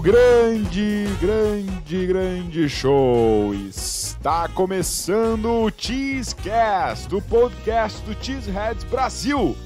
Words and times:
Grande, 0.00 1.06
grande, 1.20 2.06
grande 2.06 2.68
show. 2.68 3.54
Está 3.54 4.48
começando 4.48 5.46
o 5.46 5.70
Cheesecast, 5.74 7.14
o 7.14 7.22
podcast 7.22 8.02
do 8.02 8.12
Cheeseheads 8.22 8.84
Brasil. 8.84 9.56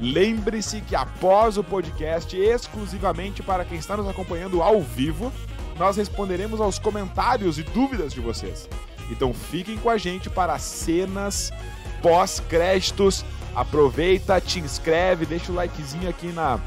Lembre-se 0.01 0.81
que 0.81 0.97
após 0.97 1.59
o 1.59 1.63
podcast, 1.63 2.37
exclusivamente 2.37 3.43
para 3.43 3.65
quem 3.65 3.79
está 3.79 3.97
nos 3.97 4.09
acompanhando 4.09 4.63
ao 4.63 4.81
vivo, 4.81 5.31
nós 5.79 5.97
responderemos 5.97 6.61
aos 6.61 6.79
comentários 6.79 7.59
e 7.59 7.63
dúvidas 7.63 8.13
de 8.13 8.21
vocês. 8.21 8.69
Então 9.11 9.35
fiquem 9.35 9.77
com 9.77 9.91
a 9.91 9.99
gente 9.99 10.31
para 10.31 10.59
cenas 10.59 11.53
pós-créditos. 12.01 13.25
Aproveita, 13.55 14.41
te 14.41 14.59
inscreve, 14.59 15.27
deixa 15.27 15.53
o 15.53 15.55
likezinho 15.55 16.09
aqui 16.09 16.29
na, 16.29 16.59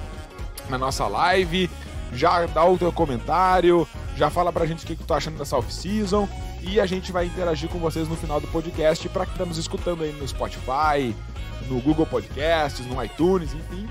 na 0.69 0.77
nossa 0.77 1.07
live, 1.07 1.69
já 2.11 2.45
dá 2.45 2.65
o 2.65 2.77
teu 2.77 2.91
comentário, 2.91 3.87
já 4.16 4.30
fala 4.30 4.52
pra 4.52 4.66
gente 4.66 4.83
o 4.83 4.88
que, 4.88 4.95
que 4.95 5.03
tu 5.03 5.08
tá 5.08 5.16
achando 5.16 5.38
dessa 5.38 5.57
off-season 5.57 6.28
e 6.62 6.79
a 6.79 6.85
gente 6.85 7.12
vai 7.12 7.25
interagir 7.25 7.69
com 7.69 7.79
vocês 7.79 8.07
no 8.07 8.16
final 8.16 8.40
do 8.40 8.47
podcast 8.47 9.07
para 9.09 9.25
que 9.25 9.31
estamos 9.31 9.57
escutando 9.57 10.03
aí 10.03 10.12
no 10.13 10.28
Spotify, 10.28 11.16
no 11.68 11.81
Google 11.81 12.06
Podcasts, 12.06 12.85
no 12.85 13.03
iTunes, 13.03 13.53
enfim. 13.53 13.88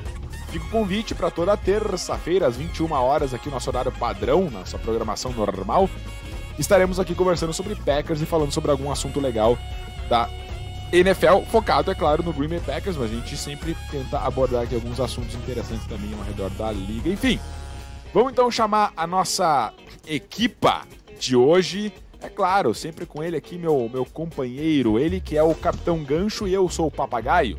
Fica 0.48 0.66
o 0.66 0.70
convite 0.70 1.14
para 1.14 1.30
toda 1.30 1.56
terça-feira, 1.56 2.46
às 2.46 2.56
21 2.56 2.92
horas, 2.92 3.32
aqui 3.32 3.48
o 3.48 3.50
nosso 3.50 3.70
horário 3.70 3.90
padrão, 3.92 4.50
nossa 4.50 4.78
programação 4.78 5.32
normal. 5.32 5.88
Estaremos 6.58 7.00
aqui 7.00 7.14
conversando 7.14 7.52
sobre 7.54 7.74
Packers 7.74 8.20
e 8.20 8.26
falando 8.26 8.52
sobre 8.52 8.70
algum 8.70 8.90
assunto 8.90 9.18
legal 9.18 9.58
da 10.08 10.28
NFL, 10.92 11.40
focado, 11.50 11.90
é 11.90 11.94
claro, 11.94 12.22
no 12.22 12.34
Green 12.34 12.48
Bay 12.48 12.60
Packers, 12.60 12.98
mas 12.98 13.10
a 13.10 13.14
gente 13.14 13.34
sempre 13.34 13.74
tenta 13.90 14.18
abordar 14.18 14.64
aqui 14.64 14.74
alguns 14.74 15.00
assuntos 15.00 15.34
interessantes 15.34 15.86
também 15.86 16.12
ao 16.12 16.22
redor 16.22 16.50
da 16.50 16.70
liga. 16.70 17.08
Enfim, 17.08 17.40
vamos 18.12 18.32
então 18.32 18.50
chamar 18.50 18.92
a 18.96 19.06
nossa 19.06 19.72
equipa 20.06 20.82
de 21.18 21.36
hoje. 21.36 21.92
É 22.20 22.28
claro, 22.28 22.72
sempre 22.74 23.04
com 23.04 23.22
ele 23.22 23.36
aqui, 23.36 23.58
meu, 23.58 23.88
meu 23.92 24.04
companheiro, 24.04 24.98
ele 24.98 25.20
que 25.20 25.36
é 25.36 25.42
o 25.42 25.54
Capitão 25.54 26.04
Gancho 26.04 26.46
e 26.46 26.54
eu 26.54 26.68
sou 26.68 26.86
o 26.86 26.90
Papagaio, 26.90 27.58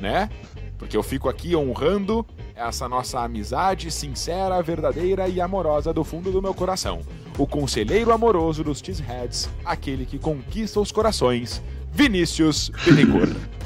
né? 0.00 0.28
Porque 0.76 0.96
eu 0.96 1.02
fico 1.02 1.28
aqui 1.28 1.56
honrando 1.56 2.26
essa 2.54 2.88
nossa 2.88 3.20
amizade 3.20 3.90
sincera, 3.90 4.62
verdadeira 4.62 5.26
e 5.28 5.40
amorosa 5.40 5.92
do 5.92 6.04
fundo 6.04 6.30
do 6.30 6.42
meu 6.42 6.54
coração. 6.54 7.00
O 7.38 7.46
conselheiro 7.46 8.12
amoroso 8.12 8.62
dos 8.62 8.78
Cheeseheads, 8.78 9.48
aquele 9.64 10.04
que 10.04 10.18
conquista 10.18 10.78
os 10.78 10.92
corações, 10.92 11.62
Vinícius 11.90 12.70
Bittencourt. 12.84 13.34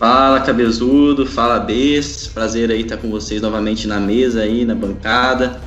Fala, 0.00 0.40
cabezudo, 0.40 1.26
fala, 1.26 1.58
Bes. 1.58 2.26
Prazer 2.26 2.70
aí 2.70 2.80
estar 2.80 2.96
com 2.96 3.10
vocês 3.10 3.42
novamente 3.42 3.86
na 3.86 4.00
mesa 4.00 4.40
aí, 4.40 4.64
na 4.64 4.74
bancada. 4.74 5.60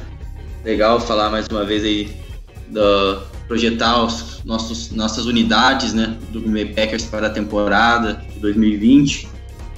Legal 0.66 1.00
falar 1.00 1.30
mais 1.30 1.46
uma 1.52 1.64
vez 1.64 1.84
aí 1.84 2.10
do 2.68 3.22
projetar 3.48 4.04
os 4.04 4.42
nossos 4.44 4.90
nossas 4.90 5.28
unidades, 5.28 5.94
né, 5.94 6.18
do 6.32 6.42
Green 6.42 6.74
Packers 6.74 7.04
para 7.06 7.28
a 7.28 7.30
temporada 7.30 8.24
de 8.34 8.40
2020. 8.40 9.28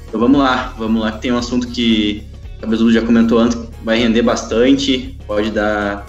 Então 0.07 0.21
vamos 0.21 0.39
lá, 0.39 0.73
vamos 0.77 1.01
lá. 1.01 1.11
Tem 1.11 1.33
um 1.33 1.37
assunto 1.37 1.67
que 1.67 2.23
o 2.55 2.61
Cabezudo 2.61 2.93
já 2.93 3.01
comentou 3.01 3.39
antes, 3.39 3.57
vai 3.83 3.99
render 3.99 4.21
bastante, 4.21 5.17
pode 5.27 5.51
dar 5.51 6.05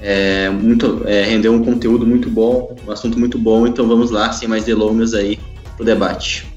é, 0.00 0.50
muito, 0.50 1.02
é, 1.06 1.22
render 1.22 1.50
um 1.50 1.62
conteúdo 1.62 2.04
muito 2.04 2.28
bom, 2.28 2.76
um 2.84 2.90
assunto 2.90 3.16
muito 3.16 3.38
bom. 3.38 3.64
Então 3.64 3.86
vamos 3.86 4.10
lá, 4.10 4.32
sem 4.32 4.48
mais 4.48 4.64
delongas 4.64 5.14
aí, 5.14 5.38
pro 5.76 5.84
debate. 5.84 6.55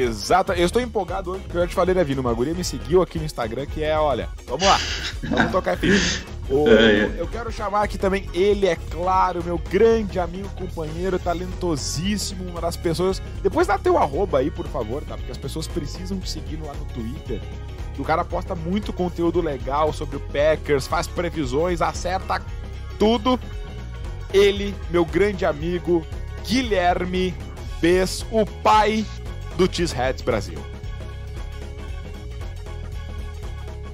Exato, 0.00 0.52
eu 0.52 0.66
estou 0.66 0.80
empolgado 0.80 1.30
hoje 1.30 1.42
porque 1.42 1.56
eu 1.56 1.62
já 1.62 1.68
te 1.68 1.74
falei, 1.74 1.94
né, 1.94 2.04
Vino? 2.04 2.20
Uma 2.20 2.32
guria 2.32 2.54
me 2.54 2.64
seguiu 2.64 3.02
aqui 3.02 3.18
no 3.18 3.24
Instagram 3.24 3.66
que 3.66 3.82
é, 3.82 3.98
olha, 3.98 4.28
vamos 4.46 4.66
lá, 4.66 4.78
vamos 5.22 5.52
tocar 5.52 5.76
filme. 5.76 6.00
O, 6.48 6.68
eu 6.68 7.26
quero 7.26 7.50
chamar 7.50 7.82
aqui 7.82 7.98
também, 7.98 8.28
ele 8.32 8.68
é 8.68 8.76
claro, 8.76 9.42
meu 9.42 9.58
grande 9.58 10.20
amigo, 10.20 10.48
companheiro, 10.50 11.18
talentosíssimo, 11.18 12.48
uma 12.48 12.60
das 12.60 12.76
pessoas. 12.76 13.20
Depois 13.42 13.66
dá 13.66 13.76
teu 13.76 13.98
arroba 13.98 14.38
aí, 14.38 14.48
por 14.48 14.66
favor, 14.68 15.02
tá? 15.02 15.16
Porque 15.16 15.32
as 15.32 15.38
pessoas 15.38 15.66
precisam 15.66 16.20
te 16.20 16.30
seguir 16.30 16.60
lá 16.62 16.72
no 16.74 16.84
Twitter. 16.84 17.40
O 17.98 18.04
cara 18.04 18.24
posta 18.24 18.54
muito 18.54 18.92
conteúdo 18.92 19.40
legal 19.40 19.92
sobre 19.92 20.18
o 20.18 20.20
Packers, 20.20 20.86
faz 20.86 21.08
previsões, 21.08 21.82
acerta 21.82 22.40
tudo. 22.98 23.40
Ele, 24.32 24.74
meu 24.90 25.04
grande 25.04 25.44
amigo, 25.44 26.06
Guilherme 26.46 27.34
Bess, 27.80 28.24
o 28.30 28.46
pai 28.46 29.04
do 29.56 29.68
Cheeseheads 29.72 30.22
Brasil. 30.22 30.58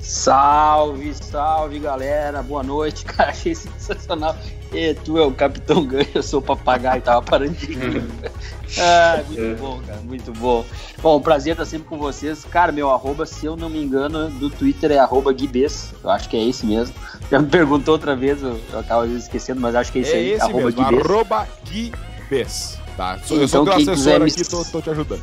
Salve, 0.00 1.15
salve 1.15 1.78
galera, 1.78 2.43
boa 2.43 2.62
noite, 2.62 3.05
cara, 3.06 3.31
achei 3.31 3.55
sensacional. 3.55 4.37
E 4.73 4.95
tu 4.95 5.19
é 5.19 5.23
o 5.23 5.31
Capitão 5.33 5.84
Ganho, 5.84 6.09
eu 6.15 6.23
sou 6.23 6.41
o 6.41 6.43
papagaio, 6.43 7.00
tava 7.03 7.23
parando 7.23 7.53
de 7.53 7.67
rir. 7.67 8.03
ah, 8.81 9.23
muito 9.28 9.61
bom, 9.61 9.81
cara, 9.87 10.00
muito 10.00 10.33
bom. 10.33 10.65
Bom, 11.00 11.21
prazer 11.21 11.53
estar 11.53 11.67
sempre 11.67 11.87
com 11.89 11.99
vocês. 11.99 12.44
Cara, 12.44 12.73
meu 12.73 12.91
arroba, 12.91 13.26
se 13.26 13.47
eu 13.47 13.55
não 13.55 13.69
me 13.69 13.82
engano, 13.82 14.29
do 14.31 14.50
Twitter 14.50 14.91
é 14.93 14.99
arroba 14.99 15.32
Guibes, 15.32 15.93
eu 16.03 16.11
acho 16.11 16.29
que 16.29 16.37
é 16.37 16.44
esse 16.44 16.67
mesmo. 16.67 16.94
Já 17.31 17.38
me 17.38 17.49
perguntou 17.49 17.93
outra 17.93 18.17
vez, 18.17 18.43
eu, 18.43 18.58
eu 18.73 18.79
acabo 18.81 19.05
esquecendo, 19.06 19.61
mas 19.61 19.75
acho 19.75 19.93
que 19.93 19.99
é 19.99 20.03
esse 20.03 20.12
é 20.12 20.17
aí, 20.17 20.31
esse 20.32 20.43
arroba 20.43 20.65
mesmo, 20.65 20.85
Guibes. 20.85 21.06
arroba 21.06 21.49
Guibes, 21.65 22.79
tá? 22.97 23.19
Eu 23.31 23.37
Então, 23.37 23.49
sou 23.49 23.65
teu 23.65 23.75
quem 23.75 23.82
assessor 23.82 24.20
me 24.20 24.31
aqui, 24.31 24.44
tô, 24.44 24.65
tô 24.65 24.81
te 24.82 24.91
ajudando. 24.91 25.23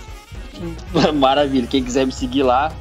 Maravilha, 1.15 1.67
quem 1.67 1.83
quiser 1.83 2.05
me 2.05 2.11
seguir 2.11 2.43
lá, 2.43 2.71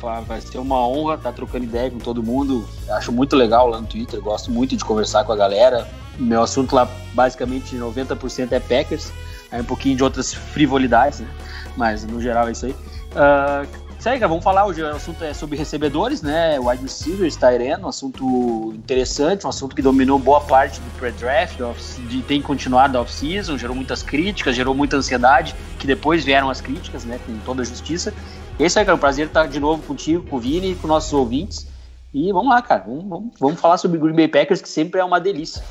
pá, 0.00 0.20
vai 0.20 0.40
ser 0.40 0.58
uma 0.58 0.86
honra 0.86 1.14
estar 1.14 1.32
trocando 1.32 1.64
ideia 1.64 1.90
com 1.90 1.98
todo 1.98 2.22
mundo. 2.22 2.66
Acho 2.90 3.12
muito 3.12 3.36
legal 3.36 3.68
lá 3.68 3.80
no 3.80 3.86
Twitter, 3.86 4.20
gosto 4.20 4.50
muito 4.50 4.76
de 4.76 4.84
conversar 4.84 5.24
com 5.24 5.32
a 5.32 5.36
galera. 5.36 5.88
Meu 6.18 6.42
assunto 6.42 6.74
lá, 6.74 6.88
basicamente, 7.14 7.76
90% 7.76 8.52
é 8.52 8.60
Packers, 8.60 9.12
aí 9.50 9.60
um 9.60 9.64
pouquinho 9.64 9.96
de 9.96 10.04
outras 10.04 10.32
frivolidades, 10.32 11.20
né? 11.20 11.28
mas 11.76 12.04
no 12.04 12.20
geral 12.20 12.48
é 12.48 12.52
isso 12.52 12.66
aí. 12.66 12.72
Uh, 13.12 13.66
Segue, 14.02 14.18
cara, 14.18 14.30
vamos 14.30 14.42
falar 14.42 14.66
hoje. 14.66 14.82
O 14.82 14.88
assunto 14.88 15.22
é 15.22 15.32
sobre 15.32 15.56
recebedores, 15.56 16.22
né? 16.22 16.58
Wide 16.58 16.82
receivers, 16.82 17.36
Tyrene, 17.36 17.84
um 17.84 17.86
assunto 17.86 18.72
interessante, 18.74 19.46
um 19.46 19.48
assunto 19.48 19.76
que 19.76 19.80
dominou 19.80 20.18
boa 20.18 20.40
parte 20.40 20.80
do 20.80 20.90
pre-draft, 20.98 21.60
de 22.08 22.20
tem 22.22 22.42
continuado 22.42 22.98
a 22.98 23.02
off-season, 23.02 23.56
gerou 23.56 23.76
muitas 23.76 24.02
críticas, 24.02 24.56
gerou 24.56 24.74
muita 24.74 24.96
ansiedade, 24.96 25.54
que 25.78 25.86
depois 25.86 26.24
vieram 26.24 26.50
as 26.50 26.60
críticas, 26.60 27.04
né? 27.04 27.20
Com 27.24 27.38
toda 27.44 27.62
a 27.62 27.64
justiça. 27.64 28.12
Esse 28.58 28.76
aí, 28.76 28.84
cara, 28.84 28.96
é 28.96 28.98
um 28.98 28.98
prazer 28.98 29.28
estar 29.28 29.46
de 29.46 29.60
novo 29.60 29.80
contigo, 29.84 30.26
com 30.28 30.34
o 30.34 30.40
Vini 30.40 30.72
e 30.72 30.74
com 30.74 30.88
nossos 30.88 31.12
ouvintes. 31.12 31.68
E 32.12 32.32
vamos 32.32 32.48
lá, 32.48 32.60
cara, 32.60 32.82
vamos, 32.84 33.04
vamos, 33.04 33.32
vamos 33.38 33.60
falar 33.60 33.78
sobre 33.78 34.00
Green 34.00 34.16
Bay 34.16 34.26
Packers, 34.26 34.60
que 34.60 34.68
sempre 34.68 35.00
é 35.00 35.04
uma 35.04 35.20
delícia. 35.20 35.62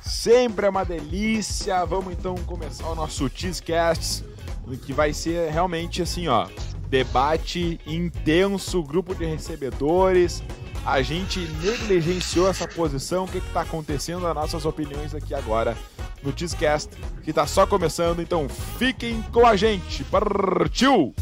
Sempre 0.00 0.66
é 0.66 0.68
uma 0.68 0.84
delícia. 0.84 1.84
Vamos 1.84 2.14
então 2.14 2.34
começar 2.46 2.88
o 2.88 2.96
nosso 2.96 3.30
Cheesecast, 3.32 4.24
que 4.84 4.92
vai 4.92 5.12
ser 5.12 5.52
realmente 5.52 6.02
assim, 6.02 6.26
ó, 6.26 6.48
debate 6.92 7.80
intenso, 7.86 8.82
grupo 8.82 9.14
de 9.14 9.24
recebedores. 9.24 10.42
A 10.84 11.00
gente 11.00 11.40
negligenciou 11.62 12.50
essa 12.50 12.68
posição. 12.68 13.24
O 13.24 13.28
que 13.28 13.38
está 13.38 13.62
acontecendo? 13.62 14.26
As 14.26 14.34
nossas 14.34 14.66
opiniões 14.66 15.14
aqui 15.14 15.32
agora 15.34 15.74
no 16.22 16.36
Cheesecast, 16.36 16.90
que 17.24 17.30
está 17.30 17.46
só 17.46 17.66
começando. 17.66 18.20
Então 18.20 18.46
fiquem 18.78 19.22
com 19.32 19.46
a 19.46 19.56
gente. 19.56 20.04
Partiu! 20.04 21.14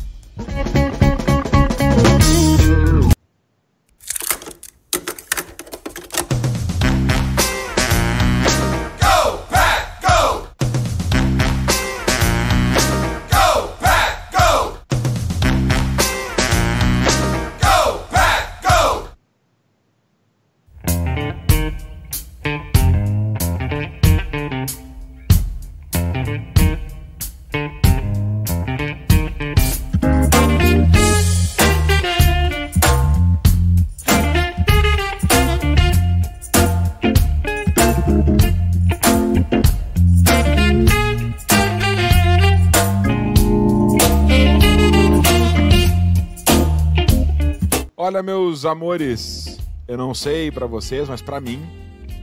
Meus 48.51 48.65
amores, 48.65 49.61
eu 49.87 49.97
não 49.97 50.13
sei 50.13 50.51
para 50.51 50.67
vocês, 50.67 51.09
mas 51.09 51.23
para 51.23 51.41
mim, 51.41 51.63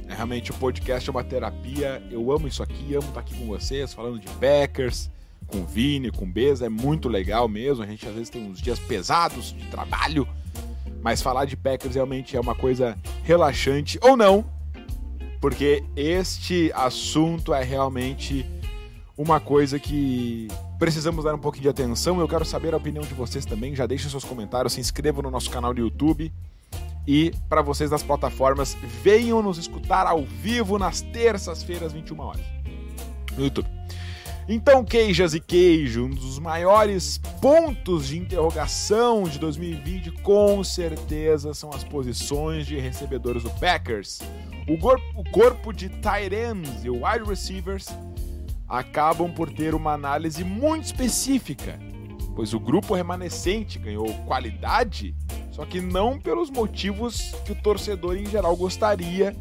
é 0.10 0.14
realmente 0.14 0.52
o 0.52 0.54
podcast 0.56 1.08
é 1.08 1.12
uma 1.12 1.24
terapia. 1.24 2.04
Eu 2.12 2.30
amo 2.34 2.50
isso 2.50 2.62
aqui, 2.62 2.94
amo 2.96 3.08
estar 3.08 3.22
aqui 3.22 3.34
com 3.34 3.48
vocês, 3.48 3.94
falando 3.94 4.20
de 4.20 4.28
Packers, 4.32 5.10
com 5.48 5.66
Vini, 5.66 6.12
com 6.12 6.30
Beza, 6.30 6.66
é 6.66 6.70
muito 6.70 7.08
legal 7.08 7.48
mesmo. 7.48 7.82
A 7.82 7.88
gente 7.88 8.06
às 8.06 8.14
vezes 8.14 8.30
tem 8.30 8.46
uns 8.46 8.60
dias 8.60 8.78
pesados 8.78 9.56
de 9.58 9.68
trabalho, 9.68 10.28
mas 11.02 11.22
falar 11.22 11.46
de 11.46 11.56
Packers 11.56 11.96
realmente 11.96 12.36
é 12.36 12.42
uma 12.42 12.56
coisa 12.56 12.98
relaxante 13.24 13.98
ou 14.02 14.18
não, 14.18 14.44
porque 15.40 15.82
este 15.96 16.74
assunto 16.76 17.54
é 17.54 17.64
realmente 17.64 18.46
uma 19.18 19.40
coisa 19.40 19.80
que 19.80 20.50
precisamos 20.80 21.24
dar 21.24 21.36
um 21.36 21.40
pouquinho 21.40 21.64
de 21.64 21.70
atenção. 21.70 22.20
Eu 22.20 22.28
quero 22.28 22.46
saber 22.46 22.74
a 22.74 22.78
opinião 22.78 23.04
de 23.04 23.14
vocês 23.14 23.46
também. 23.46 23.76
Já 23.76 23.86
deixem 23.86 24.10
seus 24.10 24.24
comentários, 24.24 24.74
se 24.74 24.80
inscrevam 24.80 25.24
no 25.24 25.32
nosso 25.32 25.50
canal 25.50 25.74
do 25.74 25.82
YouTube. 25.82 26.32
E 27.08 27.32
para 27.48 27.62
vocês 27.62 27.90
das 27.90 28.04
plataformas, 28.04 28.76
venham 29.02 29.42
nos 29.42 29.58
escutar 29.58 30.06
ao 30.06 30.24
vivo 30.24 30.78
nas 30.78 31.02
terças-feiras, 31.02 31.94
21 31.94 32.20
horas, 32.20 32.42
no 33.38 33.46
YouTube. 33.46 33.70
Então, 34.50 34.84
queijas 34.84 35.34
e 35.34 35.42
queijo, 35.42 36.06
um 36.06 36.10
dos 36.10 36.40
maiores 36.40 37.18
pontos 37.42 38.08
de 38.08 38.18
interrogação 38.18 39.24
de 39.24 39.40
2020, 39.40 40.12
com 40.22 40.64
certeza, 40.64 41.54
são 41.54 41.70
as 41.72 41.84
posições 41.84 42.66
de 42.66 42.78
recebedores 42.78 43.44
do 43.44 43.50
Packers. 43.52 44.22
O, 44.68 44.78
corpo, 45.32 45.74
de 45.74 45.90
tight 45.90 46.34
ends 46.34 46.84
e 46.84 46.90
wide 46.90 47.26
receivers 47.26 47.88
acabam 48.68 49.32
por 49.32 49.52
ter 49.52 49.74
uma 49.74 49.94
análise 49.94 50.44
muito 50.44 50.86
específica, 50.86 51.80
pois 52.36 52.54
o 52.54 52.60
grupo 52.60 52.94
remanescente 52.94 53.80
ganhou 53.80 54.14
qualidade, 54.26 55.16
só 55.52 55.66
que 55.66 55.80
não 55.80 56.20
pelos 56.20 56.50
motivos 56.50 57.34
que 57.46 57.52
o 57.52 57.56
torcedor 57.56 58.18
em 58.18 58.26
geral 58.26 58.56
gostaria, 58.56 59.36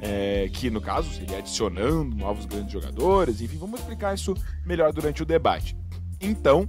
é, 0.00 0.48
que 0.52 0.70
no 0.70 0.80
caso 0.80 1.10
seria 1.10 1.38
adicionando 1.38 2.14
novos 2.14 2.46
grandes 2.46 2.72
jogadores, 2.72 3.40
enfim, 3.40 3.56
vamos 3.56 3.80
explicar 3.80 4.14
isso 4.14 4.34
melhor 4.64 4.92
durante 4.92 5.22
o 5.22 5.26
debate. 5.26 5.76
Então, 6.20 6.68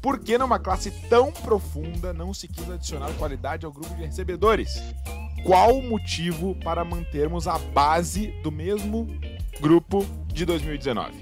por 0.00 0.18
que 0.18 0.38
numa 0.38 0.58
classe 0.58 0.90
tão 1.08 1.30
profunda 1.30 2.12
não 2.12 2.32
se 2.32 2.48
quis 2.48 2.70
adicionar 2.70 3.12
qualidade 3.18 3.66
ao 3.66 3.72
grupo 3.72 3.94
de 3.94 4.04
recebedores? 4.04 4.82
Qual 5.44 5.76
o 5.76 5.82
motivo 5.82 6.54
para 6.56 6.84
mantermos 6.84 7.46
a 7.46 7.58
base 7.58 8.28
do 8.42 8.50
mesmo 8.50 9.08
grupo 9.60 10.04
de 10.26 10.44
2019. 10.44 11.12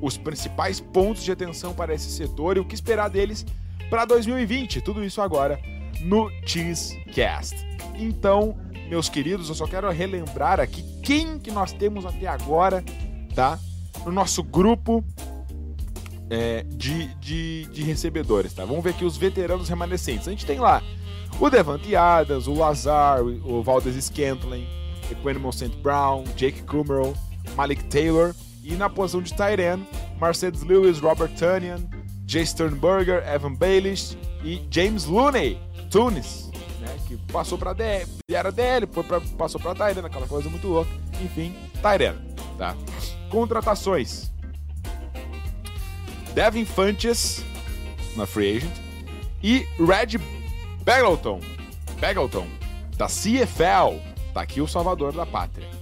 Os 0.00 0.16
principais 0.16 0.80
pontos 0.80 1.22
de 1.22 1.30
atenção 1.30 1.74
para 1.74 1.94
esse 1.94 2.10
setor 2.10 2.56
e 2.56 2.60
o 2.60 2.64
que 2.64 2.74
esperar 2.74 3.08
deles 3.08 3.46
para 3.88 4.04
2020. 4.04 4.80
Tudo 4.80 5.04
isso 5.04 5.20
agora 5.20 5.60
no 6.00 6.30
Cheesecast. 6.44 7.54
Então, 7.94 8.56
meus 8.88 9.08
queridos, 9.08 9.48
eu 9.48 9.54
só 9.54 9.66
quero 9.66 9.88
relembrar 9.90 10.58
aqui 10.58 10.82
quem 11.02 11.38
que 11.38 11.50
nós 11.50 11.72
temos 11.72 12.04
até 12.04 12.26
agora, 12.26 12.82
tá? 13.34 13.58
No 14.04 14.10
nosso 14.10 14.42
grupo 14.42 15.04
é, 16.30 16.64
de, 16.64 17.14
de, 17.16 17.66
de, 17.66 17.82
recebedores, 17.82 18.54
tá? 18.54 18.64
Vamos 18.64 18.82
ver 18.82 18.90
aqui 18.90 19.04
os 19.04 19.16
veteranos 19.16 19.68
remanescentes. 19.68 20.26
A 20.26 20.30
gente 20.30 20.46
tem 20.46 20.58
lá 20.58 20.82
o 21.38 21.50
Devante 21.50 21.94
Adams, 21.94 22.46
o 22.46 22.54
Lazar, 22.54 23.22
o 23.22 23.62
Valdez 23.62 24.02
Scantling, 24.02 24.66
Equanimous 25.10 25.56
St. 25.56 25.76
Brown, 25.82 26.24
Jake 26.36 26.62
Kummerow, 26.62 27.14
Malik 27.56 27.84
Taylor. 27.84 28.34
E 28.64 28.76
na 28.76 28.88
posição 28.88 29.20
de 29.20 29.34
Tyrion, 29.34 29.80
Mercedes 30.20 30.62
Lewis, 30.62 31.00
Robert 31.00 31.30
Tunyon, 31.30 31.80
Jay 32.26 32.46
Sternberger, 32.46 33.26
Evan 33.28 33.54
Baelish 33.54 34.16
e 34.44 34.64
James 34.70 35.04
Looney, 35.04 35.58
Tunis, 35.90 36.48
né, 36.80 36.96
que 37.08 37.16
passou 37.32 37.58
para 37.58 37.72
DL, 37.72 38.08
era 38.30 38.52
DL, 38.52 38.86
foi 38.90 39.02
pra, 39.02 39.20
passou 39.36 39.60
para 39.60 39.74
Tyrion, 39.74 40.06
aquela 40.06 40.28
coisa 40.28 40.48
muito 40.48 40.68
louca. 40.68 40.90
Enfim, 41.20 41.52
Tyrion, 41.82 42.14
tá? 42.56 42.76
Contratações. 43.28 44.30
Devin 46.34 46.64
Funches 46.64 47.44
na 48.16 48.26
free 48.26 48.58
agent 48.58 48.72
e 49.42 49.66
Red 49.78 50.18
Bagleton, 50.84 51.40
Bagleton 52.00 52.46
da 52.96 53.06
CFL, 53.06 53.98
tá 54.32 54.40
aqui 54.40 54.60
o 54.60 54.68
salvador 54.68 55.12
da 55.12 55.26
pátria. 55.26 55.81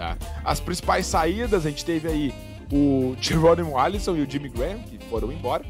Tá? 0.00 0.16
As 0.42 0.58
principais 0.60 1.04
saídas, 1.04 1.66
a 1.66 1.68
gente 1.68 1.84
teve 1.84 2.08
aí 2.08 2.34
o 2.72 3.14
Geronimo 3.20 3.76
Allison 3.76 4.16
e 4.16 4.22
o 4.22 4.30
Jimmy 4.30 4.48
Graham, 4.48 4.78
que 4.78 4.98
foram 5.10 5.30
embora. 5.30 5.62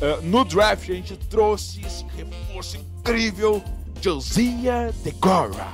Uh, 0.00 0.22
no 0.22 0.46
draft, 0.46 0.88
a 0.88 0.94
gente 0.94 1.14
trouxe 1.14 1.82
esse 1.82 2.06
reforço 2.16 2.78
incrível, 2.78 3.62
Josiah 4.00 4.90
DeGora, 5.04 5.66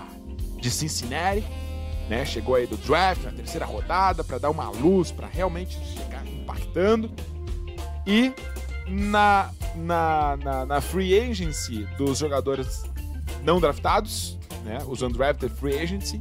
de 0.60 0.68
Cincinnati. 0.68 1.46
Né? 2.08 2.24
Chegou 2.24 2.56
aí 2.56 2.66
do 2.66 2.76
draft 2.76 3.22
na 3.22 3.30
terceira 3.30 3.64
rodada 3.64 4.24
para 4.24 4.38
dar 4.38 4.50
uma 4.50 4.68
luz, 4.68 5.12
para 5.12 5.28
realmente 5.28 5.78
chegar 5.94 6.26
impactando. 6.26 7.08
E 8.04 8.32
na, 8.88 9.52
na, 9.76 10.36
na, 10.38 10.66
na, 10.66 10.80
free 10.80 11.16
agency 11.16 11.84
dos 11.96 12.18
jogadores 12.18 12.82
não 13.44 13.60
draftados, 13.60 14.36
né? 14.64 14.78
os 14.88 15.02
undrafted 15.02 15.54
free 15.54 15.78
agency, 15.78 16.20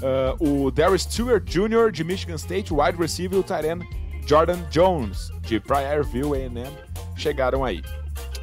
Uh, 0.00 0.64
o 0.66 0.70
Darius 0.70 1.02
Stewart 1.02 1.44
Jr. 1.44 1.90
de 1.92 2.02
Michigan 2.02 2.36
State, 2.36 2.72
wide 2.72 2.96
receiver, 2.98 3.38
o 3.38 3.42
Tyren 3.42 3.80
Jordan 4.26 4.58
Jones 4.70 5.30
de 5.42 5.60
Pryorville 5.60 6.34
A&M 6.34 6.70
chegaram 7.16 7.64
aí. 7.64 7.82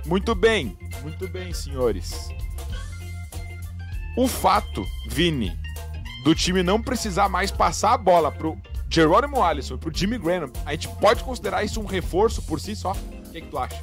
Muito 0.05 0.35
bem, 0.35 0.77
muito 1.01 1.27
bem, 1.27 1.53
senhores. 1.53 2.29
O 4.15 4.27
fato, 4.27 4.83
Vini, 5.09 5.57
do 6.23 6.33
time 6.35 6.63
não 6.63 6.81
precisar 6.81 7.29
mais 7.29 7.51
passar 7.51 7.93
a 7.93 7.97
bola 7.97 8.31
pro 8.31 8.57
Jerônimo 8.89 9.43
Allison 9.43 9.77
pro 9.77 9.91
Jimmy 9.93 10.17
Graham, 10.17 10.51
a 10.65 10.71
gente 10.71 10.87
pode 10.87 11.23
considerar 11.23 11.63
isso 11.63 11.79
um 11.81 11.85
reforço 11.85 12.41
por 12.41 12.59
si 12.59 12.75
só? 12.75 12.91
O 12.91 13.31
que, 13.31 13.37
é 13.37 13.41
que 13.41 13.47
tu 13.47 13.57
acha? 13.57 13.81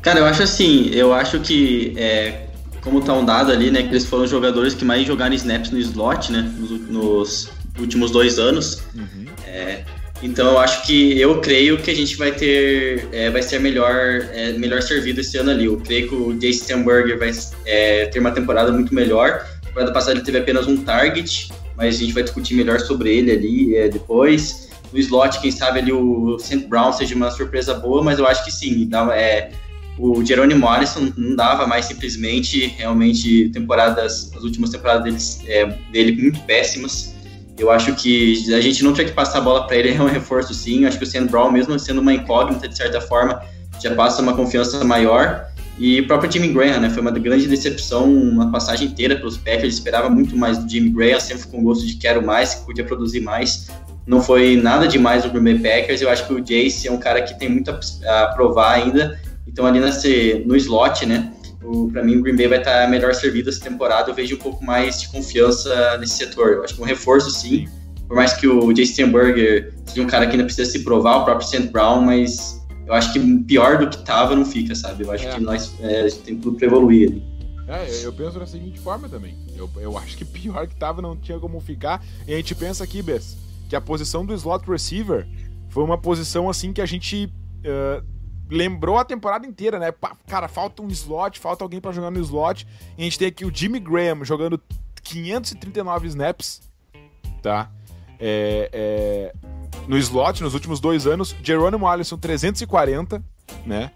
Cara, 0.00 0.20
eu 0.20 0.26
acho 0.26 0.42
assim, 0.42 0.90
eu 0.90 1.12
acho 1.12 1.40
que 1.40 1.94
é, 1.96 2.48
como 2.84 3.00
tá 3.00 3.14
um 3.14 3.24
dado 3.24 3.50
ali, 3.50 3.70
né, 3.70 3.82
que 3.82 3.88
eles 3.88 4.04
foram 4.04 4.24
os 4.24 4.30
jogadores 4.30 4.74
que 4.74 4.84
mais 4.84 5.06
jogaram 5.06 5.34
snaps 5.34 5.70
no 5.70 5.78
slot, 5.78 6.30
né, 6.30 6.52
nos, 6.58 6.70
nos 6.88 7.50
últimos 7.80 8.10
dois 8.10 8.38
anos. 8.38 8.82
Uhum. 8.94 9.24
É, 9.46 9.82
então 10.22 10.52
eu 10.52 10.58
acho 10.58 10.86
que 10.86 11.18
eu 11.18 11.40
creio 11.40 11.78
que 11.78 11.90
a 11.90 11.94
gente 11.94 12.16
vai 12.16 12.30
ter 12.30 13.08
é, 13.10 13.30
vai 13.30 13.42
ser 13.42 13.58
melhor 13.58 13.92
é, 14.32 14.52
melhor 14.52 14.82
servido 14.82 15.20
esse 15.20 15.36
ano 15.38 15.50
ali. 15.50 15.64
Eu 15.64 15.78
creio 15.78 16.08
que 16.08 16.14
o 16.14 16.32
Jace 16.34 16.60
Stenberger 16.60 17.18
vai 17.18 17.30
é, 17.66 18.06
ter 18.06 18.20
uma 18.20 18.30
temporada 18.30 18.70
muito 18.70 18.94
melhor. 18.94 19.44
Na 19.62 19.68
temporada 19.68 19.92
passada 19.92 20.12
ele 20.12 20.24
teve 20.24 20.38
apenas 20.38 20.66
um 20.66 20.76
target, 20.76 21.52
mas 21.76 21.96
a 21.96 21.98
gente 21.98 22.12
vai 22.12 22.22
discutir 22.22 22.54
melhor 22.54 22.80
sobre 22.80 23.16
ele 23.16 23.32
ali 23.32 23.76
é, 23.76 23.88
depois. 23.88 24.70
No 24.92 24.98
slot, 25.00 25.40
quem 25.40 25.50
sabe 25.50 25.80
ali 25.80 25.92
o 25.92 26.38
St. 26.38 26.68
Brown 26.68 26.92
seja 26.92 27.14
uma 27.16 27.30
surpresa 27.30 27.74
boa, 27.74 28.02
mas 28.02 28.18
eu 28.18 28.26
acho 28.26 28.44
que 28.44 28.52
sim. 28.52 28.86
Dá, 28.86 29.08
é, 29.16 29.50
o 29.98 30.24
Jerome 30.24 30.54
Morrison 30.54 31.12
não 31.16 31.36
dava 31.36 31.66
mais 31.66 31.84
simplesmente, 31.84 32.66
realmente, 32.78 33.48
temporadas, 33.50 34.30
as 34.34 34.42
últimas 34.42 34.70
temporadas 34.70 35.04
deles, 35.04 35.40
é, 35.46 35.66
dele 35.92 36.20
muito 36.20 36.40
péssimas. 36.40 37.14
Eu 37.56 37.70
acho 37.70 37.94
que 37.94 38.52
a 38.52 38.60
gente 38.60 38.82
não 38.82 38.92
tinha 38.92 39.06
que 39.06 39.12
passar 39.12 39.38
a 39.38 39.40
bola 39.40 39.66
para 39.66 39.76
ele, 39.76 39.94
é 39.94 40.02
um 40.02 40.06
reforço 40.06 40.52
sim. 40.52 40.82
Eu 40.82 40.88
acho 40.88 40.98
que 40.98 41.04
o 41.04 41.06
Sam 41.06 41.26
Brown, 41.26 41.52
mesmo 41.52 41.78
sendo 41.78 42.00
uma 42.00 42.12
incógnita 42.12 42.66
de 42.66 42.76
certa 42.76 43.00
forma, 43.00 43.40
já 43.80 43.94
passa 43.94 44.20
uma 44.20 44.34
confiança 44.34 44.82
maior. 44.84 45.46
E 45.78 46.00
o 46.00 46.06
próprio 46.06 46.30
Jimmy 46.30 46.48
Graham, 46.48 46.80
né? 46.80 46.90
Foi 46.90 47.00
uma 47.00 47.10
grande 47.10 47.46
decepção, 47.46 48.12
uma 48.12 48.50
passagem 48.50 48.88
inteira 48.88 49.16
pelos 49.16 49.36
Packers. 49.36 49.74
Esperava 49.74 50.08
muito 50.08 50.36
mais 50.36 50.58
do 50.58 50.68
Jimmy 50.68 50.90
Graham, 50.90 51.20
sempre 51.20 51.46
com 51.46 51.62
gosto 51.62 51.86
de 51.86 51.94
quero 51.94 52.24
mais, 52.24 52.54
que 52.54 52.64
podia 52.64 52.84
produzir 52.84 53.20
mais. 53.20 53.68
Não 54.06 54.20
foi 54.20 54.56
nada 54.56 54.86
demais 54.86 55.24
no 55.24 55.30
Green 55.30 55.56
Bay 55.56 55.58
Packers. 55.58 56.00
Eu 56.00 56.10
acho 56.10 56.26
que 56.26 56.32
o 56.34 56.40
Jace 56.40 56.86
é 56.88 56.92
um 56.92 56.98
cara 56.98 57.22
que 57.22 57.38
tem 57.38 57.48
muito 57.48 57.70
a 57.70 58.26
provar 58.34 58.72
ainda 58.72 59.18
então, 59.46 59.66
ali 59.66 59.80
nesse, 59.80 60.42
no 60.46 60.56
slot, 60.56 61.06
né? 61.06 61.32
Para 61.92 62.02
mim, 62.02 62.16
o 62.16 62.22
Green 62.22 62.36
Bay 62.36 62.48
vai 62.48 62.58
estar 62.58 62.88
melhor 62.90 63.14
servido 63.14 63.48
essa 63.48 63.60
temporada. 63.60 64.10
Eu 64.10 64.14
vejo 64.14 64.36
um 64.36 64.38
pouco 64.38 64.62
mais 64.64 65.00
de 65.00 65.08
confiança 65.08 65.96
nesse 65.98 66.14
setor. 66.14 66.52
Eu 66.52 66.64
acho 66.64 66.74
que 66.74 66.82
um 66.82 66.84
reforço, 66.84 67.30
sim. 67.30 67.66
Por 68.06 68.16
mais 68.16 68.34
que 68.34 68.46
o 68.46 68.74
Jay 68.74 68.84
Stenberger 68.84 69.72
seja 69.86 70.02
um 70.02 70.06
cara 70.06 70.26
que 70.26 70.32
ainda 70.32 70.44
precisa 70.44 70.70
se 70.70 70.84
provar, 70.84 71.18
o 71.18 71.24
próprio 71.24 71.48
St. 71.48 71.68
Brown, 71.68 72.02
mas 72.02 72.62
eu 72.86 72.92
acho 72.92 73.12
que 73.12 73.38
pior 73.44 73.78
do 73.78 73.88
que 73.88 73.96
estava 73.96 74.36
não 74.36 74.44
fica, 74.44 74.74
sabe? 74.74 75.04
Eu 75.04 75.10
acho 75.10 75.26
é. 75.26 75.34
que 75.34 75.40
nós 75.40 75.74
é, 75.80 76.06
tem 76.08 76.36
tudo 76.36 76.58
para 76.58 76.66
evoluir 76.66 77.10
ali. 77.10 77.34
É, 77.66 78.04
eu 78.04 78.12
penso 78.12 78.38
da 78.38 78.46
seguinte 78.46 78.78
forma 78.78 79.08
também. 79.08 79.34
Eu, 79.56 79.70
eu 79.76 79.96
acho 79.96 80.18
que 80.18 80.24
pior 80.24 80.66
que 80.66 80.74
estava 80.74 81.00
não 81.00 81.16
tinha 81.16 81.38
como 81.38 81.58
ficar. 81.60 82.04
E 82.26 82.34
a 82.34 82.36
gente 82.36 82.54
pensa 82.54 82.84
aqui, 82.84 83.00
Bess, 83.00 83.38
que 83.70 83.74
a 83.74 83.80
posição 83.80 84.24
do 84.24 84.34
slot 84.34 84.68
receiver 84.68 85.26
foi 85.70 85.82
uma 85.82 85.96
posição 85.96 86.50
assim 86.50 86.74
que 86.74 86.80
a 86.82 86.86
gente 86.86 87.24
uh, 87.64 88.04
lembrou 88.50 88.98
a 88.98 89.04
temporada 89.04 89.46
inteira, 89.46 89.78
né? 89.78 89.92
Cara, 90.26 90.48
falta 90.48 90.82
um 90.82 90.88
slot, 90.88 91.38
falta 91.38 91.64
alguém 91.64 91.80
para 91.80 91.92
jogar 91.92 92.10
no 92.10 92.20
slot. 92.20 92.66
E 92.96 93.02
a 93.02 93.04
gente 93.04 93.18
tem 93.18 93.28
aqui 93.28 93.44
o 93.44 93.54
Jimmy 93.54 93.80
Graham 93.80 94.24
jogando 94.24 94.60
539 95.02 96.08
snaps, 96.08 96.62
tá? 97.42 97.70
É, 98.18 98.70
é, 98.72 99.34
no 99.86 99.96
slot 99.98 100.42
nos 100.42 100.54
últimos 100.54 100.80
dois 100.80 101.06
anos. 101.06 101.34
Jerônimo 101.42 101.86
Allison 101.86 102.16
340, 102.16 103.22
né? 103.66 103.90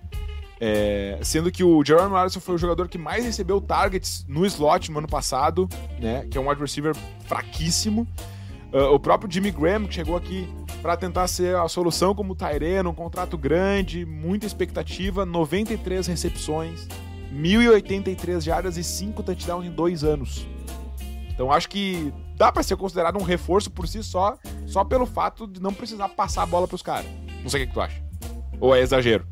É, 0.61 1.19
sendo 1.23 1.53
que 1.53 1.63
o 1.63 1.85
Jerome 1.85 2.17
Allison 2.17 2.41
foi 2.41 2.57
o 2.57 2.59
jogador 2.59 2.89
que 2.89 2.99
mais 2.99 3.25
recebeu 3.25 3.61
targets 3.61 4.25
no 4.27 4.45
slot 4.45 4.91
no 4.91 4.99
ano 4.99 5.07
passado, 5.09 5.69
né? 6.01 6.27
Que 6.29 6.37
é 6.37 6.41
um 6.41 6.49
wide 6.49 6.61
receiver 6.61 6.97
fraquíssimo. 7.27 8.07
Uh, 8.73 8.93
o 8.93 9.01
próprio 9.01 9.31
Jimmy 9.31 9.51
Graham, 9.51 9.87
que 9.87 9.95
chegou 9.95 10.17
aqui 10.17 10.47
para 10.83 10.97
tentar 10.97 11.27
ser 11.27 11.57
a 11.57 11.67
solução 11.69 12.15
como 12.15 12.35
Tyreno, 12.35 12.91
um 12.91 12.95
contrato 12.95 13.39
grande, 13.39 14.05
muita 14.05 14.47
expectativa, 14.47 15.25
93 15.25 16.07
recepções, 16.07 16.87
1.083 17.33 18.43
jardas 18.43 18.77
e 18.77 18.85
5 18.85 19.23
touchdowns 19.23 19.67
em 19.67 19.71
dois 19.71 20.05
anos. 20.05 20.47
Então 21.31 21.51
acho 21.51 21.69
que 21.69 22.13
dá 22.37 22.53
para 22.53 22.63
ser 22.63 22.77
considerado 22.77 23.19
um 23.19 23.23
reforço 23.23 23.71
por 23.71 23.89
si 23.89 24.03
só, 24.03 24.37
só 24.67 24.85
pelo 24.85 25.07
fato 25.07 25.47
de 25.47 25.63
não 25.63 25.73
precisar 25.73 26.09
passar 26.11 26.43
a 26.43 26.47
bola 26.47 26.69
pros 26.69 26.83
caras. 26.83 27.07
Não 27.43 27.49
sei 27.49 27.63
o 27.63 27.65
que, 27.65 27.69
que 27.69 27.75
tu 27.75 27.81
acha. 27.81 28.03
Ou 28.61 28.75
é 28.75 28.81
exagero? 28.81 29.27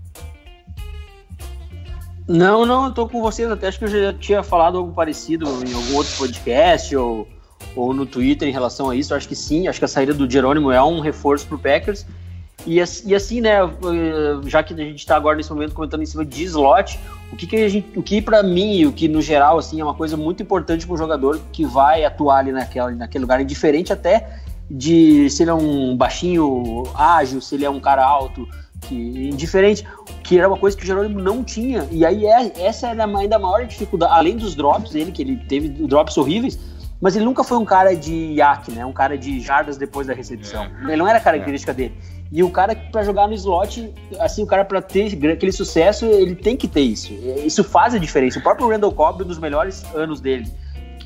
Não, 2.28 2.66
não, 2.66 2.86
eu 2.86 2.92
tô 2.92 3.08
com 3.08 3.20
vocês. 3.20 3.50
Até 3.50 3.68
acho 3.68 3.78
que 3.78 3.84
eu 3.84 3.88
já 3.88 4.12
tinha 4.14 4.42
falado 4.42 4.78
algo 4.78 4.92
parecido 4.92 5.46
em 5.64 5.72
algum 5.72 5.94
outro 5.94 6.16
podcast 6.16 6.96
ou, 6.96 7.28
ou 7.76 7.92
no 7.92 8.06
Twitter 8.06 8.48
em 8.48 8.52
relação 8.52 8.90
a 8.90 8.96
isso. 8.96 9.14
Acho 9.14 9.28
que 9.28 9.36
sim, 9.36 9.68
acho 9.68 9.78
que 9.78 9.84
a 9.84 9.88
saída 9.88 10.12
do 10.12 10.28
Jerônimo 10.28 10.72
é 10.72 10.82
um 10.82 11.00
reforço 11.00 11.46
pro 11.46 11.58
Packers. 11.58 12.06
E, 12.66 12.80
assim, 12.80 13.40
né, 13.40 13.58
já 14.46 14.60
que 14.60 14.74
a 14.74 14.76
gente 14.76 14.98
está 14.98 15.14
agora 15.14 15.36
nesse 15.36 15.52
momento 15.52 15.72
comentando 15.72 16.02
em 16.02 16.06
cima 16.06 16.24
de 16.24 16.42
slot, 16.44 16.98
o 17.32 17.36
que, 17.36 17.46
que 17.46 17.84
o 17.94 18.02
que 18.02 18.20
para 18.20 18.42
mim, 18.42 18.84
o 18.86 18.92
que 18.92 19.06
no 19.06 19.22
geral 19.22 19.58
assim 19.58 19.80
é 19.80 19.84
uma 19.84 19.94
coisa 19.94 20.16
muito 20.16 20.42
importante 20.42 20.84
para 20.84 20.94
um 20.94 20.98
jogador 20.98 21.40
que 21.52 21.64
vai 21.64 22.04
atuar 22.04 22.38
ali 22.38 22.50
naquela, 22.50 22.90
naquele 22.90 23.22
lugar, 23.22 23.40
indiferente 23.40 23.92
até 23.92 24.40
de 24.68 25.30
se 25.30 25.44
ele 25.44 25.50
é 25.50 25.54
um 25.54 25.96
baixinho 25.96 26.84
ágil, 26.94 27.40
se 27.40 27.54
ele 27.54 27.64
é 27.64 27.70
um 27.70 27.78
cara 27.78 28.04
alto, 28.04 28.48
que 28.80 29.28
indiferente, 29.28 29.86
que 30.24 30.38
era 30.38 30.48
uma 30.48 30.56
coisa 30.56 30.76
que 30.76 30.82
o 30.82 30.86
Jerônimo 30.86 31.20
não 31.20 31.44
tinha. 31.44 31.86
E 31.90 32.04
aí 32.04 32.26
é, 32.26 32.52
essa 32.60 32.88
era 32.88 33.04
ainda 33.04 33.36
a 33.36 33.38
maior 33.38 33.64
dificuldade, 33.64 34.12
além 34.12 34.36
dos 34.36 34.54
drops 34.54 34.90
dele, 34.90 35.12
que 35.12 35.22
ele 35.22 35.36
teve 35.36 35.68
drops 35.68 36.16
horríveis, 36.16 36.58
mas 37.00 37.16
ele 37.16 37.24
nunca 37.24 37.44
foi 37.44 37.58
um 37.58 37.64
cara 37.64 37.94
de 37.94 38.12
iac, 38.34 38.70
né? 38.70 38.84
Um 38.84 38.92
cara 38.92 39.16
de 39.18 39.40
jardas 39.40 39.76
depois 39.76 40.06
da 40.06 40.14
recepção. 40.14 40.64
É. 40.64 40.84
Ele 40.84 40.96
não 40.96 41.08
era 41.08 41.20
característica 41.20 41.72
é. 41.72 41.74
dele. 41.74 41.94
E 42.32 42.42
o 42.42 42.50
cara 42.50 42.74
para 42.74 43.04
jogar 43.04 43.28
no 43.28 43.34
slot, 43.34 43.92
assim, 44.18 44.42
o 44.42 44.46
cara 44.46 44.64
para 44.64 44.82
ter 44.82 45.06
aquele 45.30 45.52
sucesso, 45.52 46.04
ele 46.06 46.34
tem 46.34 46.56
que 46.56 46.66
ter 46.66 46.80
isso. 46.80 47.12
Isso 47.44 47.62
faz 47.62 47.94
a 47.94 47.98
diferença. 47.98 48.38
O 48.38 48.42
próprio 48.42 48.68
Randall 48.68 48.92
Cobb, 48.92 49.22
um 49.22 49.26
dos 49.26 49.38
melhores 49.38 49.84
anos 49.94 50.20
dele, 50.20 50.46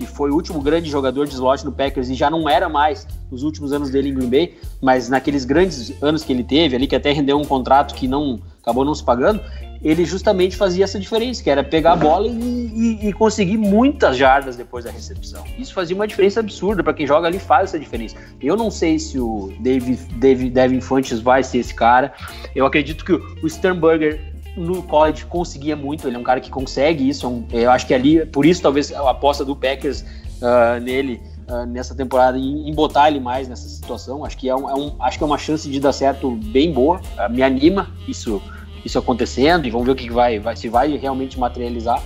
que 0.01 0.07
foi 0.07 0.31
o 0.31 0.35
último 0.35 0.63
grande 0.63 0.89
jogador 0.89 1.27
de 1.27 1.35
slot 1.35 1.63
no 1.63 1.73
Packers 1.73 2.09
e 2.09 2.15
já 2.15 2.31
não 2.31 2.49
era 2.49 2.71
mais 2.71 3.07
nos 3.31 3.43
últimos 3.43 3.71
anos 3.71 3.91
dele 3.91 4.09
em 4.09 4.15
Green 4.15 4.31
Bay, 4.31 4.59
mas 4.81 5.11
naqueles 5.11 5.45
grandes 5.45 5.93
anos 6.03 6.25
que 6.25 6.33
ele 6.33 6.43
teve 6.43 6.75
ali, 6.75 6.87
que 6.87 6.97
até 6.97 7.13
rendeu 7.13 7.39
um 7.39 7.45
contrato 7.45 7.95
que 7.95 8.09
não 8.09 8.41
acabou 8.63 8.83
não 8.83 8.95
se 8.95 9.05
pagando, 9.05 9.43
ele 9.83 10.07
justamente 10.07 10.57
fazia 10.57 10.85
essa 10.85 10.99
diferença, 10.99 11.43
que 11.43 11.51
era 11.51 11.63
pegar 11.63 11.93
a 11.93 11.97
bola 11.97 12.27
e, 12.29 12.31
e, 12.33 13.09
e 13.09 13.13
conseguir 13.13 13.59
muitas 13.59 14.17
jardas 14.17 14.57
depois 14.57 14.87
da 14.87 14.91
recepção. 14.91 15.45
Isso 15.59 15.75
fazia 15.75 15.95
uma 15.95 16.07
diferença 16.07 16.41
absurda 16.41 16.83
para 16.83 16.95
quem 16.95 17.07
joga 17.07 17.27
ali 17.27 17.39
faz 17.39 17.71
essa 17.71 17.79
diferença. 17.79 18.17
Eu 18.41 18.57
não 18.57 18.71
sei 18.71 18.99
se 18.99 19.19
o 19.19 19.53
David, 19.61 19.99
David 20.17 20.51
Devin 20.51 20.81
Fontes 20.81 21.21
vai 21.21 21.43
ser 21.43 21.59
esse 21.59 21.75
cara. 21.75 22.13
Eu 22.55 22.65
acredito 22.65 23.05
que 23.05 23.13
o 23.13 23.49
Sternberger 23.49 24.30
no 24.61 24.83
college 24.83 25.25
conseguia 25.27 25.75
muito, 25.75 26.07
ele 26.07 26.17
é 26.17 26.19
um 26.19 26.23
cara 26.23 26.41
que 26.41 26.51
consegue 26.51 27.09
isso. 27.09 27.27
É 27.53 27.65
eu 27.65 27.71
acho 27.71 27.87
que 27.87 27.95
ali, 27.95 28.25
por 28.27 28.45
isso 28.45 28.63
talvez 28.63 28.93
a 28.93 29.11
aposta 29.11 29.45
do 29.45 29.57
Packers 29.57 30.03
uh, 30.03 30.81
nele 30.81 31.21
uh, 31.49 31.67
nessa 31.67 31.95
temporada 31.95 32.39
em, 32.39 32.69
em, 32.69 32.75
botar 32.75 33.09
ele 33.09 33.21
mais 33.21 33.49
nessa 33.49 33.69
situação. 33.69 34.25
Acho 34.25 34.37
que 34.37 34.49
é, 34.49 34.55
um, 34.55 34.69
é 34.69 34.75
um, 34.75 34.95
acho 35.01 35.19
que 35.19 35.25
é 35.25 35.27
uma 35.27 35.39
chance 35.39 35.69
de 35.69 35.81
dar 35.81 35.93
certo 35.93 36.31
bem 36.31 36.73
boa. 36.73 37.01
Uh, 37.17 37.33
me 37.33 37.43
anima 37.43 37.91
isso 38.07 38.41
isso 38.85 38.99
acontecendo 38.99 39.67
e 39.67 39.71
vamos 39.71 39.87
ver 39.87 39.93
o 39.93 39.97
que 39.97 40.11
vai, 40.11 40.39
vai 40.39 40.57
se 40.57 40.69
vai 40.69 40.97
realmente 40.97 41.39
materializar. 41.39 42.03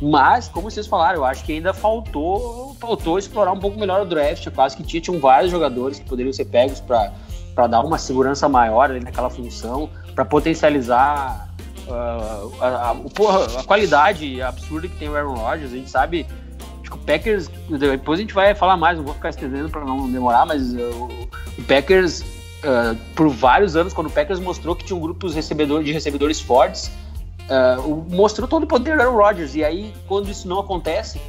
Mas, 0.00 0.48
como 0.48 0.70
vocês 0.70 0.86
falaram, 0.86 1.18
eu 1.20 1.24
acho 1.24 1.44
que 1.44 1.52
ainda 1.52 1.72
faltou, 1.72 2.76
faltou 2.78 3.18
explorar 3.18 3.52
um 3.52 3.58
pouco 3.58 3.78
melhor 3.78 4.02
o 4.02 4.04
draft. 4.04 4.44
Eu 4.44 4.52
quase 4.52 4.76
que 4.76 4.82
tinha, 4.82 5.00
tinham 5.00 5.18
vários 5.18 5.50
jogadores 5.50 5.98
que 5.98 6.04
poderiam 6.04 6.32
ser 6.32 6.44
pegos 6.46 6.80
para 6.80 7.66
dar 7.66 7.80
uma 7.80 7.96
segurança 7.96 8.48
maior 8.48 8.90
naquela 9.00 9.30
função, 9.30 9.88
para 10.14 10.24
potencializar 10.24 11.45
a, 11.88 12.64
a, 12.64 12.90
a, 12.90 13.64
qualidade 13.64 14.40
absurda 14.42 14.88
que 14.88 14.96
tem 14.96 15.08
o 15.08 15.16
Aaron 15.16 15.34
Rodgers. 15.34 15.72
A 15.72 15.76
gente 15.76 15.90
sabe 15.90 16.26
acho 16.80 16.90
que 16.90 16.96
o 16.96 17.00
Packers, 17.00 17.50
depois 17.68 18.18
a 18.18 18.22
gente 18.22 18.34
vai 18.34 18.54
falar 18.54 18.76
mais, 18.76 18.96
não 18.96 19.04
vou 19.04 19.14
ficar 19.14 19.30
estendendo 19.30 19.68
para 19.68 19.84
não 19.84 20.10
demorar, 20.10 20.46
mas 20.46 20.72
uh, 20.72 21.08
o 21.58 21.62
Packers 21.66 22.24
uh, 22.66 22.96
por 23.14 23.28
vários 23.28 23.76
anos, 23.76 23.92
quando 23.92 24.08
o 24.08 24.10
Packers 24.10 24.40
mostrou 24.40 24.74
que 24.74 24.84
tinha 24.84 24.96
um 24.96 25.00
grupo 25.00 25.28
de 25.28 25.34
recebedores, 25.34 25.86
de 25.86 25.92
recebedores 25.92 26.40
fortes, 26.40 26.90
uh, 27.48 28.04
mostrou 28.10 28.48
todo 28.48 28.64
o 28.64 28.66
poder 28.66 28.96
do 28.96 29.02
Aaron 29.02 29.16
Rodgers. 29.16 29.54
E 29.54 29.64
aí, 29.64 29.92
quando 30.06 30.30
isso 30.30 30.48
não 30.48 30.60
acontece, 30.60 31.20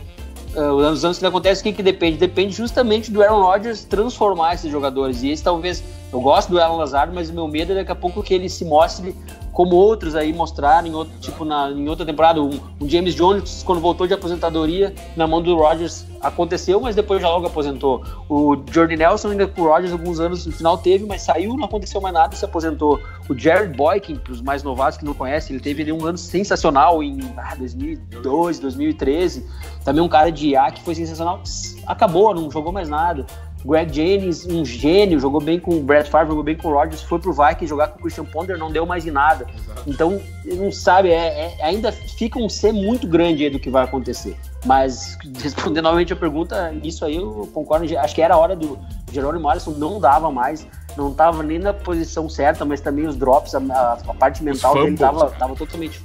uh, 0.55 0.89
nos 0.89 1.03
anos 1.03 1.17
que 1.17 1.23
não 1.23 1.29
acontece, 1.29 1.63
quem 1.63 1.73
que 1.73 1.83
depende? 1.83 2.17
Depende 2.17 2.55
justamente 2.55 3.11
do 3.11 3.21
Aaron 3.21 3.41
Rodgers 3.41 3.83
transformar 3.83 4.55
esses 4.55 4.71
jogadores. 4.71 5.23
E 5.23 5.29
esse 5.29 5.43
talvez, 5.43 5.83
eu 6.11 6.21
gosto 6.21 6.49
do 6.49 6.59
Alan 6.59 6.77
Lazard, 6.77 7.13
mas 7.13 7.29
o 7.29 7.33
meu 7.33 7.47
medo 7.47 7.71
é 7.73 7.75
daqui 7.75 7.91
a 7.91 7.95
pouco 7.95 8.23
que 8.23 8.33
ele 8.33 8.49
se 8.49 8.65
mostre 8.65 9.15
como 9.57 9.75
outros 9.75 10.15
aí 10.15 10.31
mostraram 10.31 10.87
em 10.87 10.93
outro, 10.93 11.17
tipo 11.19 11.43
na, 11.43 11.71
em 11.71 11.89
outra 11.89 12.05
temporada, 12.05 12.39
um, 12.39 12.59
um, 12.79 12.87
James 12.87 13.15
Jones 13.15 13.63
quando 13.65 13.81
voltou 13.81 14.05
de 14.05 14.13
aposentadoria 14.13 14.93
na 15.15 15.25
mão 15.25 15.41
do 15.41 15.55
Rodgers 15.55 16.05
aconteceu, 16.21 16.79
mas 16.79 16.95
depois 16.95 17.19
já 17.23 17.27
logo 17.27 17.47
aposentou. 17.47 18.03
O 18.29 18.55
Jordy 18.71 18.95
Nelson 18.95 19.29
ainda 19.29 19.47
com 19.47 19.63
o 19.63 19.67
Rodgers 19.67 19.91
alguns 19.91 20.19
anos 20.19 20.45
no 20.45 20.51
final 20.51 20.77
teve, 20.77 21.07
mas 21.07 21.23
saiu, 21.23 21.55
não 21.55 21.65
aconteceu 21.65 21.99
mais 21.99 22.13
nada, 22.13 22.35
se 22.35 22.45
aposentou. 22.45 23.01
O 23.27 23.35
Jared 23.35 23.75
Boykin, 23.75 24.17
para 24.17 24.33
os 24.33 24.43
mais 24.43 24.61
novatos 24.61 24.99
que 24.99 25.05
não 25.05 25.15
conhecem, 25.15 25.55
ele 25.55 25.63
teve 25.63 25.91
um 25.91 26.05
ano 26.05 26.19
sensacional 26.19 27.01
em 27.01 27.17
ah, 27.35 27.55
2012, 27.55 28.61
2013. 28.61 29.43
Também 29.83 30.03
um 30.03 30.09
cara 30.09 30.31
de 30.31 30.49
IA 30.49 30.69
que 30.69 30.83
foi 30.83 30.93
sensacional, 30.93 31.41
acabou, 31.87 32.31
não 32.35 32.51
jogou 32.51 32.71
mais 32.71 32.89
nada. 32.89 33.25
Greg 33.67 33.93
Jennings, 33.93 34.45
um 34.45 34.63
gênio, 34.63 35.19
jogou 35.19 35.41
bem 35.41 35.59
com 35.59 35.75
o 35.75 35.81
Brett 35.81 36.09
Favre, 36.09 36.29
jogou 36.29 36.43
bem 36.43 36.55
com 36.55 36.69
o 36.69 36.73
Rodgers, 36.73 37.01
foi 37.01 37.19
pro 37.19 37.33
Vikings 37.33 37.67
jogar 37.67 37.89
com 37.89 37.99
o 37.99 38.01
Christian 38.01 38.23
Ponder, 38.23 38.57
não 38.57 38.71
deu 38.71 38.85
mais 38.85 39.05
em 39.05 39.11
nada. 39.11 39.45
Exato. 39.53 39.83
Então, 39.85 40.21
não 40.45 40.71
sabe, 40.71 41.09
é, 41.09 41.57
é, 41.59 41.65
ainda 41.65 41.91
fica 41.91 42.39
um 42.39 42.47
ser 42.47 42.71
muito 42.71 43.05
grande 43.05 43.43
aí 43.43 43.49
do 43.49 43.59
que 43.59 43.69
vai 43.69 43.83
acontecer. 43.83 44.37
Mas, 44.65 45.17
respondendo 45.43 45.83
novamente 45.83 46.13
a 46.13 46.15
pergunta, 46.15 46.73
isso 46.81 47.03
aí 47.03 47.17
eu 47.17 47.49
concordo, 47.53 47.85
acho 47.97 48.15
que 48.15 48.21
era 48.21 48.35
a 48.35 48.37
hora 48.37 48.55
do 48.55 48.79
Jerônimo 49.11 49.49
Alisson, 49.49 49.71
não 49.71 49.99
dava 49.99 50.31
mais 50.31 50.65
não 50.97 51.11
estava 51.11 51.43
nem 51.43 51.59
na 51.59 51.73
posição 51.73 52.27
certa, 52.27 52.65
mas 52.65 52.81
também 52.81 53.05
os 53.07 53.15
drops, 53.15 53.53
a, 53.55 53.59
a 53.59 54.13
parte 54.13 54.43
mental 54.43 54.73
dele 54.73 54.95
estava 54.95 55.29
tava 55.31 55.55
totalmente 55.55 56.03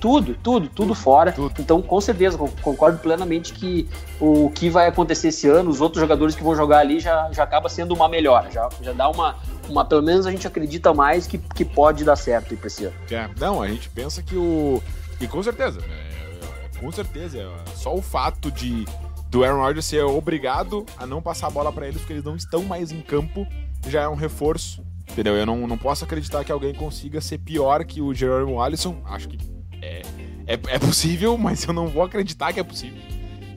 tudo, 0.00 0.34
tudo, 0.42 0.68
tudo 0.68 0.94
fora. 0.94 1.32
Tudo. 1.32 1.54
Então, 1.58 1.80
com 1.80 2.00
certeza, 2.00 2.36
concordo 2.60 2.98
plenamente 2.98 3.52
que 3.52 3.88
o 4.20 4.50
que 4.50 4.68
vai 4.68 4.88
acontecer 4.88 5.28
esse 5.28 5.48
ano, 5.48 5.70
os 5.70 5.80
outros 5.80 6.00
jogadores 6.00 6.34
que 6.34 6.42
vão 6.42 6.54
jogar 6.54 6.78
ali 6.78 7.00
já, 7.00 7.30
já 7.32 7.44
acaba 7.44 7.68
sendo 7.68 7.94
uma 7.94 8.08
melhora, 8.08 8.50
já, 8.50 8.68
já 8.80 8.92
dá 8.92 9.08
uma, 9.08 9.36
uma, 9.68 9.84
pelo 9.84 10.02
menos 10.02 10.26
a 10.26 10.30
gente 10.30 10.46
acredita 10.46 10.92
mais 10.92 11.26
que, 11.26 11.38
que 11.38 11.64
pode 11.64 12.04
dar 12.04 12.16
certo 12.16 12.56
para 12.56 12.66
esse 12.66 12.84
ano. 12.86 12.96
É, 13.10 13.28
não, 13.38 13.62
a 13.62 13.68
gente 13.68 13.88
pensa 13.88 14.22
que 14.22 14.36
o 14.36 14.82
e 15.20 15.28
com 15.28 15.40
certeza, 15.40 15.78
é, 15.88 16.80
com 16.80 16.90
certeza, 16.90 17.38
é, 17.38 17.76
só 17.76 17.94
o 17.94 18.02
fato 18.02 18.50
de 18.50 18.84
do 19.30 19.42
Aaron 19.44 19.60
Rodgers 19.60 19.86
ser 19.86 20.04
obrigado 20.04 20.84
a 20.98 21.06
não 21.06 21.22
passar 21.22 21.46
a 21.46 21.50
bola 21.50 21.72
para 21.72 21.86
eles 21.86 21.98
porque 21.98 22.12
eles 22.12 22.24
não 22.24 22.36
estão 22.36 22.64
mais 22.64 22.92
em 22.92 23.00
campo 23.00 23.46
já 23.86 24.02
é 24.02 24.08
um 24.08 24.14
reforço, 24.14 24.84
entendeu? 25.10 25.34
Eu 25.34 25.46
não, 25.46 25.66
não 25.66 25.78
posso 25.78 26.04
acreditar 26.04 26.44
que 26.44 26.52
alguém 26.52 26.74
consiga 26.74 27.20
ser 27.20 27.38
pior 27.38 27.84
que 27.84 28.00
o 28.00 28.14
Jerome 28.14 28.56
Allison. 28.56 29.02
Acho 29.04 29.28
que 29.28 29.38
é, 29.80 30.02
é, 30.46 30.52
é 30.52 30.78
possível, 30.78 31.36
mas 31.38 31.64
eu 31.64 31.72
não 31.72 31.88
vou 31.88 32.02
acreditar 32.02 32.52
que 32.52 32.60
é 32.60 32.64
possível. 32.64 33.00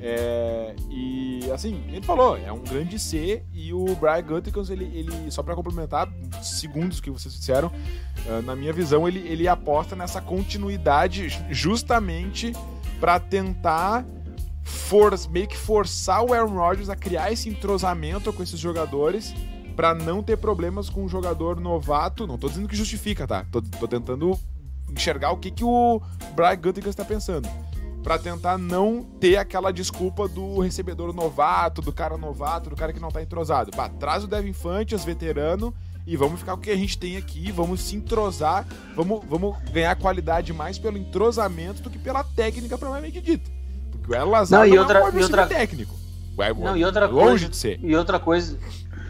É, 0.01 0.75
e 0.89 1.49
assim, 1.51 1.83
ele 1.87 2.05
falou, 2.05 2.37
é 2.37 2.51
um 2.51 2.59
grande 2.59 2.99
C 2.99 3.43
e 3.51 3.73
o 3.73 3.85
Brian 3.95 4.21
Gutekunst, 4.21 4.69
ele, 4.69 4.85
ele 4.93 5.31
só 5.31 5.41
para 5.41 5.55
complementar, 5.55 6.07
segundos 6.43 7.01
que 7.01 7.09
vocês 7.09 7.33
disseram, 7.33 7.71
uh, 8.27 8.41
na 8.43 8.55
minha 8.55 8.71
visão, 8.71 9.07
ele, 9.07 9.19
ele 9.27 9.47
aposta 9.47 9.95
nessa 9.95 10.21
continuidade 10.21 11.43
justamente 11.49 12.53
para 12.99 13.19
tentar 13.19 14.05
for, 14.63 15.13
meio 15.29 15.47
que 15.47 15.57
forçar 15.57 16.23
o 16.23 16.33
Aaron 16.33 16.53
Rodgers 16.53 16.89
a 16.89 16.95
criar 16.95 17.31
esse 17.31 17.49
entrosamento 17.49 18.31
com 18.31 18.43
esses 18.43 18.59
jogadores 18.59 19.33
para 19.75 19.93
não 19.93 20.23
ter 20.23 20.37
problemas 20.37 20.89
com 20.89 21.03
um 21.03 21.09
jogador 21.09 21.59
novato. 21.59 22.25
Não 22.25 22.37
tô 22.37 22.47
dizendo 22.47 22.67
que 22.67 22.75
justifica, 22.75 23.27
tá? 23.27 23.45
Tô, 23.51 23.61
tô 23.61 23.87
tentando 23.87 24.37
enxergar 24.89 25.31
o 25.31 25.37
que, 25.37 25.51
que 25.51 25.63
o 25.63 26.01
Brian 26.35 26.55
Gutekunst 26.55 26.87
está 26.87 27.03
pensando. 27.05 27.49
para 28.05 28.19
tentar 28.19 28.55
não 28.59 29.01
ter 29.19 29.35
aquela 29.35 29.73
desculpa 29.73 30.27
do 30.27 30.59
recebedor 30.59 31.11
novato, 31.11 31.81
do 31.81 31.91
cara 31.91 32.15
novato, 32.19 32.69
do 32.69 32.75
cara 32.75 32.93
que 32.93 32.99
não 32.99 33.09
tá 33.09 33.19
entrosado. 33.19 33.71
Bah, 33.75 33.89
traz 33.89 34.23
o 34.23 34.27
Devin 34.27 34.53
Fantes, 34.53 35.03
veterano, 35.03 35.73
e 36.05 36.15
vamos 36.15 36.39
ficar 36.39 36.51
com 36.51 36.59
o 36.59 36.61
que 36.61 36.69
a 36.69 36.75
gente 36.75 36.99
tem 36.99 37.17
aqui, 37.17 37.51
vamos 37.51 37.81
se 37.81 37.95
entrosar, 37.95 38.63
vamos, 38.95 39.25
vamos 39.27 39.57
ganhar 39.71 39.95
qualidade 39.95 40.53
mais 40.53 40.77
pelo 40.77 40.99
entrosamento 40.99 41.81
do 41.81 41.89
que 41.89 41.97
pela 41.97 42.23
técnica 42.23 42.77
provavelmente 42.77 43.19
dita. 43.19 43.49
Porque 43.91 44.11
o 44.11 44.13
El 44.13 44.29
Lazar 44.29 44.59
não, 44.59 44.67
e 44.67 44.77
outra, 44.77 44.99
é 44.99 45.03
um 45.03 45.19
e 45.19 45.23
outra... 45.23 45.47
técnico. 45.47 45.95
É, 46.37 46.53
não, 46.53 46.77
e 46.77 46.85
outra 46.85 47.07
longe 47.07 47.27
coisa, 47.27 47.49
de 47.49 47.57
ser. 47.57 47.79
E 47.81 47.95
outra 47.95 48.19
coisa, 48.19 48.59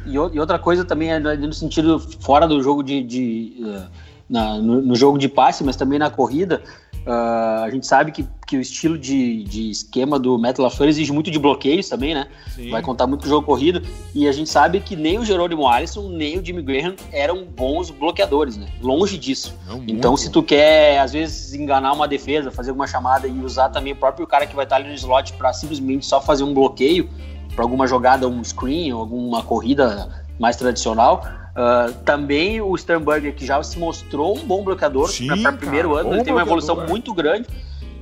e, 0.05 0.39
outra 0.39 0.59
coisa 0.59 0.85
também 0.85 1.11
é 1.11 1.19
no 1.19 1.53
sentido 1.53 1.99
fora 1.99 2.47
do 2.47 2.61
jogo 2.61 2.83
de. 2.83 3.01
de 3.03 3.55
uh, 3.59 4.15
na, 4.27 4.57
no, 4.57 4.81
no, 4.81 4.95
jogo 4.95 5.19
de 5.19 5.29
passe, 5.29 5.63
mas 5.63 5.75
também 5.75 5.99
na 5.99 6.09
corrida. 6.09 6.63
Uh, 7.05 7.63
a 7.63 7.69
gente 7.69 7.85
sabe 7.85 8.11
que, 8.11 8.25
que 8.47 8.57
o 8.57 8.61
estilo 8.61 8.97
de, 8.97 9.43
de 9.43 9.69
esquema 9.69 10.17
do 10.17 10.39
Matt 10.39 10.57
LaFleur 10.57 10.89
exige 10.89 11.13
muito 11.13 11.29
de 11.29 11.37
bloqueios 11.37 11.87
também, 11.87 12.15
né? 12.15 12.27
Sim. 12.55 12.71
Vai 12.71 12.81
contar 12.81 13.05
muito 13.05 13.21
com 13.21 13.27
o 13.27 13.29
jogo 13.29 13.45
corrido. 13.45 13.83
E 14.15 14.27
a 14.27 14.31
gente 14.31 14.49
sabe 14.49 14.79
que 14.79 14.95
nem 14.95 15.19
o 15.19 15.23
Jerônimo 15.23 15.67
Alisson, 15.67 16.09
nem 16.09 16.39
o 16.39 16.43
Jimmy 16.43 16.63
Graham 16.63 16.95
eram 17.11 17.45
bons 17.45 17.91
bloqueadores, 17.91 18.57
né? 18.57 18.67
Longe 18.81 19.19
disso. 19.19 19.55
Não, 19.67 19.83
então, 19.87 20.17
se 20.17 20.31
tu 20.31 20.41
quer, 20.41 20.99
às 20.99 21.13
vezes, 21.13 21.53
enganar 21.53 21.93
uma 21.93 22.07
defesa, 22.07 22.49
fazer 22.49 22.71
uma 22.71 22.87
chamada 22.87 23.27
e 23.27 23.39
usar 23.39 23.69
também 23.69 23.93
o 23.93 23.95
próprio 23.95 24.25
cara 24.25 24.47
que 24.47 24.55
vai 24.55 24.65
estar 24.65 24.77
ali 24.77 24.89
no 24.89 24.95
slot 24.95 25.33
para 25.33 25.53
simplesmente 25.53 26.07
só 26.07 26.19
fazer 26.19 26.43
um 26.43 26.55
bloqueio, 26.55 27.07
para 27.55 27.63
alguma 27.63 27.87
jogada, 27.87 28.27
um 28.27 28.43
screen, 28.43 28.91
alguma 28.91 29.41
corrida 29.41 30.09
mais 30.39 30.55
tradicional, 30.55 31.23
Uh, 31.55 31.93
também 32.03 32.59
o 32.59 32.75
Sternberger, 32.75 33.33
que 33.33 33.45
já 33.45 33.63
se 33.63 33.79
mostrou 33.79 34.37
um 34.37 34.45
bom 34.45 34.61
bloqueador 34.61 35.09
para 35.41 35.53
primeiro 35.53 35.95
ano, 35.95 36.13
ele 36.13 36.21
tem 36.21 36.33
uma 36.33 36.41
evolução 36.41 36.83
é. 36.83 36.87
muito 36.87 37.13
grande. 37.13 37.47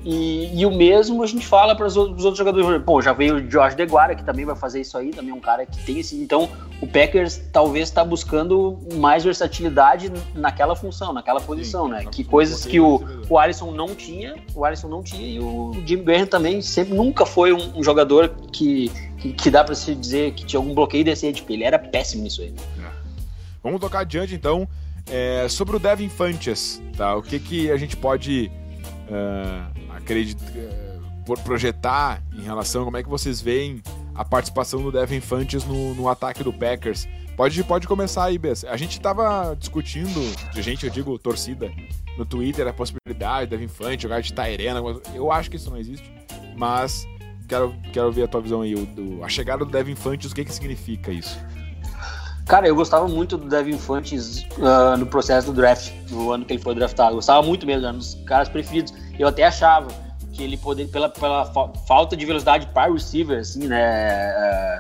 E, 0.04 0.60
e, 0.60 0.66
o 0.66 0.72
mesmo 0.72 1.24
a 1.24 1.26
gente 1.26 1.48
fala 1.48 1.76
para 1.76 1.86
os 1.86 1.96
outros 1.96 2.38
jogadores. 2.38 2.84
Pô, 2.84 3.02
já 3.02 3.14
veio 3.14 3.36
o 3.36 3.42
Josh 3.42 3.74
DeGuara, 3.74 4.16
que 4.16 4.24
também 4.24 4.44
vai 4.44 4.56
fazer 4.56 4.82
isso 4.82 4.98
aí, 4.98 5.12
também 5.12 5.32
é 5.32 5.34
um 5.34 5.40
cara 5.40 5.66
que 5.66 5.82
tem 5.86 6.00
esse. 6.00 6.16
Então, 6.18 6.50
o 6.82 6.88
Packers 6.88 7.42
talvez 7.54 7.88
está 7.88 8.04
buscando 8.04 8.78
mais 8.96 9.24
versatilidade 9.24 10.12
naquela 10.36 10.76
função, 10.76 11.14
naquela 11.14 11.40
posição, 11.40 11.86
Sim, 11.86 11.92
né? 11.92 12.06
Que 12.12 12.22
coisas 12.24 12.66
que 12.66 12.82
o, 12.82 13.02
o 13.30 13.40
Alisson 13.40 13.72
não 13.72 13.96
tinha, 13.96 14.36
o 14.54 14.66
Alisson 14.66 14.90
não 14.90 15.02
tinha, 15.02 15.26
e 15.26 15.40
o 15.40 15.72
Jim 15.86 16.04
Graham 16.04 16.26
também 16.26 16.62
sempre 16.62 16.94
nunca 16.94 17.26
foi 17.26 17.54
um, 17.54 17.80
um 17.80 17.84
jogador 17.84 18.28
que, 18.52 18.92
que, 19.18 19.32
que 19.32 19.50
dá 19.50 19.64
para 19.64 19.74
se 19.74 19.96
dizer 19.96 20.34
que 20.34 20.46
tinha 20.46 20.60
algum 20.60 20.74
bloqueio 20.74 21.06
desse 21.06 21.32
tipo. 21.32 21.54
Ele 21.54 21.64
era 21.64 21.80
péssimo 21.80 22.24
nisso 22.24 22.42
aí. 22.42 22.54
É. 22.78 22.92
Vamos 23.64 23.80
tocar 23.80 24.00
adiante 24.00 24.36
então. 24.36 24.68
É, 25.10 25.48
sobre 25.50 25.76
o 25.76 25.80
Devin 25.80 26.08
Fanches, 26.10 26.82
tá? 26.96 27.16
O 27.16 27.22
que, 27.22 27.38
que 27.38 27.72
a 27.72 27.76
gente 27.76 27.96
pode 27.96 28.50
uh, 29.10 29.83
acreditar, 30.04 30.46
uh, 31.28 31.40
projetar 31.44 32.22
em 32.34 32.42
relação 32.42 32.84
como 32.86 32.98
é 32.98 33.04
que 33.04 33.10
vocês 33.10 33.42
veem 33.42 33.82
a 34.14 34.24
participação 34.24 34.82
do 34.82 34.92
Devin 34.92 35.20
Fanches 35.20 35.66
no, 35.66 35.96
no 35.96 36.08
ataque 36.08 36.44
do 36.44 36.54
Packers? 36.54 37.08
Pode, 37.36 37.64
pode 37.64 37.88
começar 37.88 38.26
aí, 38.26 38.38
Bess. 38.38 38.64
A 38.64 38.78
gente 38.78 39.02
tava 39.02 39.56
discutindo, 39.56 40.22
de 40.54 40.62
gente, 40.62 40.86
eu 40.86 40.92
digo 40.92 41.18
torcida, 41.18 41.72
no 42.16 42.26
Twitter 42.26 42.68
a 42.68 42.74
possibilidade 42.74 43.48
do 43.48 43.50
Devin 43.52 43.68
Fanches 43.68 44.02
jogar 44.04 44.22
de 44.22 44.32
Tyrena. 44.32 44.80
Eu 45.16 45.32
acho 45.32 45.50
que 45.50 45.56
isso 45.56 45.70
não 45.70 45.78
existe, 45.78 46.12
mas 46.56 47.08
quero, 47.48 47.76
quero 47.92 48.12
ver 48.12 48.24
a 48.24 48.28
tua 48.28 48.42
visão 48.42 48.62
aí. 48.62 48.76
Do, 48.76 49.24
a 49.24 49.30
chegada 49.30 49.66
do 49.66 49.72
Devin 49.72 49.96
Fanches, 49.96 50.32
o 50.32 50.36
que, 50.36 50.46
que 50.46 50.54
significa 50.54 51.12
isso? 51.12 51.40
Cara, 52.46 52.68
eu 52.68 52.76
gostava 52.76 53.08
muito 53.08 53.38
do 53.38 53.48
Devin 53.48 53.78
Fantes 53.78 54.46
uh, 54.58 54.98
no 54.98 55.06
processo 55.06 55.48
do 55.48 55.54
draft, 55.54 55.92
no 56.12 56.32
ano 56.32 56.44
que 56.44 56.54
ele 56.54 56.62
foi 56.62 56.76
draftado. 56.76 57.12
Eu 57.12 57.16
gostava 57.16 57.42
muito 57.42 57.66
mesmo, 57.66 57.86
era 57.86 57.96
um 57.96 57.98
dos 57.98 58.16
caras 58.26 58.50
preferidos. 58.50 58.94
Eu 59.18 59.28
até 59.28 59.46
achava 59.46 59.88
que 60.34 60.44
ele 60.44 60.58
poderia, 60.58 60.92
pela, 60.92 61.08
pela 61.08 61.46
fa 61.46 61.70
falta 61.88 62.18
de 62.18 62.26
velocidade 62.26 62.68
para 62.74 62.92
receiver, 62.92 63.40
assim, 63.40 63.68
né, 63.68 64.34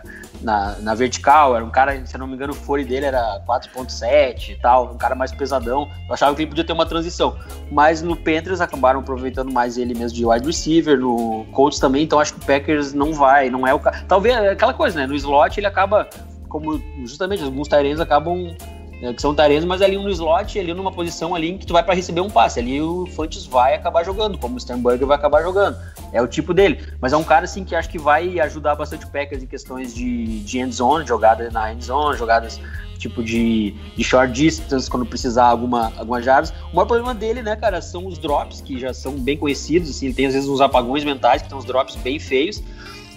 uh, 0.03 0.09
na, 0.41 0.75
na 0.79 0.95
vertical, 0.95 1.55
era 1.55 1.63
um 1.63 1.69
cara, 1.69 2.05
se 2.05 2.15
eu 2.15 2.19
não 2.19 2.27
me 2.27 2.33
engano, 2.33 2.51
o 2.51 2.55
fore 2.55 2.83
dele 2.83 3.05
era 3.05 3.39
4.7 3.47 4.49
e 4.49 4.55
tal, 4.55 4.91
um 4.91 4.97
cara 4.97 5.15
mais 5.15 5.31
pesadão. 5.31 5.89
Eu 6.07 6.13
achava 6.13 6.35
que 6.35 6.41
ele 6.41 6.49
podia 6.49 6.65
ter 6.65 6.73
uma 6.73 6.85
transição. 6.85 7.37
Mas 7.71 8.01
no 8.01 8.17
Panthers 8.17 8.59
acabaram 8.59 8.99
aproveitando 8.99 9.53
mais 9.53 9.77
ele 9.77 9.93
mesmo 9.93 10.17
de 10.17 10.25
wide 10.25 10.45
receiver, 10.45 10.99
no 10.99 11.45
Colts 11.53 11.79
também, 11.79 12.03
então 12.03 12.19
acho 12.19 12.33
que 12.33 12.39
o 12.39 12.45
Packers 12.45 12.93
não 12.93 13.13
vai, 13.13 13.49
não 13.49 13.65
é 13.65 13.73
o 13.73 13.79
cara. 13.79 14.03
Talvez 14.07 14.35
é 14.35 14.49
aquela 14.49 14.73
coisa, 14.73 14.99
né? 14.99 15.07
No 15.07 15.15
slot 15.15 15.59
ele 15.59 15.67
acaba 15.67 16.09
como 16.53 16.79
justamente 17.03 17.43
alguns 17.43 17.67
Tyrands 17.67 17.99
acabam 17.99 18.55
é, 19.01 19.11
que 19.11 19.19
são 19.19 19.33
Tyrands, 19.33 19.65
mas 19.65 19.81
ali 19.81 19.97
no 19.97 20.07
slot, 20.11 20.59
ali 20.59 20.71
numa 20.71 20.91
posição 20.91 21.33
ali 21.33 21.49
em 21.49 21.57
que 21.57 21.65
tu 21.65 21.73
vai 21.73 21.81
para 21.81 21.95
receber 21.95 22.21
um 22.21 22.29
passe. 22.29 22.59
Ali 22.59 22.79
o 22.79 23.07
Fantes 23.07 23.43
vai 23.47 23.73
acabar 23.73 24.05
jogando, 24.05 24.37
como 24.37 24.55
o 24.55 24.59
Sternberger 24.59 25.07
vai 25.07 25.17
acabar 25.17 25.41
jogando. 25.41 25.75
É 26.11 26.21
o 26.21 26.27
tipo 26.27 26.53
dele. 26.53 26.79
Mas 27.01 27.11
é 27.11 27.17
um 27.17 27.23
cara 27.23 27.45
assim 27.45 27.65
que 27.65 27.75
acho 27.75 27.89
que 27.89 27.97
vai 27.97 28.39
ajudar 28.39 28.75
bastante 28.75 29.03
o 29.03 29.09
Packers 29.09 29.41
em 29.41 29.47
questões 29.47 29.95
de, 29.95 30.41
de 30.41 30.59
end 30.59 30.75
zone, 30.75 31.07
jogadas 31.07 31.51
na 31.51 31.73
end 31.73 31.83
zone, 31.83 32.15
jogadas 32.19 32.61
tipo 32.99 33.23
de, 33.23 33.73
de 33.97 34.03
short 34.03 34.31
distance, 34.31 34.87
quando 34.87 35.07
precisar 35.07 35.45
alguma, 35.45 35.91
algumas 35.97 36.23
jardas. 36.23 36.53
O 36.71 36.75
maior 36.75 36.85
problema 36.85 37.15
dele, 37.15 37.41
né, 37.41 37.55
cara, 37.55 37.81
são 37.81 38.05
os 38.05 38.19
drops, 38.19 38.61
que 38.61 38.79
já 38.79 38.93
são 38.93 39.13
bem 39.13 39.35
conhecidos, 39.35 39.89
assim, 39.89 40.05
ele 40.05 40.13
tem 40.13 40.27
às 40.27 40.33
vezes 40.35 40.47
uns 40.47 40.61
apagões 40.61 41.03
mentais, 41.03 41.41
que 41.41 41.49
tem 41.49 41.57
uns 41.57 41.65
drops 41.65 41.95
bem 41.95 42.19
feios. 42.19 42.61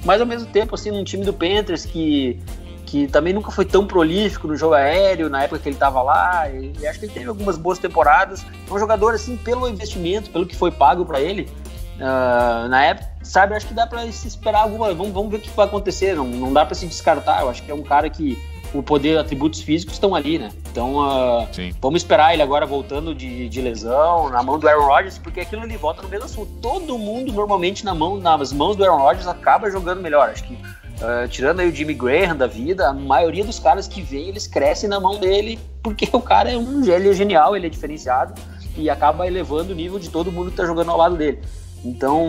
Mas 0.04 0.20
ao 0.20 0.26
mesmo 0.26 0.48
tempo, 0.48 0.74
assim, 0.74 0.90
num 0.90 1.04
time 1.04 1.24
do 1.24 1.32
Panthers 1.32 1.84
que 1.84 2.40
que 2.86 3.08
também 3.08 3.34
nunca 3.34 3.50
foi 3.50 3.64
tão 3.64 3.84
prolífico 3.84 4.46
no 4.46 4.56
jogo 4.56 4.74
aéreo, 4.74 5.28
na 5.28 5.42
época 5.42 5.58
que 5.58 5.68
ele 5.68 5.76
estava 5.76 6.00
lá, 6.00 6.48
e, 6.48 6.72
e, 6.80 6.86
acho 6.86 7.00
que 7.00 7.06
ele 7.06 7.12
teve 7.12 7.28
algumas 7.28 7.58
boas 7.58 7.78
temporadas. 7.78 8.46
É 8.68 8.72
um 8.72 8.78
jogador, 8.78 9.12
assim, 9.12 9.36
pelo 9.36 9.68
investimento, 9.68 10.30
pelo 10.30 10.46
que 10.46 10.54
foi 10.54 10.70
pago 10.70 11.04
para 11.04 11.20
ele, 11.20 11.50
uh, 11.96 12.68
na 12.68 12.84
época, 12.84 13.10
sabe, 13.22 13.54
acho 13.54 13.66
que 13.66 13.74
dá 13.74 13.86
para 13.86 14.10
se 14.12 14.28
esperar 14.28 14.62
alguma. 14.62 14.94
Vamos, 14.94 15.12
vamos 15.12 15.30
ver 15.30 15.38
o 15.38 15.40
que 15.40 15.50
vai 15.50 15.66
acontecer, 15.66 16.14
não, 16.14 16.26
não 16.26 16.52
dá 16.52 16.64
para 16.64 16.76
se 16.76 16.86
descartar. 16.86 17.42
Eu 17.42 17.50
acho 17.50 17.62
que 17.62 17.70
é 17.70 17.74
um 17.74 17.82
cara 17.82 18.08
que 18.08 18.38
o 18.72 18.82
poder, 18.82 19.18
atributos 19.18 19.60
físicos 19.62 19.94
estão 19.94 20.14
ali, 20.14 20.38
né? 20.38 20.50
Então, 20.70 20.96
uh, 20.96 21.48
vamos 21.80 22.02
esperar 22.02 22.34
ele 22.34 22.42
agora 22.42 22.66
voltando 22.66 23.14
de, 23.14 23.48
de 23.48 23.60
lesão, 23.60 24.28
na 24.30 24.42
mão 24.42 24.58
do 24.58 24.68
Aaron 24.68 24.86
Rodgers, 24.86 25.18
porque 25.18 25.40
aquilo 25.40 25.64
ele 25.64 25.76
volta 25.76 26.02
no 26.02 26.08
mesmo 26.08 26.26
assunto. 26.26 26.50
Todo 26.60 26.98
mundo, 26.98 27.32
normalmente, 27.32 27.84
na 27.84 27.94
mão, 27.94 28.16
nas 28.16 28.52
mãos 28.52 28.76
do 28.76 28.84
Aaron 28.84 28.98
Rodgers, 28.98 29.26
acaba 29.26 29.70
jogando 29.70 30.00
melhor. 30.00 30.30
Acho 30.30 30.44
que 30.44 30.56
Uh, 30.96 31.28
tirando 31.28 31.60
aí 31.60 31.68
o 31.68 31.74
Jimmy 31.74 31.92
Graham 31.92 32.36
da 32.36 32.46
vida, 32.46 32.88
a 32.88 32.92
maioria 32.92 33.44
dos 33.44 33.58
caras 33.58 33.86
que 33.86 34.00
vem, 34.00 34.28
eles 34.28 34.46
crescem 34.46 34.88
na 34.88 34.98
mão 34.98 35.18
dele, 35.18 35.58
porque 35.82 36.08
o 36.10 36.20
cara 36.20 36.50
é 36.50 36.56
um 36.56 36.82
ele 36.82 37.10
é 37.10 37.12
genial, 37.12 37.54
ele 37.54 37.66
é 37.66 37.70
diferenciado 37.70 38.34
e 38.76 38.88
acaba 38.88 39.26
elevando 39.26 39.72
o 39.72 39.76
nível 39.76 39.98
de 39.98 40.08
todo 40.08 40.32
mundo 40.32 40.50
que 40.50 40.56
tá 40.56 40.64
jogando 40.64 40.90
ao 40.90 40.96
lado 40.96 41.16
dele. 41.16 41.40
Então, 41.84 42.26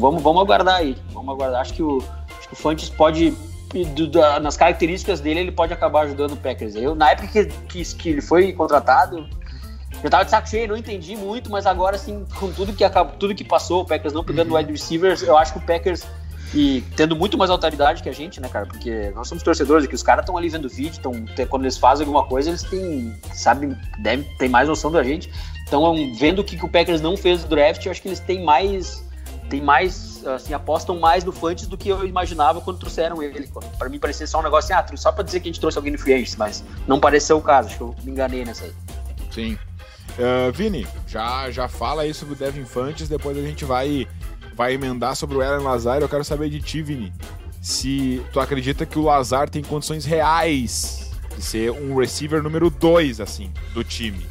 vamos, 0.00 0.22
vamos 0.22 0.42
aguardar 0.42 0.76
aí. 0.76 0.96
Vamos 1.12 1.34
aguardar. 1.34 1.60
Acho 1.60 1.74
que 1.74 1.82
o, 1.82 1.98
acho 2.38 2.48
que 2.48 2.54
o 2.54 2.56
Fantes 2.56 2.88
pode, 2.88 3.32
do, 3.94 4.08
da, 4.08 4.40
nas 4.40 4.56
características 4.56 5.20
dele, 5.20 5.40
ele 5.40 5.52
pode 5.52 5.72
acabar 5.72 6.02
ajudando 6.02 6.32
o 6.32 6.36
Packers. 6.36 6.74
Eu, 6.74 6.94
na 6.94 7.10
época 7.10 7.28
que, 7.28 7.44
que, 7.68 7.94
que 7.94 8.08
ele 8.08 8.20
foi 8.20 8.52
contratado, 8.52 9.28
eu 10.02 10.10
tava 10.10 10.24
de 10.24 10.30
saco 10.30 10.48
cheio, 10.48 10.68
não 10.68 10.76
entendi 10.76 11.16
muito, 11.16 11.50
mas 11.50 11.66
agora, 11.66 11.96
assim, 11.96 12.26
com 12.38 12.50
tudo 12.52 12.72
que, 12.72 12.84
acabou, 12.84 13.14
tudo 13.16 13.34
que 13.34 13.44
passou, 13.44 13.82
o 13.82 13.84
Packers 13.86 14.12
não 14.12 14.24
pegando 14.24 14.50
uhum. 14.50 14.56
wide 14.56 14.72
receivers, 14.72 15.22
eu 15.22 15.36
acho 15.36 15.52
que 15.52 15.58
o 15.58 15.62
Packers 15.62 16.04
e 16.54 16.82
tendo 16.96 17.16
muito 17.16 17.36
mais 17.36 17.50
autoridade 17.50 18.00
que 18.00 18.08
a 18.08 18.12
gente, 18.12 18.40
né, 18.40 18.48
cara? 18.48 18.64
Porque 18.64 19.10
nós 19.14 19.26
somos 19.26 19.42
torcedores 19.42 19.84
aqui, 19.84 19.94
os 19.94 20.04
caras 20.04 20.22
estão 20.22 20.36
ali 20.36 20.48
vendo 20.48 20.68
vídeo, 20.68 21.00
tão, 21.02 21.12
quando 21.48 21.64
eles 21.64 21.76
fazem 21.76 22.06
alguma 22.06 22.24
coisa, 22.24 22.50
eles 22.50 22.62
têm, 22.62 23.12
sabem, 23.32 23.76
devem 23.98 24.24
ter 24.38 24.48
mais 24.48 24.68
noção 24.68 24.90
da 24.92 25.02
gente. 25.02 25.28
Então, 25.66 25.94
vendo 26.16 26.38
o 26.38 26.44
que, 26.44 26.56
que 26.56 26.64
o 26.64 26.68
Packers 26.68 27.00
não 27.00 27.16
fez 27.16 27.42
no 27.42 27.48
draft, 27.48 27.84
eu 27.84 27.90
acho 27.90 28.00
que 28.00 28.06
eles 28.06 28.20
têm 28.20 28.44
mais, 28.44 29.04
têm 29.50 29.60
mais, 29.60 30.24
assim, 30.24 30.54
apostam 30.54 31.00
mais 31.00 31.24
no 31.24 31.32
Fantes 31.32 31.66
do 31.66 31.76
que 31.76 31.88
eu 31.88 32.06
imaginava 32.06 32.60
quando 32.60 32.78
trouxeram 32.78 33.20
ele. 33.20 33.50
Para 33.76 33.88
mim 33.88 33.98
parecia 33.98 34.26
só 34.26 34.38
um 34.38 34.42
negócio 34.42 34.72
assim, 34.72 34.94
ah, 34.94 34.96
só 34.96 35.10
para 35.10 35.24
dizer 35.24 35.40
que 35.40 35.48
a 35.48 35.50
gente 35.52 35.60
trouxe 35.60 35.76
alguém 35.76 35.92
no 35.92 35.98
free 35.98 36.24
mas 36.38 36.62
não 36.86 37.00
pareceu 37.00 37.36
o 37.36 37.42
caso, 37.42 37.68
acho 37.68 37.76
que 37.76 37.82
eu 37.82 37.96
me 38.04 38.12
enganei 38.12 38.44
nessa 38.44 38.64
aí. 38.64 38.72
Sim. 39.32 39.58
Uh, 40.16 40.52
Vini, 40.52 40.86
já, 41.08 41.50
já 41.50 41.66
fala 41.66 42.02
aí 42.02 42.14
sobre 42.14 42.34
o 42.34 42.36
Devin 42.36 42.64
Fantes, 42.64 43.08
depois 43.08 43.36
a 43.36 43.42
gente 43.42 43.64
vai 43.64 44.06
vai 44.54 44.74
emendar 44.74 45.16
sobre 45.16 45.36
o 45.36 45.40
Aaron 45.40 45.64
Lazar. 45.64 46.00
Eu 46.00 46.08
quero 46.08 46.24
saber 46.24 46.48
de 46.48 46.60
ti, 46.60 46.82
Vini, 46.82 47.12
se 47.60 48.22
tu 48.32 48.40
acredita 48.40 48.86
que 48.86 48.98
o 48.98 49.02
Lazar 49.02 49.48
tem 49.48 49.62
condições 49.62 50.04
reais 50.04 51.10
de 51.36 51.42
ser 51.42 51.70
um 51.70 51.96
receiver 51.96 52.42
número 52.42 52.70
2, 52.70 53.20
assim, 53.20 53.52
do 53.72 53.82
time. 53.82 54.26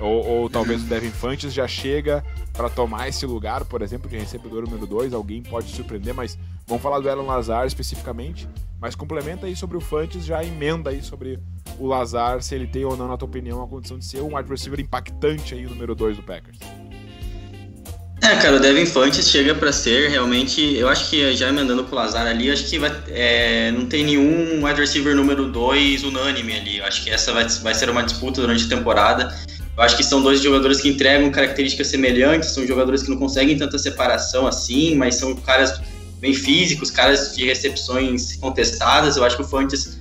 Ou, 0.00 0.26
ou 0.26 0.50
talvez 0.50 0.82
o 0.82 0.86
Devin 0.88 1.10
Fantes 1.10 1.52
já 1.52 1.66
chega 1.66 2.24
para 2.52 2.68
tomar 2.68 3.08
esse 3.08 3.24
lugar, 3.24 3.64
por 3.64 3.82
exemplo, 3.82 4.08
de 4.08 4.16
recebedor 4.16 4.62
número 4.62 4.86
2. 4.86 5.12
Alguém 5.12 5.42
pode 5.42 5.70
surpreender, 5.70 6.14
mas 6.14 6.38
vamos 6.66 6.82
falar 6.82 7.00
do 7.00 7.08
Aaron 7.08 7.26
Lazar 7.26 7.66
especificamente. 7.66 8.48
Mas 8.80 8.94
complementa 8.94 9.46
aí 9.46 9.56
sobre 9.56 9.76
o 9.76 9.80
Fantes, 9.80 10.24
já 10.24 10.44
emenda 10.44 10.90
aí 10.90 11.02
sobre 11.02 11.38
o 11.78 11.86
Lazar, 11.86 12.42
se 12.42 12.54
ele 12.54 12.66
tem 12.66 12.84
ou 12.84 12.96
não, 12.96 13.08
na 13.08 13.16
tua 13.16 13.28
opinião, 13.28 13.62
a 13.62 13.66
condição 13.66 13.98
de 13.98 14.04
ser 14.04 14.20
um 14.20 14.36
wide 14.36 14.48
receiver 14.48 14.80
impactante 14.80 15.54
aí, 15.54 15.66
o 15.66 15.70
número 15.70 15.94
2 15.94 16.16
do 16.16 16.22
Packers. 16.22 16.58
É, 18.20 18.34
cara, 18.36 18.56
o 18.56 18.60
Devin 18.60 18.84
Fantes 18.84 19.28
chega 19.30 19.54
para 19.54 19.72
ser 19.72 20.10
realmente. 20.10 20.76
Eu 20.76 20.88
acho 20.88 21.08
que 21.08 21.34
já 21.34 21.48
emendando 21.48 21.86
o 21.88 21.94
Lazar 21.94 22.26
ali, 22.26 22.50
acho 22.50 22.64
que 22.68 22.78
vai, 22.78 22.92
é, 23.08 23.70
não 23.70 23.86
tem 23.86 24.04
nenhum 24.04 24.64
wide 24.64 24.80
receiver 24.80 25.14
número 25.14 25.46
2 25.46 26.02
unânime 26.02 26.56
ali. 26.56 26.78
Eu 26.78 26.84
acho 26.84 27.04
que 27.04 27.10
essa 27.10 27.32
vai, 27.32 27.46
vai 27.62 27.74
ser 27.74 27.88
uma 27.88 28.02
disputa 28.02 28.40
durante 28.40 28.64
a 28.66 28.68
temporada. 28.68 29.34
Eu 29.76 29.82
acho 29.82 29.96
que 29.96 30.02
são 30.02 30.20
dois 30.20 30.42
jogadores 30.42 30.80
que 30.80 30.88
entregam 30.88 31.30
características 31.30 31.86
semelhantes, 31.86 32.50
são 32.50 32.66
jogadores 32.66 33.04
que 33.04 33.10
não 33.10 33.16
conseguem 33.16 33.56
tanta 33.56 33.78
separação 33.78 34.46
assim, 34.46 34.96
mas 34.96 35.14
são 35.14 35.36
caras 35.36 35.80
bem 36.18 36.34
físicos, 36.34 36.90
caras 36.90 37.36
de 37.36 37.44
recepções 37.44 38.34
contestadas. 38.36 39.16
Eu 39.16 39.24
acho 39.24 39.36
que 39.36 39.42
o 39.42 39.46
Fantes 39.46 40.00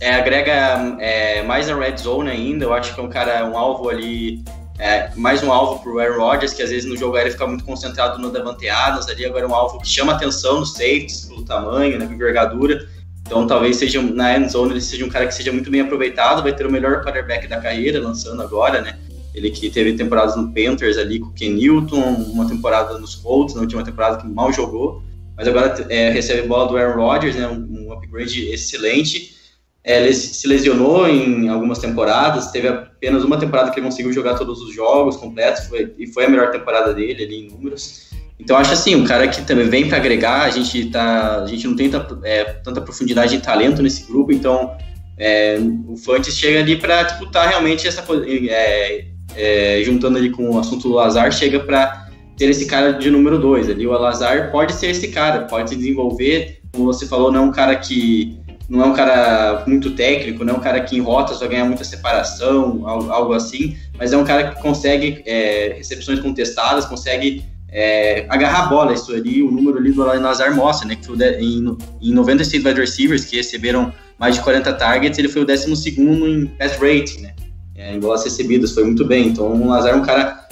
é, 0.00 0.14
agrega 0.14 0.96
é, 0.98 1.42
mais 1.42 1.68
a 1.68 1.76
red 1.76 1.98
zone 1.98 2.30
ainda. 2.30 2.64
Eu 2.64 2.72
acho 2.72 2.94
que 2.94 3.00
é 3.00 3.02
um 3.02 3.10
cara, 3.10 3.44
um 3.44 3.56
alvo 3.56 3.90
ali 3.90 4.42
é, 4.82 5.12
mais 5.14 5.40
um 5.44 5.52
alvo 5.52 5.80
para 5.80 5.92
o 5.92 5.98
Aaron 6.00 6.18
Rodgers, 6.18 6.52
que 6.52 6.60
às 6.60 6.70
vezes 6.70 6.84
no 6.84 6.96
jogo 6.96 7.14
aéreo 7.14 7.30
fica 7.30 7.46
muito 7.46 7.62
concentrado 7.62 8.20
no 8.20 8.32
Davante 8.32 8.68
Adams 8.68 9.08
ali, 9.08 9.24
agora 9.24 9.44
é 9.44 9.48
um 9.48 9.54
alvo 9.54 9.78
que 9.78 9.86
chama 9.86 10.12
atenção 10.12 10.58
nos 10.58 10.72
safeties, 10.72 11.26
pelo 11.26 11.44
tamanho, 11.44 12.00
na 12.00 12.04
né, 12.04 12.12
envergadura. 12.12 12.88
Então 13.24 13.46
talvez 13.46 13.76
seja 13.76 14.02
na 14.02 14.36
end 14.36 14.50
zone 14.50 14.72
ele 14.72 14.80
seja 14.80 15.04
um 15.04 15.08
cara 15.08 15.28
que 15.28 15.34
seja 15.34 15.52
muito 15.52 15.70
bem 15.70 15.82
aproveitado, 15.82 16.42
vai 16.42 16.52
ter 16.52 16.66
o 16.66 16.72
melhor 16.72 17.04
quarterback 17.04 17.46
da 17.46 17.60
carreira, 17.60 18.00
lançando 18.00 18.42
agora, 18.42 18.80
né? 18.80 18.98
Ele 19.32 19.50
que 19.50 19.70
teve 19.70 19.92
temporadas 19.92 20.34
no 20.34 20.52
Panthers 20.52 20.98
ali 20.98 21.20
com 21.20 21.28
o 21.28 21.32
Ken 21.32 21.50
Newton, 21.50 22.02
uma 22.32 22.48
temporada 22.48 22.98
nos 22.98 23.14
Colts, 23.14 23.54
na 23.54 23.60
última 23.60 23.84
temporada 23.84 24.16
que 24.16 24.26
mal 24.26 24.52
jogou, 24.52 25.00
mas 25.36 25.46
agora 25.46 25.86
é, 25.90 26.10
recebe 26.10 26.48
bola 26.48 26.66
do 26.66 26.76
Aaron 26.76 27.00
Rodgers, 27.00 27.36
né, 27.36 27.46
um, 27.46 27.86
um 27.86 27.92
upgrade 27.92 28.48
excelente. 28.48 29.36
É, 29.84 30.12
se 30.12 30.46
lesionou 30.46 31.08
em 31.08 31.48
algumas 31.48 31.78
temporadas, 31.78 32.52
teve 32.52 32.68
apenas 32.68 33.24
uma 33.24 33.36
temporada 33.36 33.70
que 33.70 33.80
ele 33.80 33.86
conseguiu 33.86 34.12
jogar 34.12 34.34
todos 34.34 34.60
os 34.60 34.72
jogos 34.72 35.16
completos, 35.16 35.66
foi, 35.66 35.92
e 35.98 36.06
foi 36.06 36.26
a 36.26 36.28
melhor 36.28 36.50
temporada 36.52 36.94
dele 36.94 37.24
ali 37.24 37.46
em 37.46 37.50
números. 37.50 38.10
Então 38.38 38.56
acho 38.56 38.72
assim, 38.72 38.94
um 38.94 39.04
cara 39.04 39.26
que 39.28 39.42
também 39.42 39.68
vem 39.68 39.88
para 39.88 39.98
agregar, 39.98 40.42
a 40.42 40.50
gente 40.50 40.86
tá, 40.90 41.42
a 41.42 41.46
gente 41.46 41.66
não 41.66 41.74
tem 41.74 41.90
é, 42.22 42.44
tanta 42.44 42.80
profundidade 42.80 43.36
de 43.36 43.42
talento 43.42 43.82
nesse 43.82 44.06
grupo, 44.06 44.32
então 44.32 44.76
é, 45.18 45.58
o 45.86 45.96
Fantes 45.96 46.36
chega 46.36 46.60
ali 46.60 46.76
para 46.76 47.02
disputar 47.02 47.48
realmente 47.48 47.86
essa 47.86 48.04
é, 48.48 49.04
é, 49.36 49.82
juntando 49.84 50.18
ali 50.18 50.30
com 50.30 50.50
o 50.50 50.58
assunto 50.58 50.88
do 50.88 50.94
Lazar, 50.94 51.30
chega 51.32 51.60
para 51.60 52.08
ter 52.36 52.48
esse 52.48 52.66
cara 52.66 52.92
de 52.92 53.10
número 53.10 53.38
dois 53.38 53.68
ali. 53.70 53.86
O 53.86 53.92
Lazar 53.92 54.50
pode 54.50 54.72
ser 54.72 54.88
esse 54.88 55.08
cara, 55.08 55.42
pode 55.42 55.70
se 55.70 55.76
desenvolver, 55.76 56.60
como 56.72 56.86
você 56.86 57.06
falou, 57.06 57.30
não 57.30 57.44
é 57.44 57.46
um 57.46 57.52
cara 57.52 57.76
que 57.76 58.40
não 58.68 58.82
é 58.82 58.86
um 58.86 58.94
cara 58.94 59.64
muito 59.66 59.90
técnico, 59.90 60.44
não 60.44 60.54
é 60.54 60.56
um 60.56 60.60
cara 60.60 60.80
que 60.80 60.96
em 60.96 61.00
rotas 61.00 61.40
vai 61.40 61.48
ganhar 61.48 61.64
muita 61.64 61.84
separação, 61.84 62.82
algo 62.86 63.32
assim, 63.34 63.76
mas 63.98 64.12
é 64.12 64.16
um 64.16 64.24
cara 64.24 64.50
que 64.50 64.62
consegue 64.62 65.22
é, 65.26 65.74
recepções 65.76 66.20
contestadas, 66.20 66.84
consegue 66.84 67.44
é, 67.72 68.26
agarrar 68.28 68.64
a 68.64 68.66
bola. 68.66 68.92
Isso 68.92 69.12
ali, 69.12 69.42
o 69.42 69.50
número 69.50 69.78
ali 69.78 69.90
do 69.90 70.04
Nazar 70.20 70.54
mostra, 70.54 70.86
né? 70.86 70.96
Que 70.96 71.06
foi 71.06 71.16
em, 71.40 71.76
em 72.00 72.12
96 72.12 72.64
wide 72.64 72.80
receivers 72.80 73.24
que 73.24 73.36
receberam 73.36 73.92
mais 74.18 74.36
de 74.36 74.42
40 74.42 74.72
targets, 74.74 75.18
ele 75.18 75.28
foi 75.28 75.42
o 75.42 75.44
12 75.44 75.90
em 75.98 76.46
pass 76.58 76.76
rating, 76.76 77.22
né? 77.22 77.34
É, 77.74 77.94
em 77.94 77.98
bolas 77.98 78.22
recebidas, 78.22 78.72
foi 78.72 78.84
muito 78.84 79.04
bem. 79.04 79.28
Então 79.28 79.52
o 79.52 79.66
Nazar 79.66 79.94
é 79.94 79.96
um 79.96 80.02
cara, 80.02 80.46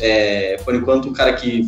é, 0.00 0.56
por 0.64 0.74
enquanto, 0.74 1.08
um 1.08 1.12
cara 1.12 1.34
que 1.34 1.64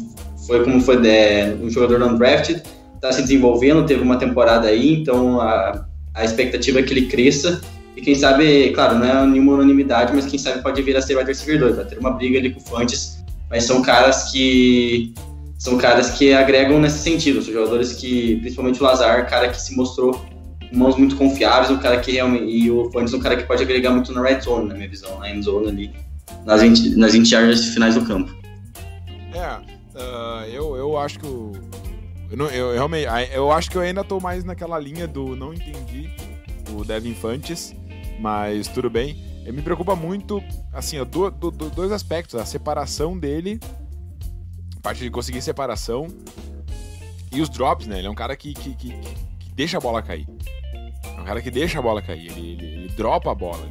foi 0.47 0.65
como 0.65 0.81
foi 0.81 1.07
é, 1.07 1.55
um 1.63 1.71
jogador 1.71 2.03
undrafted, 2.03 2.63
está 2.99 3.13
se 3.13 3.23
desenvolvendo, 3.23 3.87
teve 3.87 4.03
uma 4.03 4.17
temporada 4.17 4.69
aí, 4.69 4.95
então 4.95 5.41
a, 5.41 5.87
a 6.15 6.25
expectativa 6.25 6.81
é 6.81 6.83
que 6.83 6.93
ele 6.93 7.07
cresça. 7.07 7.61
E 7.97 8.01
quem 8.01 8.15
sabe, 8.15 8.71
claro, 8.71 8.99
não 8.99 9.07
é 9.07 9.27
nenhuma 9.27 9.55
unanimidade, 9.55 10.13
mas 10.15 10.27
quem 10.27 10.39
sabe 10.39 10.63
pode 10.63 10.81
vir 10.83 10.97
a 10.97 11.03
ser 11.03 11.17
wide 11.17 11.29
receiver 11.29 11.59
2, 11.59 11.77
vai 11.77 11.85
ter 11.85 11.99
uma 11.99 12.11
briga 12.11 12.39
ali 12.39 12.51
com 12.51 12.61
o 12.61 12.63
Fantes 12.63 13.19
mas 13.51 13.65
são 13.65 13.83
caras 13.83 14.31
que 14.31 15.15
são 15.59 15.77
caras 15.77 16.11
que 16.11 16.33
agregam 16.33 16.79
nesse 16.81 16.99
sentido, 16.99 17.43
são 17.43 17.53
jogadores 17.53 17.95
que, 17.95 18.37
principalmente 18.37 18.81
o 18.81 18.85
Lazar, 18.85 19.29
cara 19.29 19.49
que 19.49 19.61
se 19.61 19.75
mostrou 19.75 20.25
mãos 20.73 20.97
muito 20.97 21.17
confiáveis, 21.17 21.71
um 21.71 21.79
cara 21.79 21.99
que 21.99 22.13
realmente 22.13 22.45
e 22.45 22.71
o 22.71 22.91
Fontes 22.93 23.13
um 23.13 23.19
cara 23.19 23.37
que 23.37 23.45
pode 23.45 23.63
agregar 23.63 23.91
muito 23.91 24.13
na 24.13 24.23
red 24.23 24.41
zone, 24.41 24.69
na 24.69 24.75
minha 24.75 24.89
visão, 24.89 25.19
na 25.19 25.31
end 25.31 25.43
zone 25.43 25.69
ali, 25.69 25.93
nas 26.45 26.61
20, 26.61 26.97
nas 26.97 27.13
20 27.13 27.33
yardas 27.33 27.65
finais 27.67 27.95
do 27.95 28.03
campo. 28.03 28.33
É, 29.35 29.57
uh, 29.99 30.45
eu, 30.53 30.77
eu 30.77 30.97
acho 30.97 31.19
que 31.19 31.27
o 31.27 31.53
eu, 32.31 32.37
não, 32.37 32.47
eu, 32.47 32.89
eu, 33.33 33.53
acho 33.53 33.71
que 33.71 33.77
eu 33.77 33.83
ainda 33.83 34.05
tô 34.05 34.21
mais 34.21 34.45
naquela 34.45 34.79
linha 34.79 35.07
do 35.07 35.35
não 35.35 35.53
entendi 35.53 36.11
o 36.71 36.85
Devin 36.85 37.15
Fantes, 37.15 37.75
mas 38.21 38.69
tudo 38.69 38.91
bem 38.91 39.29
me 39.53 39.63
preocupa 39.63 39.97
muito, 39.97 40.43
assim, 40.73 41.03
do, 41.05 41.31
do, 41.31 41.51
do, 41.51 41.71
dois 41.71 41.93
aspectos. 41.93 42.35
A 42.35 42.45
separação 42.45 43.19
dele, 43.19 43.59
a 44.77 44.81
parte 44.81 45.03
de 45.03 45.11
conseguir 45.11 45.43
separação, 45.43 46.09
e 47.33 47.41
os 47.41 47.49
drops, 47.49 47.87
né? 47.87 47.99
Ele 47.99 48.07
é 48.07 48.11
um 48.11 48.15
cara 48.15 48.37
que, 48.37 48.55
que, 48.55 48.75
que, 48.75 48.91
que 48.91 49.51
deixa 49.53 49.79
a 49.79 49.81
bola 49.81 50.03
cair. 50.03 50.27
É 51.05 51.21
um 51.21 51.25
cara 51.25 51.41
que 51.41 51.51
deixa 51.51 51.79
a 51.79 51.83
bola 51.83 52.03
cair, 52.03 52.31
ele, 52.31 52.53
ele, 52.53 52.67
ele 52.67 52.89
dropa 52.89 53.31
a 53.31 53.35
bola. 53.35 53.69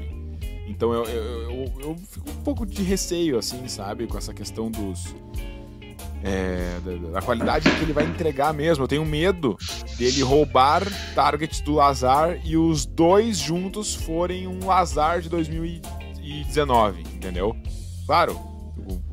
Então 0.67 0.93
eu, 0.93 1.06
eu, 1.06 1.41
eu, 1.50 1.74
eu, 1.80 1.98
fico 1.98 2.30
um 2.30 2.43
pouco 2.43 2.65
de 2.65 2.84
receio, 2.84 3.38
assim, 3.38 3.67
sabe? 3.67 4.06
Com 4.06 4.17
essa 4.17 4.34
questão 4.34 4.70
dos, 4.70 5.15
é, 6.23 6.80
da, 6.84 7.12
da, 7.12 7.21
qualidade 7.21 7.69
que 7.69 7.82
ele 7.82 7.93
vai 7.93 8.06
entregar 8.06 8.53
mesmo. 8.53 8.84
Eu 8.84 8.88
tenho 8.88 9.06
medo 9.06 9.58
dele 9.97 10.21
roubar 10.21 10.84
targets 11.13 11.62
do 11.62 11.73
Lazar 11.73 12.39
e 12.43 12.58
os 12.58 12.86
dois 12.86 13.38
juntos 13.38 13.93
forem 13.93 14.47
um 14.47 14.65
Lazar 14.65 15.21
de 15.21 15.30
2019, 15.30 17.01
entendeu? 17.01 17.56
Claro, 18.06 18.39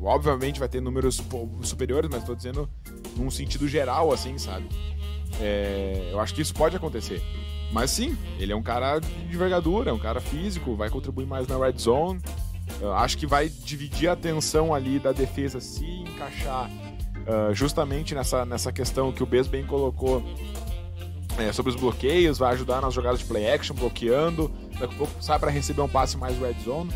obviamente 0.01 0.59
vai 0.59 0.69
ter 0.69 0.81
números 0.81 1.21
superiores, 1.61 2.09
mas 2.09 2.21
estou 2.21 2.35
dizendo 2.35 2.69
num 3.15 3.29
sentido 3.29 3.67
geral, 3.67 4.11
assim, 4.11 4.37
sabe? 4.37 4.67
É, 5.39 6.09
eu 6.11 6.19
acho 6.19 6.33
que 6.33 6.41
isso 6.41 6.53
pode 6.53 6.75
acontecer. 6.75 7.21
Mas 7.71 7.91
sim, 7.91 8.17
ele 8.39 8.53
é 8.53 8.55
um 8.55 8.61
cara 8.61 8.99
de 8.99 9.35
envergadura, 9.35 9.89
é 9.89 9.93
um 9.93 9.99
cara 9.99 10.21
físico, 10.21 10.75
vai 10.75 10.89
contribuir 10.89 11.25
mais 11.25 11.47
na 11.47 11.57
red 11.57 11.77
zone. 11.77 12.21
Eu 12.79 12.93
acho 12.93 13.17
que 13.17 13.27
vai 13.27 13.49
dividir 13.49 14.07
a 14.07 14.13
atenção 14.13 14.73
ali 14.73 14.97
da 14.99 15.11
defesa 15.11 15.59
se 15.59 15.85
encaixar 15.85 16.69
uh, 17.27 17.53
justamente 17.53 18.13
nessa, 18.15 18.45
nessa 18.45 18.71
questão 18.71 19.11
que 19.11 19.23
o 19.23 19.25
Bez 19.25 19.47
bem 19.47 19.65
colocou 19.65 20.23
é, 21.37 21.51
sobre 21.51 21.71
os 21.71 21.75
bloqueios, 21.75 22.37
vai 22.37 22.53
ajudar 22.53 22.81
nas 22.81 22.93
jogadas 22.93 23.19
de 23.19 23.25
play 23.25 23.51
action, 23.51 23.75
bloqueando, 23.75 24.51
daqui 24.79 24.93
a 24.93 24.97
pouco 24.97 25.13
sai 25.21 25.37
para 25.37 25.51
receber 25.51 25.81
um 25.81 25.87
passe 25.87 26.17
mais 26.17 26.37
red 26.39 26.55
zone. 26.63 26.91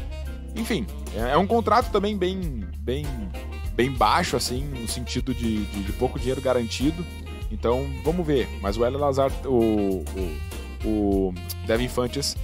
Enfim, 0.56 0.86
é, 1.16 1.32
é, 1.34 1.38
um 1.38 1.46
contrato 1.46 1.92
também 1.92 2.18
bem, 2.18 2.66
bem, 2.80 3.06
bem 3.74 3.92
baixo, 3.92 4.36
assim, 4.36 4.64
no 4.64 4.88
sentido 4.88 5.34
de, 5.34 5.66
de, 5.66 5.84
de 5.84 5.92
pouco 5.94 6.18
dinheiro 6.18 6.42
garantido. 6.42 7.06
Então, 7.52 7.88
vamos 8.04 8.26
ver. 8.26 8.48
Mas 8.62 8.78
o 8.78 8.86
L. 8.86 8.98
Lazar, 8.98 9.32
o, 9.46 10.04
o, 10.84 10.88
o 10.88 11.34
Devin 11.66 11.88
Fantes, 11.88 12.38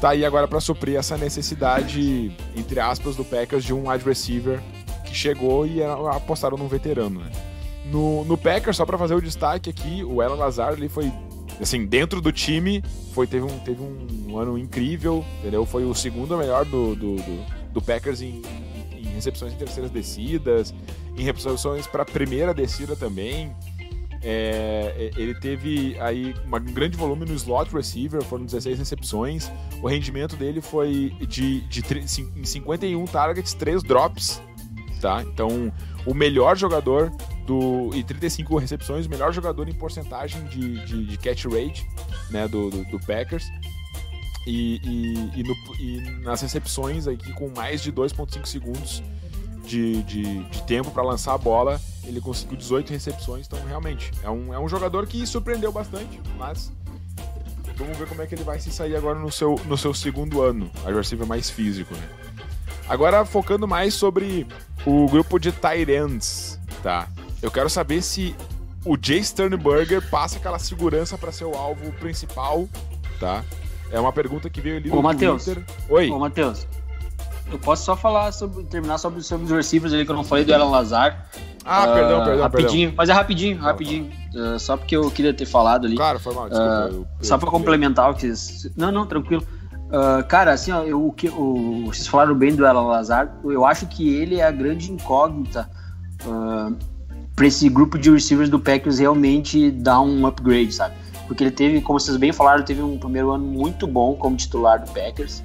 tá 0.00 0.10
aí 0.10 0.24
agora 0.24 0.46
para 0.46 0.60
suprir 0.60 0.96
essa 0.96 1.16
necessidade, 1.16 2.34
entre 2.56 2.80
aspas, 2.80 3.16
do 3.16 3.24
Packers 3.24 3.64
de 3.64 3.72
um 3.72 3.90
wide 3.90 4.04
receiver 4.04 4.62
que 5.14 5.18
chegou 5.18 5.64
e 5.64 5.80
apostaram 5.82 6.58
num 6.58 6.66
veterano, 6.66 7.20
né? 7.20 7.30
No, 7.86 8.24
no 8.24 8.36
Packers, 8.36 8.76
só 8.76 8.84
para 8.84 8.98
fazer 8.98 9.14
o 9.14 9.22
destaque 9.22 9.70
aqui, 9.70 10.02
o 10.02 10.20
Alan 10.20 10.34
Lazar 10.34 10.72
ele 10.72 10.88
foi 10.88 11.12
assim, 11.60 11.86
dentro 11.86 12.20
do 12.20 12.32
time, 12.32 12.82
foi, 13.12 13.26
teve, 13.26 13.44
um, 13.44 13.58
teve 13.60 13.80
um 13.80 14.36
ano 14.36 14.58
incrível, 14.58 15.24
entendeu? 15.38 15.64
Foi 15.64 15.84
o 15.84 15.94
segundo 15.94 16.36
melhor 16.36 16.64
do, 16.64 16.96
do, 16.96 17.16
do, 17.16 17.72
do 17.74 17.82
Packers 17.82 18.20
em, 18.20 18.42
em, 18.92 19.04
recepções 19.14 19.52
em 19.52 19.56
terceiras 19.56 19.92
descidas, 19.92 20.74
em 21.16 21.22
recepções 21.22 21.86
para 21.86 22.04
primeira 22.04 22.52
descida 22.52 22.96
também. 22.96 23.54
É, 24.20 24.94
é, 24.96 25.20
ele 25.20 25.34
teve 25.34 25.96
aí 26.00 26.34
um 26.46 26.72
grande 26.72 26.96
volume 26.96 27.26
no 27.26 27.34
slot 27.34 27.72
receiver, 27.72 28.22
foram 28.22 28.44
16 28.44 28.78
recepções. 28.78 29.52
O 29.80 29.86
rendimento 29.86 30.34
dele 30.34 30.60
foi 30.60 31.14
de, 31.28 31.60
de, 31.60 31.82
de 31.82 31.98
em 32.00 32.44
51 32.44 33.04
targets, 33.04 33.54
3 33.54 33.82
drops 33.82 34.42
tá? 35.00 35.22
Então, 35.22 35.72
o 36.06 36.14
melhor 36.14 36.56
jogador 36.56 37.10
do 37.46 37.90
e 37.94 38.02
35 38.02 38.56
recepções, 38.58 39.06
o 39.06 39.10
melhor 39.10 39.32
jogador 39.32 39.68
em 39.68 39.74
porcentagem 39.74 40.44
de, 40.44 40.84
de, 40.84 41.04
de 41.04 41.18
catch 41.18 41.44
rate, 41.44 41.86
né, 42.30 42.48
do, 42.48 42.70
do, 42.70 42.84
do 42.84 43.00
Packers. 43.00 43.44
E, 44.46 44.80
e, 44.84 45.40
e, 45.40 45.42
no, 45.42 45.54
e, 45.80 46.00
nas 46.22 46.42
recepções 46.42 47.06
aqui 47.06 47.32
com 47.32 47.48
mais 47.48 47.82
de 47.82 47.90
2.5 47.90 48.44
segundos 48.44 49.02
de, 49.64 50.02
de, 50.02 50.44
de 50.44 50.62
tempo 50.64 50.90
para 50.90 51.02
lançar 51.02 51.32
a 51.32 51.38
bola, 51.38 51.80
ele 52.04 52.20
conseguiu 52.20 52.58
18 52.58 52.90
recepções, 52.90 53.46
então 53.46 53.58
realmente 53.66 54.10
é 54.22 54.28
um, 54.28 54.52
é 54.52 54.58
um 54.58 54.68
jogador 54.68 55.06
que 55.06 55.26
surpreendeu 55.26 55.72
bastante, 55.72 56.20
mas 56.36 56.70
vamos 57.76 57.96
ver 57.96 58.06
como 58.06 58.22
é 58.22 58.26
que 58.26 58.34
ele 58.34 58.44
vai 58.44 58.60
se 58.60 58.70
sair 58.70 58.94
agora 58.94 59.18
no 59.18 59.32
seu, 59.32 59.58
no 59.66 59.76
seu 59.76 59.94
segundo 59.94 60.42
ano, 60.42 60.70
a 60.84 61.26
mais 61.26 61.48
físico, 61.48 61.94
né? 61.94 62.08
Agora 62.88 63.24
focando 63.24 63.66
mais 63.66 63.94
sobre 63.94 64.46
o 64.86 65.06
grupo 65.08 65.38
de 65.38 65.52
Tyrants, 65.52 66.58
tá? 66.82 67.08
Eu 67.42 67.50
quero 67.50 67.68
saber 67.68 68.02
se 68.02 68.34
o 68.84 68.96
Jay 69.00 69.22
Sternberger 69.22 70.08
passa 70.10 70.38
aquela 70.38 70.58
segurança 70.58 71.16
para 71.16 71.32
ser 71.32 71.44
o 71.44 71.54
alvo 71.54 71.90
principal, 71.92 72.68
tá? 73.18 73.42
É 73.90 73.98
uma 73.98 74.12
pergunta 74.12 74.50
que 74.50 74.60
veio 74.60 74.76
ali 74.76 74.90
no 74.90 74.98
Ô, 74.98 75.02
Matheus. 75.02 75.44
Twitter. 75.44 75.64
Oi. 75.88 76.10
Ô, 76.10 76.18
Matheus. 76.18 76.66
Eu 77.50 77.58
posso 77.58 77.84
só 77.84 77.96
falar 77.96 78.32
sobre 78.32 78.64
terminar 78.64 78.98
sobre, 78.98 79.22
sobre 79.22 79.44
os 79.44 79.50
receivers 79.50 79.92
ali 79.92 80.04
que 80.04 80.10
eu 80.10 80.16
não 80.16 80.24
falei 80.24 80.44
do 80.44 80.54
Alan 80.54 80.70
Lazar. 80.70 81.28
Ah, 81.64 81.84
uh, 81.84 81.94
perdão, 81.94 82.24
perdão, 82.24 82.42
rapidinho, 82.42 82.88
perdão. 82.88 82.94
mas 82.96 83.08
é 83.08 83.12
rapidinho, 83.12 83.58
rapidinho. 83.58 84.10
Uh, 84.34 84.58
só 84.58 84.76
porque 84.76 84.96
eu 84.96 85.10
queria 85.10 85.32
ter 85.32 85.46
falado 85.46 85.86
ali. 85.86 85.96
Claro, 85.96 86.18
foi 86.18 86.34
mal, 86.34 86.48
desculpa. 86.48 86.72
Uh, 86.72 86.88
eu, 86.88 86.94
eu, 86.94 87.06
só 87.20 87.38
para 87.38 87.50
complementar 87.50 88.10
o 88.10 88.14
que 88.14 88.30
Não, 88.76 88.90
não, 88.90 89.06
tranquilo. 89.06 89.46
Uh, 89.94 90.24
cara, 90.26 90.52
assim, 90.52 90.72
ó, 90.72 90.82
eu, 90.82 91.00
o, 91.00 91.14
o, 91.40 91.86
vocês 91.86 92.08
falaram 92.08 92.34
bem 92.34 92.52
do 92.52 92.66
Alan 92.66 92.88
Lazar. 92.88 93.32
Eu 93.44 93.64
acho 93.64 93.86
que 93.86 94.12
ele 94.12 94.40
é 94.40 94.44
a 94.44 94.50
grande 94.50 94.90
incógnita 94.90 95.70
uh, 96.26 96.74
para 97.36 97.46
esse 97.46 97.68
grupo 97.68 97.96
de 97.96 98.10
receivers 98.10 98.48
do 98.48 98.58
Packers 98.58 98.98
realmente 98.98 99.70
dar 99.70 100.00
um 100.00 100.26
upgrade, 100.26 100.72
sabe? 100.72 100.96
Porque 101.28 101.44
ele 101.44 101.52
teve, 101.52 101.80
como 101.80 102.00
vocês 102.00 102.16
bem 102.16 102.32
falaram, 102.32 102.64
teve 102.64 102.82
um 102.82 102.98
primeiro 102.98 103.30
ano 103.30 103.44
muito 103.44 103.86
bom 103.86 104.16
como 104.16 104.36
titular 104.36 104.84
do 104.84 104.90
Packers. 104.90 105.44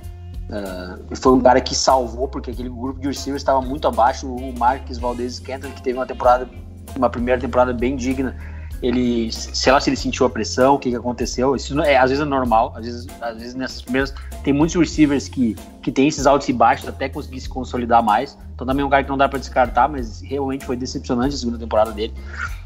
Uh, 0.49 1.15
foi 1.15 1.33
um 1.33 1.41
cara 1.41 1.61
que 1.61 1.75
salvou, 1.75 2.27
porque 2.27 2.49
aquele 2.49 2.69
grupo 2.69 2.99
de 2.99 3.07
receivers 3.07 3.43
estava 3.43 3.61
muito 3.61 3.87
abaixo. 3.87 4.27
O 4.27 4.57
Marques 4.57 4.97
Valdez 4.97 5.35
Scantling, 5.35 5.73
que 5.73 5.83
teve 5.83 5.99
uma 5.99 6.07
temporada, 6.07 6.49
uma 6.95 7.09
primeira 7.09 7.39
temporada 7.39 7.71
bem 7.71 7.95
digna, 7.95 8.35
ele, 8.81 9.31
sei 9.31 9.73
lá 9.73 9.79
se 9.79 9.89
ele 9.89 9.97
sentiu 9.97 10.25
a 10.25 10.29
pressão, 10.29 10.75
o 10.75 10.79
que, 10.79 10.89
que 10.89 10.95
aconteceu. 10.95 11.55
Isso 11.55 11.75
não, 11.75 11.83
é, 11.83 11.97
às 11.97 12.09
vezes 12.09 12.23
é 12.23 12.27
normal, 12.27 12.73
às 12.75 12.85
vezes, 12.85 13.07
às 13.21 13.37
vezes 13.37 13.55
nessas 13.55 13.81
primeiras. 13.81 14.13
Tem 14.43 14.53
muitos 14.53 14.75
receivers 14.75 15.27
que, 15.27 15.55
que 15.81 15.91
tem 15.91 16.07
esses 16.07 16.25
altos 16.25 16.47
e 16.47 16.53
baixos 16.53 16.87
até 16.87 17.09
conseguir 17.09 17.41
se 17.41 17.49
consolidar 17.49 18.01
mais. 18.01 18.37
Então 18.55 18.65
também 18.65 18.83
é 18.83 18.85
um 18.85 18.89
cara 18.89 19.03
que 19.03 19.09
não 19.09 19.17
dá 19.17 19.27
para 19.27 19.39
descartar, 19.39 19.89
mas 19.89 20.21
realmente 20.21 20.65
foi 20.65 20.77
decepcionante 20.77 21.35
a 21.35 21.37
segunda 21.37 21.57
temporada 21.57 21.91
dele. 21.91 22.13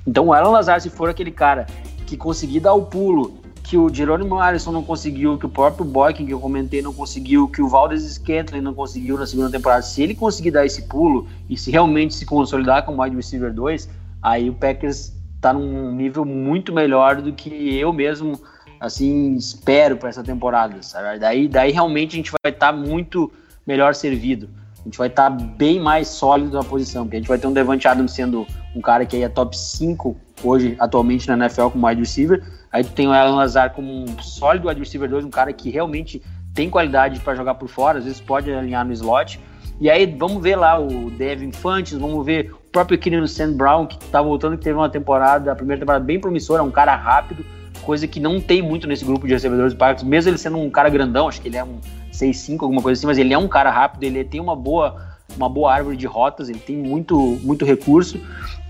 Então 0.06 0.28
o 0.28 0.34
Alan 0.34 0.52
Lazar, 0.52 0.80
se 0.82 0.89
for 0.89 1.10
aquele 1.10 1.32
cara 1.32 1.65
que 2.06 2.15
conseguir 2.15 2.60
dar 2.60 2.73
o 2.73 2.84
pulo 2.84 3.41
que 3.63 3.78
o 3.78 3.91
Jerônimo 3.91 4.38
Alisson 4.38 4.71
não 4.71 4.84
conseguiu, 4.84 5.38
que 5.38 5.45
o 5.45 5.49
próprio 5.49 5.86
Boykin, 5.86 6.26
que 6.26 6.34
eu 6.34 6.39
comentei, 6.39 6.82
não 6.82 6.93
conseguiu, 6.93 7.47
que 7.47 7.62
o 7.62 7.67
Valdez 7.67 8.04
Scantling 8.04 8.62
não 8.62 8.73
conseguiu 8.73 9.17
na 9.17 9.26
segunda 9.26 9.49
temporada, 9.49 9.82
se 9.82 10.04
ele 10.04 10.13
conseguir 10.13 10.52
dar 10.52 10.65
esse 10.65 10.84
pulo 10.84 11.28
e 11.49 11.58
se 11.58 11.71
realmente 11.71 12.13
se 12.13 12.26
consolidar 12.26 12.84
como 12.84 13.02
wide 13.02 13.15
receiver 13.15 13.54
2, 13.54 13.89
aí 14.21 14.49
o 14.49 14.54
Packers 14.54 15.13
está 15.43 15.53
num 15.53 15.91
nível 15.91 16.23
muito 16.23 16.73
melhor 16.73 17.21
do 17.21 17.34
que 17.34 17.77
eu 17.77 17.91
mesmo 17.91 18.41
assim 18.79 19.36
espero 19.36 19.97
para 19.97 20.10
essa 20.10 20.23
temporada, 20.23 20.82
sabe? 20.82 21.19
Daí, 21.19 21.47
daí 21.47 21.71
realmente 21.71 22.13
a 22.13 22.17
gente 22.17 22.32
vai 22.32 22.51
estar 22.51 22.71
tá 22.71 22.77
muito 22.77 23.32
melhor 23.67 23.93
servido. 23.93 24.49
A 24.79 24.84
gente 24.84 24.97
vai 24.97 25.08
estar 25.08 25.29
tá 25.29 25.38
bem 25.38 25.79
mais 25.79 26.08
sólido 26.08 26.58
na 26.58 26.63
posição, 26.63 27.03
porque 27.03 27.17
a 27.17 27.19
gente 27.19 27.29
vai 27.29 27.38
ter 27.38 27.47
um 27.47 27.53
Devante 27.53 27.88
Adams 27.88 28.12
sendo 28.12 28.45
um 28.75 28.82
cara 28.82 29.06
que 29.06 29.15
aí 29.15 29.23
é 29.23 29.29
top 29.29 29.58
5 29.58 30.17
hoje, 30.43 30.75
atualmente 30.79 31.27
na 31.27 31.36
NFL 31.36 31.69
como 31.69 31.88
wide 31.88 32.01
receiver, 32.01 32.43
Aí 32.73 32.84
tu 32.84 32.91
tem 32.91 33.08
o 33.08 33.12
Alan 33.12 33.36
Lazar 33.36 33.71
como 33.71 34.03
um 34.03 34.19
sólido 34.19 34.67
wide 34.67 34.79
receiver 34.79 35.08
2, 35.08 35.25
um 35.25 35.29
cara 35.29 35.53
que 35.53 35.69
realmente 35.69 36.19
tem 36.56 36.71
qualidade 36.71 37.19
para 37.19 37.36
jogar 37.36 37.53
por 37.53 37.69
fora, 37.69 37.99
às 37.99 38.06
vezes 38.06 38.19
pode 38.19 38.51
alinhar 38.51 38.84
no 38.84 38.91
slot. 38.91 39.39
E 39.79 39.91
aí 39.91 40.08
vamos 40.08 40.41
ver 40.41 40.56
lá 40.56 40.79
o 40.79 41.12
Devin 41.12 41.49
Infantes, 41.49 41.95
vamos 41.95 42.25
ver 42.25 42.51
próprio 42.73 42.97
Keenan 42.97 43.27
Sand 43.27 43.53
Brown, 43.53 43.86
que 43.86 43.97
tá 44.09 44.21
voltando, 44.21 44.57
que 44.57 44.63
teve 44.63 44.75
uma 44.75 44.89
temporada, 44.89 45.51
a 45.51 45.55
primeira 45.55 45.79
temporada 45.79 46.03
bem 46.03 46.19
promissora, 46.19 46.63
um 46.63 46.71
cara 46.71 46.95
rápido, 46.95 47.45
coisa 47.83 48.07
que 48.07 48.19
não 48.19 48.41
tem 48.41 48.62
muito 48.62 48.88
nesse 48.88 49.05
grupo 49.05 49.27
de 49.27 49.33
recebedores 49.33 49.73
do 49.73 49.77
Parks, 49.77 50.03
mesmo 50.03 50.31
ele 50.31 50.38
sendo 50.38 50.57
um 50.57 50.69
cara 50.69 50.89
grandão, 50.89 51.27
acho 51.27 51.39
que 51.39 51.47
ele 51.47 51.57
é 51.57 51.63
um 51.63 51.79
6'5, 52.12 52.63
alguma 52.63 52.81
coisa 52.81 52.99
assim, 52.99 53.05
mas 53.05 53.17
ele 53.17 53.33
é 53.33 53.38
um 53.38 53.47
cara 53.47 53.69
rápido, 53.69 54.03
ele 54.03 54.23
tem 54.23 54.41
uma 54.41 54.55
boa 54.55 55.13
uma 55.36 55.49
boa 55.49 55.73
árvore 55.73 55.97
de 55.97 56.05
rotas, 56.05 56.49
ele 56.49 56.59
tem 56.59 56.75
muito, 56.75 57.17
muito 57.41 57.65
recurso 57.65 58.19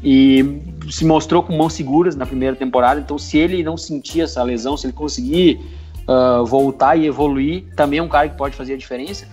e 0.02 0.62
se 0.90 1.04
mostrou 1.04 1.44
com 1.44 1.56
mãos 1.56 1.74
seguras 1.74 2.16
na 2.16 2.26
primeira 2.26 2.56
temporada. 2.56 3.02
Então, 3.02 3.18
se 3.18 3.38
ele 3.38 3.64
não 3.64 3.76
sentir 3.76 4.22
essa 4.22 4.42
lesão, 4.44 4.78
se 4.78 4.86
ele 4.86 4.94
conseguir 4.94 5.60
uh, 6.08 6.46
voltar 6.46 6.96
e 6.96 7.06
evoluir, 7.06 7.66
também 7.76 8.00
é 8.00 8.04
um 8.04 8.08
cara 8.08 8.30
que 8.30 8.38
pode 8.38 8.56
fazer 8.56 8.76
a 8.76 8.78
diferença. 8.78 9.28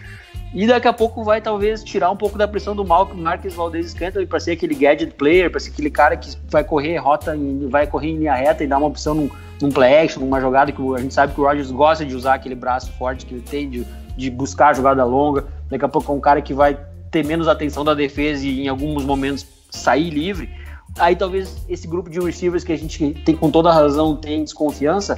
E 0.52 0.66
daqui 0.66 0.88
a 0.88 0.92
pouco 0.92 1.22
vai 1.22 1.40
talvez 1.40 1.84
tirar 1.84 2.10
um 2.10 2.16
pouco 2.16 2.36
da 2.36 2.48
pressão 2.48 2.74
do 2.74 2.84
Malcolm 2.84 3.22
Marques 3.22 3.54
Valdez 3.54 3.92
Scantling 3.92 4.26
para 4.26 4.40
ser 4.40 4.52
aquele 4.52 4.74
gadget 4.74 5.14
player, 5.14 5.48
para 5.48 5.60
ser 5.60 5.70
aquele 5.70 5.90
cara 5.90 6.16
que 6.16 6.36
vai 6.48 6.64
correr 6.64 6.96
rota, 6.96 7.36
em, 7.36 7.68
vai 7.68 7.86
correr 7.86 8.08
em 8.08 8.18
linha 8.18 8.34
reta 8.34 8.64
e 8.64 8.66
dar 8.66 8.78
uma 8.78 8.88
opção 8.88 9.14
num, 9.14 9.30
num 9.62 9.70
play 9.70 9.98
action, 9.98 10.20
numa 10.20 10.40
jogada 10.40 10.72
que 10.72 10.82
a 10.94 10.98
gente 10.98 11.14
sabe 11.14 11.34
que 11.34 11.40
o 11.40 11.44
Rodgers 11.44 11.70
gosta 11.70 12.04
de 12.04 12.16
usar 12.16 12.34
aquele 12.34 12.56
braço 12.56 12.90
forte 12.94 13.26
que 13.26 13.34
ele 13.34 13.42
tem, 13.42 13.70
de, 13.70 13.86
de 14.16 14.28
buscar 14.28 14.70
a 14.70 14.72
jogada 14.72 15.04
longa. 15.04 15.46
Daqui 15.70 15.84
a 15.84 15.88
pouco 15.88 16.10
é 16.10 16.14
um 16.16 16.20
cara 16.20 16.42
que 16.42 16.52
vai 16.52 16.76
ter 17.12 17.24
menos 17.24 17.46
atenção 17.46 17.84
da 17.84 17.94
defesa 17.94 18.44
e 18.44 18.62
em 18.62 18.68
alguns 18.68 19.04
momentos 19.04 19.46
sair 19.70 20.10
livre, 20.10 20.50
aí 20.98 21.14
talvez 21.14 21.64
esse 21.68 21.86
grupo 21.86 22.10
de 22.10 22.18
receivers 22.18 22.64
que 22.64 22.72
a 22.72 22.78
gente 22.78 23.14
tem 23.24 23.36
com 23.36 23.52
toda 23.52 23.72
razão 23.72 24.16
tem 24.16 24.42
desconfiança 24.42 25.16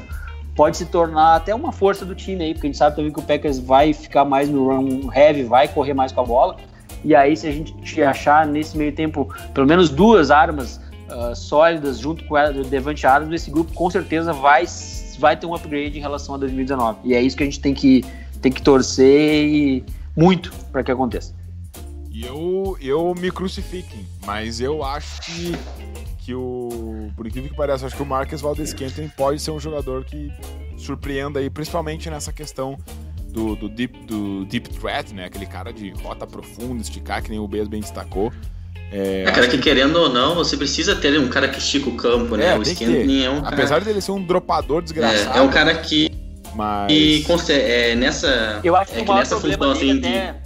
pode 0.54 0.76
se 0.76 0.86
tornar 0.86 1.36
até 1.36 1.54
uma 1.54 1.72
força 1.72 2.04
do 2.04 2.14
time 2.14 2.44
aí, 2.44 2.54
porque 2.54 2.66
a 2.66 2.70
gente 2.70 2.78
sabe 2.78 2.96
também 2.96 3.12
que 3.12 3.18
o 3.18 3.22
Packers 3.22 3.58
vai 3.58 3.92
ficar 3.92 4.24
mais 4.24 4.48
no 4.48 4.68
run 4.68 5.10
heavy, 5.12 5.44
vai 5.44 5.68
correr 5.68 5.94
mais 5.94 6.12
com 6.12 6.20
a 6.20 6.24
bola. 6.24 6.56
E 7.04 7.14
aí, 7.14 7.36
se 7.36 7.46
a 7.46 7.52
gente 7.52 8.02
achar 8.02 8.46
nesse 8.46 8.76
meio 8.76 8.92
tempo 8.92 9.34
pelo 9.52 9.66
menos 9.66 9.90
duas 9.90 10.30
armas 10.30 10.80
uh, 11.08 11.34
sólidas 11.34 11.98
junto 11.98 12.24
com 12.24 12.34
o 12.34 12.64
Devante 12.64 13.06
Adams, 13.06 13.34
esse 13.34 13.50
grupo 13.50 13.72
com 13.72 13.90
certeza 13.90 14.32
vai, 14.32 14.64
vai 15.18 15.36
ter 15.36 15.46
um 15.46 15.54
upgrade 15.54 15.98
em 15.98 16.00
relação 16.00 16.34
a 16.34 16.38
2019. 16.38 16.98
E 17.04 17.14
é 17.14 17.20
isso 17.20 17.36
que 17.36 17.42
a 17.42 17.46
gente 17.46 17.60
tem 17.60 17.74
que, 17.74 18.04
tem 18.40 18.52
que 18.52 18.62
torcer 18.62 19.46
e 19.46 19.84
muito 20.16 20.52
para 20.70 20.82
que 20.84 20.92
aconteça. 20.92 21.34
E 22.12 22.26
eu, 22.26 22.76
eu 22.78 23.14
me 23.18 23.30
crucifiquem, 23.30 24.06
mas 24.26 24.60
eu 24.60 24.84
acho 24.84 25.22
que, 25.22 25.56
que 26.18 26.34
o. 26.34 27.10
Por 27.16 27.26
incrível 27.26 27.48
que 27.48 27.56
pareça, 27.56 27.86
acho 27.86 27.96
que 27.96 28.02
o 28.02 28.06
Marques 28.06 28.42
Valdez 28.42 28.74
Kenton 28.74 29.08
pode 29.16 29.40
ser 29.40 29.50
um 29.50 29.58
jogador 29.58 30.04
que 30.04 30.30
surpreenda 30.76 31.40
aí, 31.40 31.48
principalmente 31.48 32.10
nessa 32.10 32.30
questão 32.30 32.76
do, 33.28 33.56
do, 33.56 33.66
deep, 33.66 33.98
do 34.04 34.44
deep 34.44 34.68
threat, 34.68 35.14
né? 35.14 35.24
Aquele 35.24 35.46
cara 35.46 35.72
de 35.72 35.90
rota 35.90 36.26
profunda, 36.26 36.82
esticar, 36.82 37.22
que 37.22 37.30
nem 37.30 37.38
o 37.38 37.48
Bez 37.48 37.66
bem 37.66 37.80
destacou. 37.80 38.30
É, 38.92 39.24
é 39.26 39.32
cara 39.32 39.48
que 39.48 39.56
querendo 39.56 39.96
ou 39.96 40.10
não, 40.10 40.34
você 40.34 40.54
precisa 40.54 40.94
ter 40.94 41.18
um 41.18 41.28
cara 41.28 41.48
que 41.48 41.58
estica 41.58 41.88
o 41.88 41.96
campo, 41.96 42.36
né? 42.36 42.48
É, 42.48 42.58
o 42.58 42.62
Scantling 42.62 43.24
é 43.24 43.30
um 43.30 43.40
cara... 43.40 43.56
Apesar 43.56 43.80
dele 43.80 44.02
ser 44.02 44.12
um 44.12 44.22
dropador 44.22 44.82
desgraçado. 44.82 45.34
É, 45.34 45.40
é 45.40 45.42
um 45.42 45.48
cara 45.48 45.74
que. 45.76 46.10
Mas. 46.54 46.92
E 46.92 47.24
é, 47.48 47.96
nessa. 47.96 48.60
Eu 48.62 48.76
acho 48.76 48.92
que, 48.92 49.00
é 49.00 49.04
que 49.04 49.14
nessa 49.14 49.40
função 49.40 49.70
assim. 49.70 49.98
Até... 49.98 50.41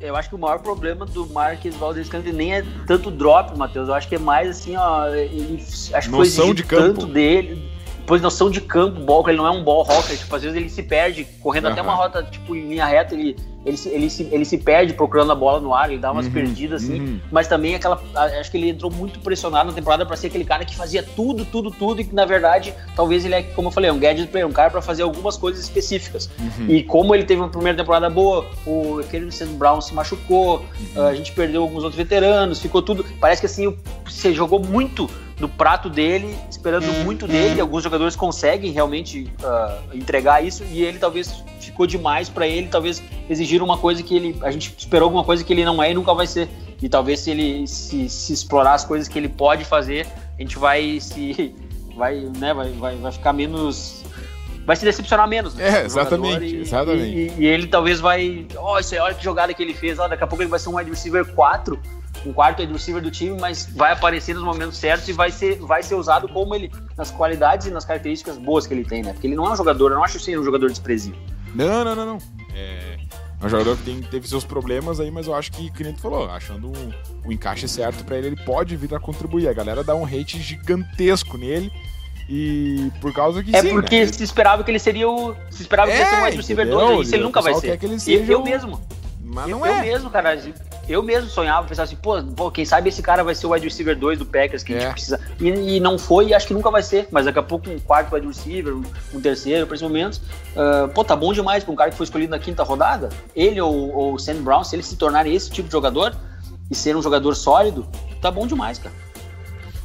Eu 0.00 0.16
acho 0.16 0.30
que 0.30 0.34
o 0.34 0.38
maior 0.38 0.58
problema 0.60 1.04
do 1.04 1.26
Marques 1.26 1.76
Valdez 1.76 2.06
Scantling 2.06 2.32
nem 2.32 2.54
é 2.54 2.64
tanto 2.86 3.10
drop, 3.10 3.56
Matheus. 3.56 3.88
Eu 3.88 3.94
acho 3.94 4.08
que 4.08 4.14
é 4.14 4.18
mais 4.18 4.48
assim, 4.48 4.74
ó. 4.74 5.08
Ele 5.08 5.62
acho 5.92 6.08
que 6.08 6.16
Noção 6.16 6.46
foi 6.46 6.54
de 6.54 6.64
campo. 6.64 7.00
tanto 7.00 7.06
dele. 7.06 7.70
Depois 7.98 8.22
noção 8.22 8.50
de 8.50 8.60
campo, 8.60 8.98
ball, 9.02 9.28
ele 9.28 9.38
não 9.38 9.46
é 9.46 9.50
um 9.50 9.62
ball 9.62 9.84
rocker. 9.84 10.18
Tipo, 10.18 10.34
às 10.34 10.42
vezes 10.42 10.56
ele 10.56 10.68
se 10.68 10.82
perde 10.82 11.24
correndo 11.40 11.66
uhum. 11.66 11.72
até 11.72 11.82
uma 11.82 11.94
rota, 11.94 12.24
tipo, 12.24 12.56
em 12.56 12.68
linha 12.68 12.84
reta, 12.84 13.14
ele 13.14 13.36
ele 13.64 13.76
se, 13.76 13.88
ele, 13.90 14.08
se, 14.08 14.28
ele 14.30 14.44
se 14.44 14.56
perde 14.56 14.94
procurando 14.94 15.32
a 15.32 15.34
bola 15.34 15.60
no 15.60 15.74
ar, 15.74 15.90
ele 15.90 16.00
dá 16.00 16.10
umas 16.10 16.26
uhum, 16.26 16.32
perdidas 16.32 16.82
assim, 16.82 17.00
uhum. 17.00 17.20
mas 17.30 17.46
também 17.46 17.74
aquela. 17.74 18.02
Acho 18.40 18.50
que 18.50 18.56
ele 18.56 18.70
entrou 18.70 18.90
muito 18.90 19.20
pressionado 19.20 19.68
na 19.68 19.74
temporada 19.74 20.06
para 20.06 20.16
ser 20.16 20.28
aquele 20.28 20.44
cara 20.44 20.64
que 20.64 20.74
fazia 20.74 21.02
tudo, 21.02 21.44
tudo, 21.44 21.70
tudo, 21.70 22.00
e 22.00 22.04
que 22.04 22.14
na 22.14 22.24
verdade, 22.24 22.72
talvez 22.96 23.24
ele 23.24 23.34
é, 23.34 23.42
como 23.42 23.68
eu 23.68 23.72
falei, 23.72 23.90
um 23.90 23.98
gadget 23.98 24.28
player, 24.28 24.46
um 24.46 24.52
cara 24.52 24.70
para 24.70 24.80
fazer 24.80 25.02
algumas 25.02 25.36
coisas 25.36 25.62
específicas. 25.62 26.30
Uhum. 26.38 26.70
E 26.70 26.82
como 26.82 27.14
ele 27.14 27.24
teve 27.24 27.40
uma 27.40 27.50
primeira 27.50 27.76
temporada 27.76 28.08
boa, 28.08 28.46
o 28.66 29.00
Kevin 29.10 29.28
Brown 29.56 29.80
se 29.82 29.94
machucou, 29.94 30.64
uhum. 30.96 31.06
a 31.06 31.14
gente 31.14 31.32
perdeu 31.32 31.62
alguns 31.62 31.84
outros 31.84 31.96
veteranos, 31.96 32.60
ficou 32.60 32.80
tudo. 32.80 33.04
Parece 33.20 33.42
que 33.42 33.46
assim, 33.46 33.76
você 34.06 34.32
jogou 34.32 34.58
muito 34.58 35.08
do 35.40 35.48
prato 35.48 35.88
dele, 35.88 36.36
esperando 36.50 36.84
uhum. 36.84 37.04
muito 37.04 37.26
dele. 37.26 37.60
Alguns 37.60 37.82
jogadores 37.82 38.14
conseguem 38.14 38.72
realmente 38.72 39.32
uh, 39.42 39.96
entregar 39.96 40.44
isso 40.44 40.62
e 40.70 40.82
ele 40.82 40.98
talvez 40.98 41.42
ficou 41.58 41.86
demais 41.86 42.28
para 42.28 42.46
ele, 42.46 42.68
talvez 42.68 43.02
exigir 43.50 43.62
uma 43.62 43.76
coisa 43.76 44.02
que 44.02 44.14
ele 44.14 44.38
a 44.42 44.50
gente 44.50 44.74
esperou 44.76 45.06
alguma 45.06 45.24
coisa 45.24 45.42
que 45.42 45.52
ele 45.52 45.64
não 45.64 45.82
é 45.82 45.90
e 45.90 45.94
nunca 45.94 46.14
vai 46.14 46.26
ser. 46.26 46.48
E 46.80 46.88
talvez 46.88 47.20
se 47.20 47.30
ele 47.30 47.66
se, 47.66 48.08
se 48.08 48.32
explorar 48.32 48.74
as 48.74 48.84
coisas 48.84 49.08
que 49.08 49.18
ele 49.18 49.28
pode 49.28 49.64
fazer, 49.64 50.06
a 50.38 50.40
gente 50.40 50.58
vai 50.58 51.00
se 51.00 51.54
vai, 51.96 52.20
né, 52.38 52.54
vai, 52.54 52.70
vai, 52.72 52.96
vai 52.96 53.12
ficar 53.12 53.32
menos 53.32 54.02
vai 54.64 54.76
se 54.76 54.84
decepcionar 54.84 55.26
menos. 55.28 55.54
Né, 55.54 55.80
é, 55.80 55.84
exatamente, 55.84 56.44
e, 56.44 56.60
exatamente. 56.60 57.34
E, 57.38 57.42
e, 57.42 57.46
ele 57.46 57.66
talvez 57.66 57.98
vai, 57.98 58.46
ó, 58.56 58.74
oh, 58.74 58.78
isso 58.78 58.94
aí, 58.94 59.00
olha 59.00 59.14
que 59.14 59.24
jogada 59.24 59.52
que 59.52 59.62
ele 59.62 59.74
fez, 59.74 59.98
ó, 59.98 60.06
daqui 60.06 60.22
a 60.22 60.26
pouco 60.26 60.42
ele 60.42 60.50
vai 60.50 60.60
ser 60.60 60.68
um 60.68 60.76
wide 60.76 60.90
receiver 60.90 61.26
4 61.34 62.00
um 62.26 62.32
quarto 62.32 62.60
wide 62.60 62.72
receiver 62.72 63.02
do 63.02 63.10
time, 63.10 63.38
mas 63.40 63.66
vai 63.74 63.92
aparecer 63.92 64.34
nos 64.34 64.44
momentos 64.44 64.76
certos 64.76 65.08
e 65.08 65.12
vai 65.12 65.30
ser, 65.30 65.58
vai 65.60 65.82
ser 65.82 65.94
usado 65.94 66.28
como 66.28 66.54
ele, 66.54 66.70
nas 66.96 67.10
qualidades 67.10 67.66
e 67.66 67.70
nas 67.70 67.84
características 67.84 68.36
boas 68.36 68.66
que 68.66 68.74
ele 68.74 68.84
tem, 68.84 69.02
né? 69.02 69.12
Porque 69.12 69.26
ele 69.26 69.36
não 69.36 69.46
é 69.46 69.52
um 69.52 69.56
jogador, 69.56 69.90
eu 69.90 69.94
não 69.94 70.04
acho 70.04 70.18
que 70.18 70.24
seja 70.24 70.38
um 70.38 70.44
jogador 70.44 70.68
desprezível. 70.68 71.18
Não, 71.54 71.84
não, 71.84 71.96
não, 71.96 72.06
não. 72.06 72.18
É, 72.54 72.89
é 73.40 73.46
um 73.46 73.48
jogador 73.48 73.76
que 73.78 73.84
tem, 73.84 74.02
teve 74.02 74.28
seus 74.28 74.44
problemas 74.44 75.00
aí, 75.00 75.10
mas 75.10 75.26
eu 75.26 75.34
acho 75.34 75.50
que, 75.50 75.72
nem 75.82 75.94
tu 75.94 76.00
falou, 76.00 76.30
achando 76.30 76.68
o 76.68 76.76
um, 76.76 77.28
um 77.28 77.32
encaixe 77.32 77.66
certo 77.66 78.04
para 78.04 78.18
ele, 78.18 78.28
ele 78.28 78.36
pode 78.36 78.76
vir 78.76 78.94
a 78.94 79.00
contribuir. 79.00 79.48
A 79.48 79.52
galera 79.52 79.82
dá 79.82 79.94
um 79.94 80.04
hate 80.04 80.40
gigantesco 80.40 81.38
nele. 81.38 81.72
E 82.28 82.92
por 83.00 83.12
causa 83.12 83.42
que. 83.42 83.56
É 83.56 83.60
sim, 83.60 83.70
porque 83.70 84.04
né? 84.04 84.12
se 84.12 84.22
esperava 84.22 84.62
que 84.62 84.70
ele 84.70 84.78
seria 84.78 85.08
o. 85.08 85.34
Se 85.50 85.62
esperava 85.62 85.90
que 85.90 85.96
ele 85.96 86.02
é, 86.02 86.06
fosse 86.06 86.20
um 86.20 86.24
wide 86.24 86.36
receiver 86.36 86.68
2, 86.68 87.06
isso 87.06 87.16
ele 87.16 87.24
nunca 87.24 87.40
vai 87.40 87.54
ser. 87.54 87.76
Que 87.76 87.86
ele 87.86 87.98
seja 87.98 88.22
eu, 88.22 88.38
eu 88.38 88.44
mesmo. 88.44 88.80
Mas 89.32 89.48
eu, 89.48 89.58
não 89.58 89.66
é. 89.66 89.80
Eu 89.80 89.92
mesmo, 89.92 90.10
cara 90.10 90.36
eu 90.88 91.04
mesmo 91.04 91.30
sonhava, 91.30 91.68
pensava 91.68 91.84
assim, 91.84 91.96
pô, 91.96 92.20
pô, 92.22 92.50
quem 92.50 92.64
sabe 92.64 92.88
esse 92.88 93.00
cara 93.00 93.22
vai 93.22 93.32
ser 93.32 93.46
o 93.46 93.52
wide 93.52 93.64
receiver 93.64 93.96
2 93.96 94.18
do 94.18 94.26
Packers 94.26 94.64
que 94.64 94.74
é. 94.74 94.76
a 94.76 94.80
gente 94.80 94.88
é. 94.88 94.92
precisa. 94.92 95.20
E, 95.40 95.76
e, 95.76 95.80
não 95.80 95.96
foi 95.96 96.28
e 96.28 96.34
acho 96.34 96.48
que 96.48 96.54
nunca 96.54 96.68
vai 96.68 96.82
ser. 96.82 97.06
Mas 97.12 97.26
daqui 97.26 97.38
a 97.38 97.42
pouco 97.42 97.70
um 97.70 97.78
quarto 97.78 98.12
wide 98.12 98.26
receiver, 98.26 98.74
um, 99.14 99.20
terceiro, 99.20 99.66
para 99.66 99.76
esse 99.76 99.84
momento. 99.84 100.20
Uh, 100.56 100.88
pô, 100.88 101.04
tá 101.04 101.14
bom 101.14 101.32
demais 101.32 101.62
pra 101.62 101.72
um 101.72 101.76
cara 101.76 101.90
que 101.90 101.96
foi 101.96 102.04
escolhido 102.04 102.32
na 102.32 102.40
quinta 102.40 102.64
rodada. 102.64 103.08
Ele 103.36 103.60
ou 103.60 104.14
o 104.14 104.18
Sam 104.18 104.42
Brown, 104.42 104.64
se 104.64 104.74
eles 104.74 104.86
se 104.86 104.96
tornarem 104.96 105.32
esse 105.32 105.48
tipo 105.48 105.68
de 105.68 105.72
jogador 105.72 106.12
e 106.68 106.74
ser 106.74 106.96
um 106.96 107.02
jogador 107.02 107.36
sólido, 107.36 107.86
tá 108.20 108.30
bom 108.30 108.46
demais, 108.46 108.78
cara. 108.78 108.94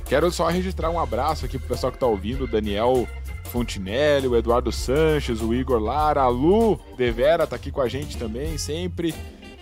Quero 0.06 0.32
só 0.32 0.48
registrar 0.48 0.90
um 0.90 1.00
abraço 1.00 1.46
aqui 1.46 1.60
pro 1.60 1.68
pessoal 1.68 1.92
que 1.92 2.00
tá 2.00 2.08
ouvindo, 2.08 2.46
o 2.46 2.48
Daniel 2.48 3.08
Fontinelli, 3.46 4.28
o 4.28 4.36
Eduardo 4.36 4.72
Sanches, 4.72 5.42
o 5.42 5.54
Igor 5.54 5.80
Lara, 5.80 6.22
a 6.22 6.28
Lu 6.28 6.80
Devera 6.98 7.48
tá 7.48 7.56
aqui 7.56 7.72
com 7.72 7.82
a 7.82 7.88
gente 7.88 8.18
também, 8.18 8.58
sempre 8.58 9.14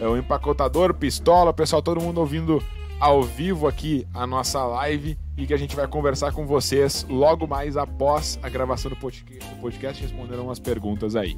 o 0.08 0.18
empacotador, 0.18 0.94
pistola, 0.94 1.54
pessoal, 1.54 1.82
todo 1.82 2.02
mundo 2.02 2.20
ouvindo 2.20 2.62
ao 3.00 3.22
vivo 3.22 3.68
aqui 3.68 4.08
a 4.14 4.26
nossa 4.26 4.64
live 4.66 5.18
e 5.38 5.46
que 5.46 5.54
a 5.54 5.58
gente 5.58 5.76
vai 5.76 5.88
conversar 5.88 6.32
com 6.32 6.46
vocês 6.46 7.06
logo 7.10 7.48
mais 7.48 7.76
após 7.76 8.40
a 8.42 8.50
gravação 8.50 8.90
do 8.90 8.96
podcast, 8.96 10.02
respondendo 10.02 10.42
umas 10.42 10.60
perguntas 10.60 11.16
aí. 11.16 11.38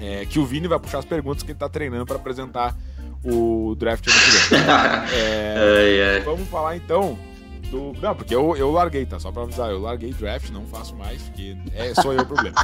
É, 0.00 0.26
que 0.26 0.38
o 0.38 0.44
Vini 0.44 0.68
vai 0.68 0.78
puxar 0.78 0.98
as 0.98 1.04
perguntas 1.04 1.42
que 1.42 1.50
ele 1.50 1.56
está 1.56 1.68
treinando 1.68 2.04
para 2.04 2.16
apresentar 2.16 2.76
o 3.24 3.74
draft 3.76 4.06
ano 4.06 4.16
que 4.16 4.54
vem. 4.54 4.60
é, 5.18 6.16
ai. 6.16 6.20
Vamos 6.20 6.48
falar 6.48 6.76
então 6.76 7.18
do. 7.66 7.92
Não, 8.00 8.14
porque 8.14 8.34
eu, 8.34 8.56
eu 8.56 8.70
larguei, 8.70 9.04
tá? 9.04 9.18
Só 9.18 9.30
pra 9.30 9.42
avisar, 9.42 9.70
eu 9.70 9.80
larguei 9.80 10.12
draft, 10.12 10.50
não 10.50 10.64
faço 10.66 10.94
mais, 10.96 11.22
porque 11.22 11.56
é 11.74 11.94
só 11.94 12.12
eu 12.12 12.20
o 12.20 12.26
problema. 12.26 12.56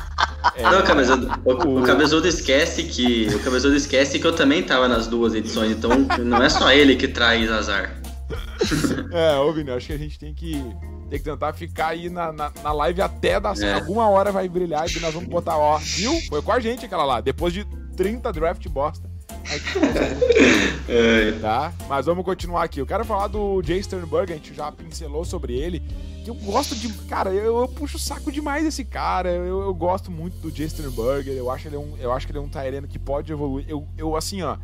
É, 0.55 0.63
não, 0.71 0.83
cabeçudo, 0.83 1.31
o, 1.45 1.81
o 1.81 1.83
cabeçudo 1.83 2.27
esquece 2.27 2.85
que. 2.85 3.29
O 3.35 3.41
cabeçudo 3.41 3.77
esquece 3.77 4.19
que 4.19 4.27
eu 4.27 4.35
também 4.35 4.63
tava 4.63 4.89
nas 4.89 5.07
duas 5.07 5.35
edições, 5.35 5.73
então 5.73 5.91
não 6.19 6.43
é 6.43 6.49
só 6.49 6.73
ele 6.73 6.97
que 6.97 7.09
traz 7.09 7.51
azar. 7.51 8.01
é, 9.13 9.37
ô 9.37 9.53
Vini, 9.53 9.71
acho 9.71 9.89
que 9.89 9.93
a 9.93 9.99
gente 9.99 10.19
tem 10.19 10.33
que, 10.33 10.53
tem 11.11 11.19
que 11.19 11.25
tentar 11.25 11.53
ficar 11.53 11.89
aí 11.89 12.09
na, 12.09 12.33
na, 12.33 12.53
na 12.63 12.73
live 12.73 13.03
até 13.03 13.41
dar 13.41 13.59
é. 13.59 13.75
Alguma 13.75 14.09
hora 14.09 14.33
vai 14.33 14.49
brilhar 14.49 14.89
e 14.89 15.01
nós 15.01 15.13
vamos 15.13 15.29
botar, 15.29 15.57
ó, 15.57 15.79
viu? 15.79 16.19
Foi 16.29 16.41
com 16.41 16.53
a 16.53 16.61
gente 16.61 16.85
aquela 16.85 17.05
lá, 17.05 17.21
depois 17.21 17.53
de 17.53 17.65
30 17.97 18.33
draft 18.33 18.69
bosta. 18.69 19.12
É. 20.89 21.33
Tá? 21.41 21.73
Mas 21.89 22.07
vamos 22.07 22.25
continuar 22.25 22.65
aqui. 22.65 22.81
Eu 22.81 22.87
quero 22.87 23.05
falar 23.05 23.27
do 23.27 23.63
Jay 23.63 23.83
Sternberg, 23.83 24.33
a 24.33 24.37
gente 24.37 24.55
já 24.55 24.71
pincelou 24.71 25.25
sobre 25.25 25.55
ele. 25.55 25.83
Eu 26.27 26.35
gosto 26.35 26.77
de. 26.77 26.93
Cara, 27.09 27.31
eu, 27.31 27.61
eu 27.61 27.69
puxo 27.69 27.97
o 27.97 28.01
saco 28.01 28.31
demais 28.31 28.65
desse 28.65 28.85
cara. 28.85 29.31
Eu, 29.31 29.61
eu 29.63 29.75
gosto 29.75 30.11
muito 30.11 30.39
do 30.39 30.55
Jay 30.55 30.69
Sternberger. 30.69 31.35
Eu 31.35 31.51
acho, 31.51 31.69
ele 31.69 31.77
um, 31.77 31.97
eu 31.99 32.13
acho 32.13 32.27
que 32.27 32.33
ele 32.33 32.39
é 32.39 32.43
um 32.43 32.49
Tyreno 32.49 32.87
que 32.87 32.99
pode 32.99 33.33
evoluir. 33.33 33.67
Eu, 33.69 33.89
eu 33.97 34.17
assim, 34.17 34.43
ó. 34.43 34.57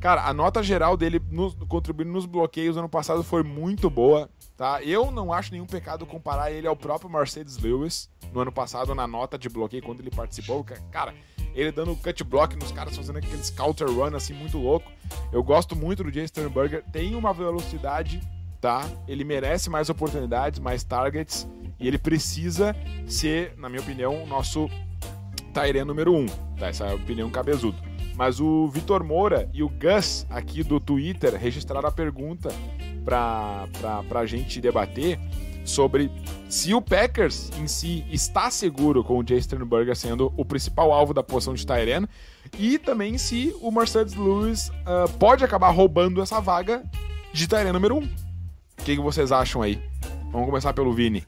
Cara, 0.00 0.26
a 0.26 0.34
nota 0.34 0.62
geral 0.62 0.98
dele 0.98 1.20
no, 1.30 1.50
contribuindo 1.66 2.12
nos 2.12 2.26
bloqueios 2.26 2.76
ano 2.76 2.90
passado 2.90 3.24
foi 3.24 3.42
muito 3.42 3.88
boa, 3.88 4.28
tá? 4.54 4.82
Eu 4.82 5.10
não 5.10 5.32
acho 5.32 5.50
nenhum 5.50 5.64
pecado 5.64 6.04
comparar 6.04 6.52
ele 6.52 6.66
ao 6.66 6.76
próprio 6.76 7.08
Mercedes 7.08 7.56
Lewis 7.56 8.10
no 8.30 8.40
ano 8.40 8.52
passado 8.52 8.94
na 8.94 9.06
nota 9.06 9.38
de 9.38 9.48
bloqueio 9.48 9.82
quando 9.82 10.00
ele 10.00 10.10
participou. 10.10 10.62
Cara, 10.90 11.14
ele 11.54 11.70
dando 11.70 11.94
cut 11.96 12.24
block 12.24 12.56
nos 12.56 12.72
caras, 12.72 12.96
fazendo 12.96 13.18
aqueles 13.18 13.50
counter 13.50 13.88
run 13.88 14.14
assim 14.14 14.34
muito 14.34 14.58
louco. 14.58 14.90
Eu 15.32 15.42
gosto 15.42 15.76
muito 15.76 16.02
do 16.02 16.12
Jay 16.12 16.26
Sternberger, 16.26 16.82
tem 16.92 17.14
uma 17.14 17.32
velocidade, 17.32 18.20
tá? 18.60 18.88
Ele 19.06 19.24
merece 19.24 19.70
mais 19.70 19.88
oportunidades, 19.88 20.58
mais 20.58 20.82
targets 20.82 21.46
e 21.78 21.86
ele 21.86 21.98
precisa 21.98 22.74
ser, 23.06 23.54
na 23.56 23.68
minha 23.68 23.80
opinião, 23.80 24.22
o 24.22 24.26
nosso 24.26 24.68
Tyrene 25.52 25.84
número 25.84 26.12
1, 26.12 26.16
um, 26.16 26.26
tá? 26.58 26.68
Essa 26.68 26.86
é 26.86 26.92
a 26.92 26.94
opinião 26.94 27.30
cabezudo. 27.30 27.76
Mas 28.16 28.40
o 28.40 28.68
Vitor 28.68 29.02
Moura 29.02 29.48
e 29.52 29.62
o 29.62 29.68
Gus 29.68 30.26
aqui 30.30 30.62
do 30.62 30.78
Twitter 30.78 31.34
registraram 31.34 31.88
a 31.88 31.92
pergunta 31.92 32.48
para 33.04 33.68
a 34.14 34.26
gente 34.26 34.60
debater 34.60 35.18
sobre 35.64 36.10
se 36.48 36.74
o 36.74 36.80
Packers 36.80 37.50
em 37.58 37.66
si 37.66 38.04
está 38.10 38.50
seguro 38.50 39.02
com 39.02 39.18
o 39.18 39.24
Jay 39.26 39.40
Sternberger 39.40 39.96
sendo 39.96 40.32
o 40.36 40.44
principal 40.44 40.92
alvo 40.92 41.14
da 41.14 41.22
posição 41.22 41.54
de 41.54 41.66
Tyrene 41.66 42.06
e 42.58 42.78
também 42.78 43.18
se 43.18 43.54
o 43.60 43.70
Mercedes 43.70 44.14
Lewis 44.14 44.68
uh, 44.68 45.10
pode 45.18 45.44
acabar 45.44 45.70
roubando 45.70 46.22
essa 46.22 46.40
vaga 46.40 46.84
de 47.32 47.48
Tyrene 47.48 47.72
número 47.72 47.96
1. 47.96 47.98
Um. 47.98 48.04
O 48.04 48.84
que, 48.84 48.96
que 48.96 49.02
vocês 49.02 49.32
acham 49.32 49.62
aí? 49.62 49.80
Vamos 50.30 50.46
começar 50.46 50.72
pelo 50.72 50.92
Vini. 50.92 51.24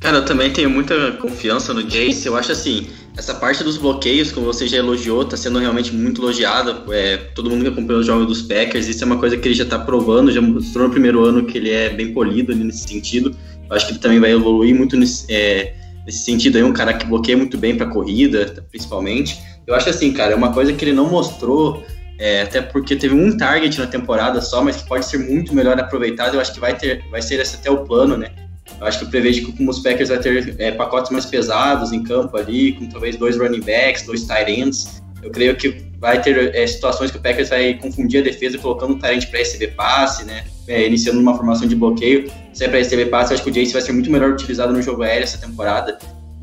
Cara, 0.00 0.18
eu 0.18 0.24
também 0.24 0.52
tenho 0.52 0.68
muita 0.68 1.12
confiança 1.12 1.72
no 1.72 1.82
Jace. 1.82 2.26
Eu 2.26 2.36
acho 2.36 2.52
assim, 2.52 2.86
essa 3.16 3.34
parte 3.34 3.64
dos 3.64 3.78
bloqueios, 3.78 4.30
como 4.30 4.46
você 4.46 4.66
já 4.66 4.76
elogiou, 4.76 5.24
tá 5.24 5.36
sendo 5.36 5.58
realmente 5.58 5.92
muito 5.94 6.20
elogiada. 6.20 6.82
É, 6.90 7.16
todo 7.34 7.48
mundo 7.48 7.62
que 7.62 7.68
acompanhou 7.68 8.00
os 8.00 8.06
jogos 8.06 8.26
dos 8.26 8.42
Packers, 8.42 8.86
isso 8.88 9.02
é 9.02 9.06
uma 9.06 9.18
coisa 9.18 9.36
que 9.36 9.48
ele 9.48 9.54
já 9.54 9.64
tá 9.64 9.78
provando, 9.78 10.30
já 10.30 10.40
mostrou 10.40 10.86
no 10.86 10.92
primeiro 10.92 11.24
ano 11.24 11.44
que 11.44 11.56
ele 11.56 11.70
é 11.70 11.88
bem 11.88 12.12
polido 12.12 12.54
nesse 12.54 12.86
sentido. 12.86 13.34
Eu 13.68 13.74
acho 13.74 13.86
que 13.86 13.92
ele 13.92 14.00
também 14.00 14.20
vai 14.20 14.32
evoluir 14.32 14.74
muito 14.74 14.96
nesse, 14.96 15.32
é, 15.32 15.74
nesse 16.04 16.24
sentido 16.24 16.56
aí, 16.56 16.62
um 16.62 16.72
cara 16.72 16.92
que 16.92 17.06
bloqueia 17.06 17.36
muito 17.36 17.56
bem 17.56 17.74
pra 17.74 17.86
corrida, 17.86 18.64
principalmente. 18.70 19.38
Eu 19.66 19.74
acho 19.74 19.88
assim, 19.88 20.12
cara, 20.12 20.32
é 20.32 20.36
uma 20.36 20.52
coisa 20.52 20.72
que 20.72 20.84
ele 20.84 20.92
não 20.92 21.08
mostrou 21.08 21.82
é, 22.18 22.42
até 22.42 22.60
porque 22.60 22.96
teve 22.96 23.14
um 23.14 23.36
target 23.36 23.78
na 23.78 23.86
temporada 23.86 24.40
só, 24.42 24.62
mas 24.62 24.76
que 24.76 24.86
pode 24.86 25.06
ser 25.06 25.18
muito 25.18 25.54
melhor 25.54 25.78
aproveitado. 25.80 26.34
Eu 26.34 26.40
acho 26.40 26.52
que 26.52 26.60
vai 26.60 26.76
ter, 26.76 27.02
vai 27.10 27.22
ser 27.22 27.40
esse 27.40 27.56
até 27.56 27.70
o 27.70 27.78
plano, 27.78 28.16
né? 28.16 28.45
Eu 28.80 28.86
acho 28.86 28.98
que 28.98 29.04
eu 29.04 29.08
prevejo 29.08 29.52
que 29.52 29.64
os 29.64 29.78
Packers 29.80 30.08
vai 30.08 30.18
ter 30.18 30.54
é, 30.58 30.72
pacotes 30.72 31.10
mais 31.10 31.26
pesados 31.26 31.92
em 31.92 32.02
campo 32.02 32.36
ali, 32.36 32.72
com 32.72 32.86
talvez 32.86 33.16
dois 33.16 33.38
running 33.38 33.60
backs, 33.60 34.02
dois 34.02 34.24
tight 34.24 34.50
ends. 34.50 35.02
Eu 35.22 35.30
creio 35.30 35.56
que 35.56 35.86
vai 35.98 36.20
ter 36.20 36.54
é, 36.54 36.66
situações 36.66 37.10
que 37.10 37.16
o 37.16 37.20
Packers 37.20 37.48
vai 37.48 37.74
confundir 37.74 38.20
a 38.20 38.24
defesa 38.24 38.58
colocando 38.58 38.94
o 38.94 38.98
tight 38.98 39.26
para 39.28 39.38
receber 39.38 39.68
passe, 39.68 40.24
né? 40.24 40.44
É, 40.68 40.86
iniciando 40.86 41.20
uma 41.20 41.34
formação 41.34 41.66
de 41.66 41.74
bloqueio. 41.74 42.30
Se 42.52 42.64
é 42.64 42.68
para 42.68 42.78
receber 42.78 43.06
passe, 43.06 43.32
eu 43.32 43.34
acho 43.36 43.44
que 43.44 43.50
o 43.50 43.52
Jace 43.52 43.72
vai 43.72 43.82
ser 43.82 43.92
muito 43.92 44.10
melhor 44.10 44.30
utilizado 44.30 44.72
no 44.72 44.82
jogo 44.82 45.02
aéreo 45.02 45.24
essa 45.24 45.38
temporada. 45.38 45.98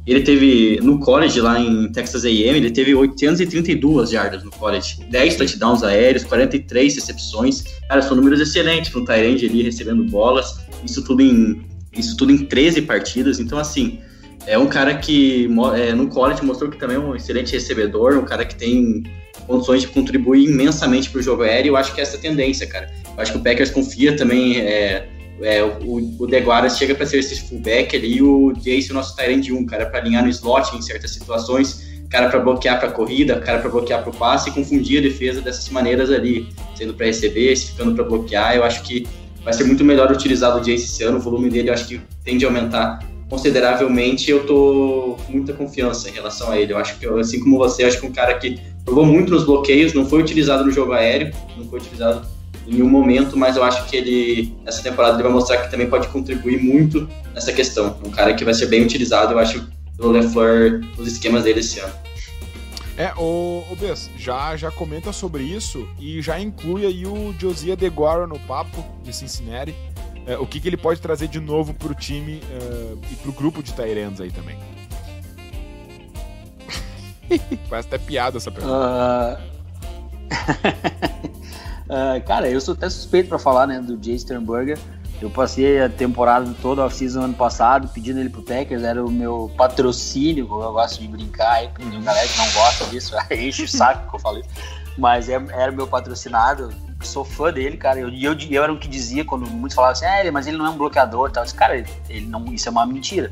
Ele 0.05 0.21
teve, 0.21 0.79
no 0.81 0.99
college, 0.99 1.39
lá 1.39 1.57
em 1.57 1.89
Texas 1.93 2.25
A&M, 2.25 2.57
ele 2.57 2.71
teve 2.71 2.93
832 2.93 4.09
jardas 4.09 4.43
no 4.43 4.51
college. 4.51 4.97
10 5.09 5.35
touchdowns 5.37 5.81
aéreos, 5.81 6.25
43 6.25 6.95
recepções. 6.95 7.63
Cara, 7.87 8.01
são 8.01 8.17
números 8.17 8.41
excelentes 8.41 8.91
para 8.91 8.99
um 8.99 9.05
Tyrande 9.05 9.45
ali 9.45 9.63
recebendo 9.63 10.03
bolas. 10.03 10.59
Isso 10.83 11.01
tudo 11.05 11.21
em 11.21 11.63
isso 11.95 12.17
tudo 12.17 12.31
em 12.31 12.45
13 12.45 12.83
partidas. 12.83 13.39
Então, 13.39 13.57
assim, 13.57 13.99
é 14.45 14.57
um 14.57 14.67
cara 14.67 14.95
que 14.95 15.47
é, 15.75 15.93
no 15.93 16.07
college 16.07 16.43
mostrou 16.43 16.69
que 16.69 16.77
também 16.77 16.97
é 16.97 16.99
um 16.99 17.15
excelente 17.15 17.53
recebedor, 17.53 18.17
um 18.17 18.25
cara 18.25 18.45
que 18.45 18.55
tem 18.55 19.03
condições 19.47 19.81
de 19.81 19.87
contribuir 19.87 20.45
imensamente 20.49 21.09
para 21.09 21.19
o 21.19 21.23
jogo 21.23 21.43
aéreo. 21.43 21.71
Eu 21.71 21.77
acho 21.77 21.93
que 21.93 21.99
é 21.99 22.03
essa 22.03 22.17
tendência, 22.17 22.67
cara. 22.67 22.91
Eu 23.15 23.21
acho 23.21 23.31
que 23.31 23.37
o 23.37 23.41
Packers 23.41 23.69
confia 23.69 24.15
também. 24.15 24.59
É, 24.59 25.07
é, 25.41 25.63
o, 25.63 26.15
o 26.19 26.27
Deguaras 26.27 26.77
chega 26.77 26.93
para 26.93 27.05
ser 27.05 27.19
esse 27.19 27.49
fullback 27.49 27.95
ali, 27.95 28.17
e 28.17 28.21
o 28.21 28.53
Jace, 28.53 28.91
o 28.91 28.93
nosso 28.93 29.15
Tyrant 29.15 29.49
1, 29.49 29.65
cara, 29.65 29.85
para 29.87 29.99
alinhar 29.99 30.23
no 30.23 30.29
slot 30.29 30.75
em 30.75 30.81
certas 30.81 31.11
situações, 31.11 32.01
cara 32.09 32.29
para 32.29 32.39
bloquear 32.39 32.79
para 32.79 32.91
corrida, 32.91 33.39
cara 33.39 33.59
para 33.59 33.69
bloquear 33.69 34.03
para 34.03 34.11
o 34.11 34.15
passe 34.15 34.49
e 34.49 34.53
confundir 34.53 34.99
a 34.99 35.01
defesa 35.01 35.41
dessas 35.41 35.67
maneiras 35.69 36.11
ali, 36.11 36.47
sendo 36.75 36.93
para 36.93 37.07
receber, 37.07 37.55
ficando 37.55 37.95
para 37.95 38.03
bloquear. 38.03 38.55
Eu 38.55 38.63
acho 38.63 38.83
que 38.83 39.07
vai 39.43 39.53
ser 39.53 39.63
muito 39.63 39.83
melhor 39.83 40.11
utilizado 40.11 40.59
o 40.59 40.61
Jace 40.61 40.85
esse 40.85 41.03
ano, 41.03 41.17
o 41.17 41.21
volume 41.21 41.49
dele 41.49 41.69
eu 41.69 41.73
acho 41.73 41.87
que 41.87 42.01
tende 42.23 42.45
a 42.45 42.47
aumentar 42.47 42.99
consideravelmente 43.33 44.29
eu 44.29 44.45
tô 44.45 45.17
com 45.25 45.31
muita 45.31 45.53
confiança 45.53 46.07
em 46.07 46.11
relação 46.11 46.51
a 46.51 46.59
ele. 46.59 46.71
Eu 46.71 46.77
acho 46.77 46.99
que, 46.99 47.05
assim 47.07 47.39
como 47.39 47.57
você, 47.57 47.83
acho 47.83 47.99
que 47.99 48.05
um 48.05 48.11
cara 48.11 48.35
que 48.35 48.59
jogou 48.87 49.03
muito 49.05 49.31
nos 49.31 49.43
bloqueios, 49.43 49.91
não 49.91 50.05
foi 50.05 50.21
utilizado 50.21 50.63
no 50.63 50.71
jogo 50.71 50.93
aéreo, 50.93 51.33
não 51.57 51.65
foi 51.65 51.79
utilizado 51.79 52.27
em 52.67 52.73
nenhum 52.73 52.87
momento, 52.89 53.35
mas 53.35 53.55
eu 53.57 53.63
acho 53.63 53.85
que 53.89 53.95
ele, 53.97 54.53
nessa 54.63 54.83
temporada, 54.83 55.15
ele 55.15 55.23
vai 55.23 55.31
mostrar 55.31 55.57
que 55.57 55.71
também 55.71 55.89
pode 55.89 56.09
contribuir 56.09 56.61
muito 56.61 57.09
nessa 57.33 57.51
questão. 57.51 57.97
Um 58.05 58.11
cara 58.11 58.35
que 58.35 58.45
vai 58.45 58.53
ser 58.53 58.67
bem 58.67 58.83
utilizado, 58.83 59.33
eu 59.33 59.39
acho, 59.39 59.67
pelo 59.97 60.11
LeFleur, 60.11 60.81
nos 60.95 61.07
esquemas 61.07 61.43
dele 61.43 61.61
esse 61.61 61.79
ano. 61.79 62.02
É, 62.97 63.11
o, 63.17 63.63
o 63.71 63.75
Bess, 63.75 64.09
já, 64.17 64.55
já 64.55 64.69
comenta 64.69 65.11
sobre 65.11 65.43
isso 65.43 65.87
e 65.99 66.21
já 66.21 66.39
inclui 66.39 66.85
aí 66.85 67.07
o 67.07 67.33
Josiah 67.39 67.75
DeGuara 67.75 68.27
no 68.27 68.37
papo 68.39 68.85
de 69.03 69.11
Cincinnati. 69.13 69.75
É, 70.25 70.37
o 70.37 70.45
que, 70.45 70.59
que 70.59 70.67
ele 70.69 70.77
pode 70.77 71.01
trazer 71.01 71.27
de 71.27 71.39
novo 71.39 71.73
pro 71.73 71.93
time 71.93 72.35
uh, 72.35 72.99
e 73.11 73.15
pro 73.15 73.31
grupo 73.33 73.61
de 73.63 73.73
Tyrands 73.73 74.21
aí 74.21 74.31
também. 74.31 74.57
Parece 77.69 77.87
até 77.87 77.97
piada 77.97 78.37
essa 78.37 78.51
pergunta. 78.51 79.39
Uh... 80.29 80.33
uh, 81.89 82.23
cara, 82.25 82.47
eu 82.49 82.61
sou 82.61 82.73
até 82.73 82.89
suspeito 82.89 83.27
para 83.27 83.39
falar 83.39 83.67
né, 83.67 83.81
do 83.81 84.01
Jay 84.01 84.17
Sternberger. 84.17 84.77
Eu 85.23 85.29
passei 85.29 85.81
a 85.81 85.87
temporada 85.87 86.53
toda, 86.61 86.81
a 86.81 86.85
off-season 86.85 87.21
ano 87.21 87.33
passado, 87.33 87.87
pedindo 87.87 88.19
ele 88.19 88.29
pro 88.29 88.41
Packers, 88.41 88.83
era 88.83 89.01
o 89.01 89.09
meu 89.09 89.49
patrocínio, 89.55 90.45
como 90.45 90.61
eu 90.61 90.73
gosto 90.73 90.99
de 90.99 91.07
brincar, 91.07 91.53
aí 91.53 91.69
tem 91.69 92.03
galera 92.03 92.27
que 92.27 92.37
não 92.37 92.51
gosta 92.51 92.85
disso, 92.87 93.15
enche 93.31 93.63
o 93.63 93.67
saco 93.69 94.09
que 94.09 94.15
eu 94.17 94.19
falei, 94.19 94.43
mas 94.97 95.29
é, 95.29 95.35
era 95.53 95.71
o 95.71 95.75
meu 95.75 95.87
patrocinado, 95.87 96.73
sou 97.01 97.23
fã 97.23 97.53
dele, 97.53 97.77
cara, 97.77 97.99
e 97.99 98.01
eu, 98.01 98.33
eu, 98.33 98.37
eu, 98.51 98.63
era 98.63 98.73
o 98.73 98.77
que 98.77 98.85
dizia 98.85 99.23
quando 99.23 99.49
muitos 99.49 99.75
falavam 99.75 99.93
assim, 99.93 100.03
é, 100.05 100.29
mas 100.29 100.45
ele 100.45 100.57
não 100.57 100.65
é 100.65 100.69
um 100.69 100.77
bloqueador, 100.77 101.31
tal. 101.31 101.45
Disse, 101.45 101.55
cara, 101.55 101.77
ele 102.09 102.25
não, 102.25 102.43
isso 102.53 102.67
é 102.67 102.71
uma 102.71 102.85
mentira, 102.85 103.31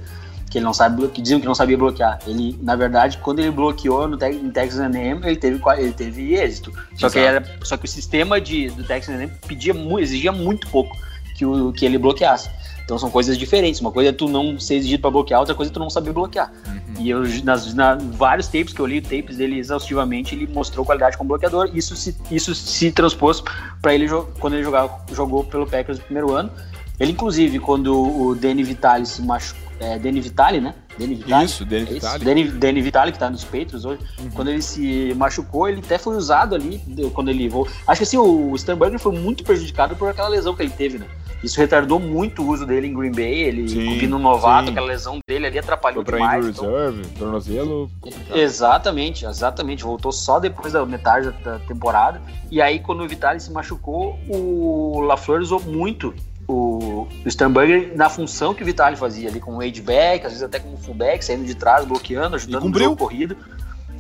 que 0.50 0.60
ele 0.60 0.64
não 0.64 0.74
sabe, 0.74 1.06
que 1.10 1.22
diziam 1.22 1.42
que 1.42 1.46
não 1.46 1.56
sabia 1.56 1.78
bloquear. 1.78 2.20
Ele, 2.26 2.58
na 2.62 2.78
verdade, 2.78 3.18
quando 3.18 3.40
ele 3.40 3.52
bloqueou 3.52 4.08
no 4.08 4.18
em 4.24 4.50
Texas 4.50 4.80
A&M, 4.80 5.28
ele 5.28 5.36
teve, 5.36 5.62
ele 5.78 5.92
teve 5.92 6.36
êxito. 6.36 6.72
Só 6.96 7.10
que, 7.10 7.20
era, 7.20 7.44
só 7.64 7.76
que 7.76 7.84
o 7.84 7.90
sistema 7.90 8.40
de, 8.40 8.70
do 8.70 8.86
Texas 8.86 9.14
A&M 9.14 9.30
pedia, 9.46 9.74
exigia 10.00 10.32
muito 10.32 10.70
pouco 10.70 10.98
que, 11.42 11.46
o, 11.46 11.74
que 11.74 11.86
ele 11.86 11.98
bloqueasse. 11.98 12.50
Então 12.86 13.00
são 13.00 13.10
coisas 13.10 13.38
diferentes. 13.38 13.82
Uma 13.82 13.92
coisa 13.92 14.10
é 14.10 14.14
tu 14.14 14.28
não 14.28 14.60
ser 14.60 14.76
exigido 14.76 15.02
para 15.02 15.10
bloquear, 15.10 15.40
outra 15.40 15.56
coisa 15.56 15.72
é 15.72 15.74
tu 15.74 15.80
não 15.80 15.90
saber 15.90 16.12
bloquear. 16.14 16.52
Uhum. 16.68 16.94
E 17.00 17.10
eu, 17.10 17.24
nas, 17.44 17.74
na, 17.74 17.96
vários 17.96 18.48
tapes 18.48 18.74
que 18.74 18.80
eu 18.80 18.86
li, 18.86 19.02
tapes 19.02 19.38
dele 19.38 19.58
exaustivamente, 19.58 20.36
ele 20.36 20.46
mostrou 20.46 20.86
qualidade 20.86 21.18
como 21.18 21.30
bloqueador. 21.30 21.72
Isso 21.74 21.96
se, 21.96 22.16
isso 22.30 22.54
se 22.54 22.92
transpôs 22.92 23.44
para 23.82 23.96
ele 23.96 24.08
quando 24.40 24.54
ele 24.54 24.64
jogava, 24.64 25.04
jogou 25.14 25.44
pelo 25.44 25.66
Packers 25.66 25.98
no 25.98 26.04
primeiro 26.04 26.32
ano. 26.32 26.52
Ele, 27.00 27.14
inclusive, 27.14 27.58
quando 27.60 27.96
o 27.96 28.36
Danny 28.36 28.64
Vitale 28.64 29.08
se 29.08 29.24
machucou. 29.24 29.72
É, 29.80 29.98
Danny 29.98 30.22
Vitale, 30.22 30.62
né? 30.62 30.76
Danny 31.00 31.16
Vitale. 31.16 31.46
Isso, 31.46 31.66
Danny 31.66 31.82
é 31.82 31.94
Vitale. 31.94 32.24
Danny, 32.24 32.44
Danny 32.50 32.82
Vitale, 32.82 33.12
que 33.12 33.18
tá 33.18 33.30
nos 33.32 33.44
Patriots 33.44 33.84
hoje. 33.84 34.02
Uhum. 34.20 34.30
Quando 34.30 34.50
ele 34.50 34.62
se 34.62 35.12
machucou, 35.16 35.68
ele 35.68 35.80
até 35.84 35.98
foi 35.98 36.16
usado 36.16 36.54
ali, 36.54 36.80
quando 37.16 37.30
ele. 37.30 37.50
Acho 37.88 38.00
que 38.00 38.04
assim, 38.04 38.18
o 38.18 38.56
Sternberger 38.56 39.00
foi 39.00 39.14
muito 39.14 39.44
prejudicado 39.44 39.96
por 39.96 40.10
aquela 40.10 40.28
lesão 40.28 40.56
que 40.56 40.62
ele 40.62 40.70
teve, 40.70 41.00
né? 41.00 41.08
Isso 41.44 41.60
retardou 41.60 42.00
muito 42.00 42.44
o 42.44 42.48
uso 42.48 42.66
dele 42.66 42.88
em 42.88 42.94
Green 42.94 43.12
Bay, 43.12 43.34
ele 43.34 43.86
combina 43.86 44.16
um 44.16 44.20
novato, 44.20 44.66
sim. 44.66 44.72
aquela 44.72 44.88
lesão 44.88 45.20
dele 45.28 45.48
ali 45.48 45.58
atrapalhou 45.58 46.06
Foi 46.06 46.14
demais. 46.14 46.48
Então... 46.48 46.66
Reserve, 46.66 47.08
tornozelo, 47.18 47.92
complicado. 48.00 48.38
Exatamente, 48.38 49.26
exatamente. 49.26 49.84
Voltou 49.84 50.12
só 50.12 50.40
depois 50.40 50.74
da 50.74 50.86
metade 50.86 51.32
da 51.44 51.58
temporada. 51.60 52.22
E 52.52 52.62
aí, 52.62 52.80
quando 52.80 53.02
o 53.04 53.08
Vitali 53.08 53.40
se 53.40 53.52
machucou, 53.52 54.20
o 54.30 55.02
LaFleur 55.02 55.42
usou 55.42 55.60
muito 55.62 56.14
o, 56.48 57.08
o 57.26 57.32
Sternberger 57.32 57.94
na 57.96 58.10
função 58.10 58.54
que 58.54 58.62
o 58.62 58.66
Vitali 58.66 58.96
fazia 58.96 59.30
ali, 59.30 59.40
com 59.40 59.56
o 59.56 59.58
back, 59.58 60.26
às 60.26 60.34
vezes 60.34 60.44
até 60.44 60.60
como 60.60 60.78
fullback, 60.78 61.24
saindo 61.24 61.46
de 61.46 61.56
trás, 61.56 61.86
bloqueando, 61.86 62.36
ajudando 62.36 62.70
no 62.70 62.80
jogo 62.80 62.96
corrido. 62.96 63.36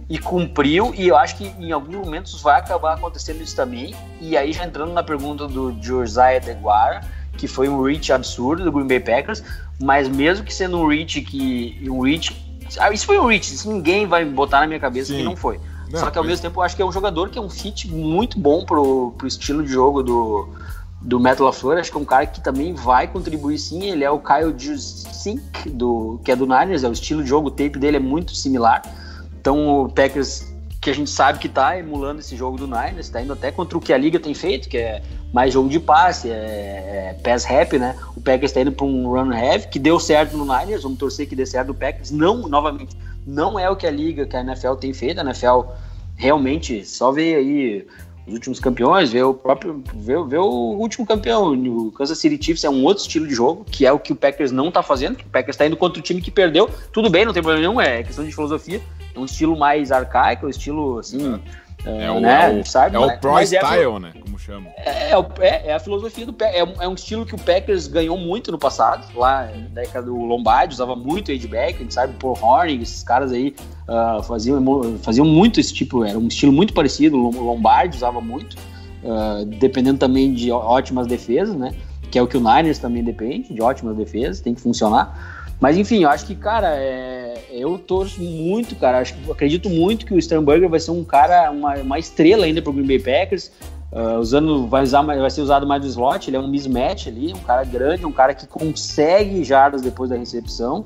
E 0.09 0.19
cumpriu, 0.19 0.93
e 0.93 1.07
eu 1.07 1.15
acho 1.15 1.37
que 1.37 1.45
em 1.57 1.71
alguns 1.71 1.95
momentos 1.95 2.41
vai 2.41 2.59
acabar 2.59 2.95
acontecendo 2.95 3.41
isso 3.41 3.55
também. 3.55 3.95
E 4.19 4.35
aí, 4.35 4.51
já 4.51 4.65
entrando 4.65 4.91
na 4.91 5.01
pergunta 5.01 5.47
do 5.47 5.73
Josiah 5.81 6.39
Deguara, 6.39 7.01
que 7.41 7.47
foi 7.47 7.67
um 7.67 7.81
reach 7.81 8.13
absurdo 8.13 8.63
do 8.63 8.71
Green 8.71 8.85
Bay 8.85 8.99
Packers, 8.99 9.43
mas 9.81 10.07
mesmo 10.07 10.45
que 10.45 10.53
sendo 10.53 10.77
um 10.77 10.87
reach 10.87 11.21
que. 11.21 11.83
Um 11.89 12.01
reach. 12.01 12.39
Ah, 12.77 12.91
isso 12.93 13.03
foi 13.03 13.17
um 13.17 13.25
reach, 13.25 13.51
isso 13.51 13.67
ninguém 13.67 14.05
vai 14.05 14.23
botar 14.23 14.59
na 14.59 14.67
minha 14.67 14.79
cabeça 14.79 15.11
Sim. 15.11 15.17
que 15.17 15.23
não 15.23 15.35
foi. 15.35 15.59
Não, 15.91 15.99
Só 15.99 16.11
que 16.11 16.19
ao 16.19 16.23
mesmo 16.23 16.43
tempo 16.43 16.59
eu 16.59 16.63
acho 16.63 16.75
que 16.75 16.83
é 16.83 16.85
um 16.85 16.91
jogador 16.91 17.29
que 17.29 17.39
é 17.39 17.41
um 17.41 17.49
fit 17.49 17.89
muito 17.89 18.39
bom 18.39 18.63
pro, 18.63 19.11
pro 19.17 19.27
estilo 19.27 19.63
de 19.63 19.71
jogo 19.71 20.03
do, 20.03 20.49
do 21.01 21.19
Metal 21.19 21.47
LaFleur, 21.47 21.79
acho 21.79 21.89
que 21.89 21.97
é 21.97 21.99
um 21.99 22.05
cara 22.05 22.27
que 22.27 22.39
também 22.39 22.73
vai 22.73 23.07
contribuir 23.07 23.57
sim, 23.57 23.89
ele 23.89 24.03
é 24.03 24.11
o 24.11 24.19
Kyle 24.19 24.53
Juszczyk, 24.55 25.67
do 25.71 26.21
que 26.23 26.31
é 26.31 26.35
do 26.35 26.45
Niners, 26.45 26.83
é 26.83 26.87
o 26.87 26.93
estilo 26.93 27.23
de 27.23 27.29
jogo, 27.29 27.47
o 27.47 27.51
tape 27.51 27.77
dele 27.79 27.97
é 27.97 27.99
muito 27.99 28.35
similar, 28.35 28.83
então 29.41 29.83
o 29.83 29.89
Packers, 29.89 30.45
que 30.79 30.91
a 30.91 30.93
gente 30.93 31.09
sabe 31.09 31.39
que 31.39 31.49
tá 31.49 31.77
emulando 31.77 32.21
esse 32.21 32.37
jogo 32.37 32.55
do 32.55 32.67
Niners, 32.67 33.09
tá 33.09 33.21
indo 33.21 33.33
até 33.33 33.51
contra 33.51 33.77
o 33.77 33.81
que 33.81 33.91
a 33.91 33.97
liga 33.97 34.17
tem 34.17 34.33
feito, 34.33 34.69
que 34.69 34.77
é 34.77 35.01
mais 35.31 35.53
jogo 35.53 35.69
de 35.69 35.79
passe, 35.79 36.29
é, 36.29 37.15
é 37.15 37.19
pass 37.23 37.43
rap, 37.45 37.77
né, 37.77 37.95
o 38.15 38.21
Packers 38.21 38.51
tá 38.51 38.61
indo 38.61 38.71
para 38.71 38.85
um 38.85 39.07
run 39.07 39.31
heavy, 39.31 39.67
que 39.67 39.79
deu 39.79 39.99
certo 39.99 40.35
no 40.35 40.43
Niners, 40.43 40.83
vamos 40.83 40.97
torcer 40.97 41.27
que 41.27 41.35
dê 41.35 41.45
certo 41.45 41.69
no 41.69 41.73
Packers, 41.73 42.11
não, 42.11 42.47
novamente, 42.47 42.95
não 43.25 43.57
é 43.57 43.69
o 43.69 43.75
que 43.75 43.87
a 43.87 43.91
liga, 43.91 44.25
que 44.25 44.35
a 44.35 44.41
NFL 44.41 44.73
tem 44.73 44.93
feito, 44.93 45.19
a 45.19 45.23
NFL 45.23 45.61
realmente 46.15 46.85
só 46.85 47.11
vê 47.11 47.35
aí 47.35 47.87
os 48.27 48.33
últimos 48.33 48.59
campeões, 48.59 49.11
ver 49.11 49.23
o 49.23 49.33
próprio 49.33 49.83
ver, 49.95 50.23
ver, 50.25 50.37
o 50.37 50.75
último 50.77 51.05
campeão. 51.05 51.53
O 51.53 51.91
Kansas 51.91 52.17
City 52.17 52.43
Chiefs 52.43 52.63
é 52.63 52.69
um 52.69 52.83
outro 52.83 53.01
estilo 53.01 53.27
de 53.27 53.33
jogo, 53.33 53.65
que 53.65 53.85
é 53.85 53.91
o 53.91 53.99
que 53.99 54.13
o 54.13 54.15
Packers 54.15 54.51
não 54.51 54.71
tá 54.71 54.83
fazendo. 54.83 55.19
O 55.19 55.29
Packers 55.29 55.57
tá 55.57 55.65
indo 55.65 55.75
contra 55.75 55.99
o 55.99 56.03
time 56.03 56.21
que 56.21 56.31
perdeu. 56.31 56.69
Tudo 56.93 57.09
bem, 57.09 57.25
não 57.25 57.33
tem 57.33 57.41
problema 57.41 57.67
nenhum, 57.67 57.81
é 57.81 58.03
questão 58.03 58.23
de 58.23 58.31
filosofia. 58.31 58.81
É 59.13 59.19
um 59.19 59.25
estilo 59.25 59.57
mais 59.57 59.91
arcaico, 59.91 60.45
um 60.45 60.49
estilo 60.49 60.99
assim. 60.99 61.39
É, 61.85 62.11
o, 62.11 62.19
né, 62.19 62.57
é 62.57 62.61
o, 62.61 62.65
sabe? 62.65 62.95
É 62.95 62.99
o 62.99 63.17
pro 63.19 63.33
mas 63.33 63.51
é 63.51 63.57
style, 63.57 63.95
é, 63.95 63.99
né? 63.99 64.13
Como 64.21 64.37
chama. 64.37 64.69
É, 64.77 65.13
é, 65.13 65.67
é, 65.67 65.73
a 65.73 65.79
filosofia 65.79 66.25
do 66.25 66.35
é, 66.43 66.59
é 66.59 66.87
um 66.87 66.93
estilo 66.93 67.25
que 67.25 67.33
o 67.33 67.39
Packers 67.39 67.87
ganhou 67.87 68.17
muito 68.17 68.51
no 68.51 68.57
passado, 68.57 69.05
lá 69.15 69.45
na 69.45 69.67
década 69.69 70.05
do 70.05 70.15
Lombardi, 70.15 70.73
usava 70.73 70.95
muito 70.95 71.31
back, 71.47 71.75
a 71.75 71.81
gente 71.81 71.93
sabe, 71.93 72.13
Paul 72.19 72.37
Horning, 72.39 72.81
esses 72.81 73.03
caras 73.03 73.31
aí 73.31 73.55
uh, 73.87 74.21
faziam, 74.23 74.61
faziam 75.01 75.25
muito 75.25 75.59
esse 75.59 75.73
tipo, 75.73 76.03
era 76.05 76.17
um 76.17 76.27
estilo 76.27 76.51
muito 76.51 76.73
parecido, 76.73 77.17
o 77.17 77.43
Lombardi 77.43 77.97
usava 77.97 78.21
muito, 78.21 78.55
uh, 79.03 79.43
dependendo 79.45 79.97
também 79.97 80.33
de 80.33 80.51
ótimas 80.51 81.07
defesas, 81.07 81.55
né? 81.55 81.73
Que 82.11 82.19
é 82.19 82.21
o 82.21 82.27
que 82.27 82.37
o 82.37 82.41
Niners 82.41 82.77
também 82.77 83.03
depende, 83.03 83.53
de 83.53 83.61
ótimas 83.61 83.95
defesas, 83.95 84.41
tem 84.41 84.53
que 84.53 84.61
funcionar. 84.61 85.40
Mas 85.61 85.77
enfim, 85.77 86.03
eu 86.03 86.09
acho 86.09 86.25
que, 86.25 86.33
cara, 86.33 86.75
é, 86.75 87.45
eu 87.51 87.77
torço 87.77 88.19
muito, 88.19 88.75
cara. 88.75 88.97
Acho, 88.97 89.13
acredito 89.31 89.69
muito 89.69 90.07
que 90.07 90.13
o 90.13 90.19
Sternberger 90.19 90.67
vai 90.67 90.79
ser 90.79 90.89
um 90.89 91.03
cara, 91.03 91.51
uma, 91.51 91.75
uma 91.75 91.99
estrela 91.99 92.45
ainda 92.45 92.63
pro 92.63 92.73
Green 92.73 92.87
Bay 92.87 92.99
Packers. 92.99 93.51
Uh, 93.91 94.19
usando, 94.19 94.67
vai, 94.67 94.81
usar, 94.81 95.01
vai 95.03 95.29
ser 95.29 95.41
usado 95.41 95.67
mais 95.67 95.83
no 95.83 95.87
slot, 95.89 96.29
ele 96.29 96.37
é 96.37 96.39
um 96.39 96.47
mismatch 96.47 97.07
ali, 97.07 97.33
um 97.33 97.39
cara 97.39 97.65
grande, 97.65 98.05
um 98.05 98.11
cara 98.11 98.33
que 98.33 98.47
consegue 98.47 99.43
jardas 99.43 99.81
depois 99.81 100.09
da 100.09 100.15
recepção. 100.15 100.85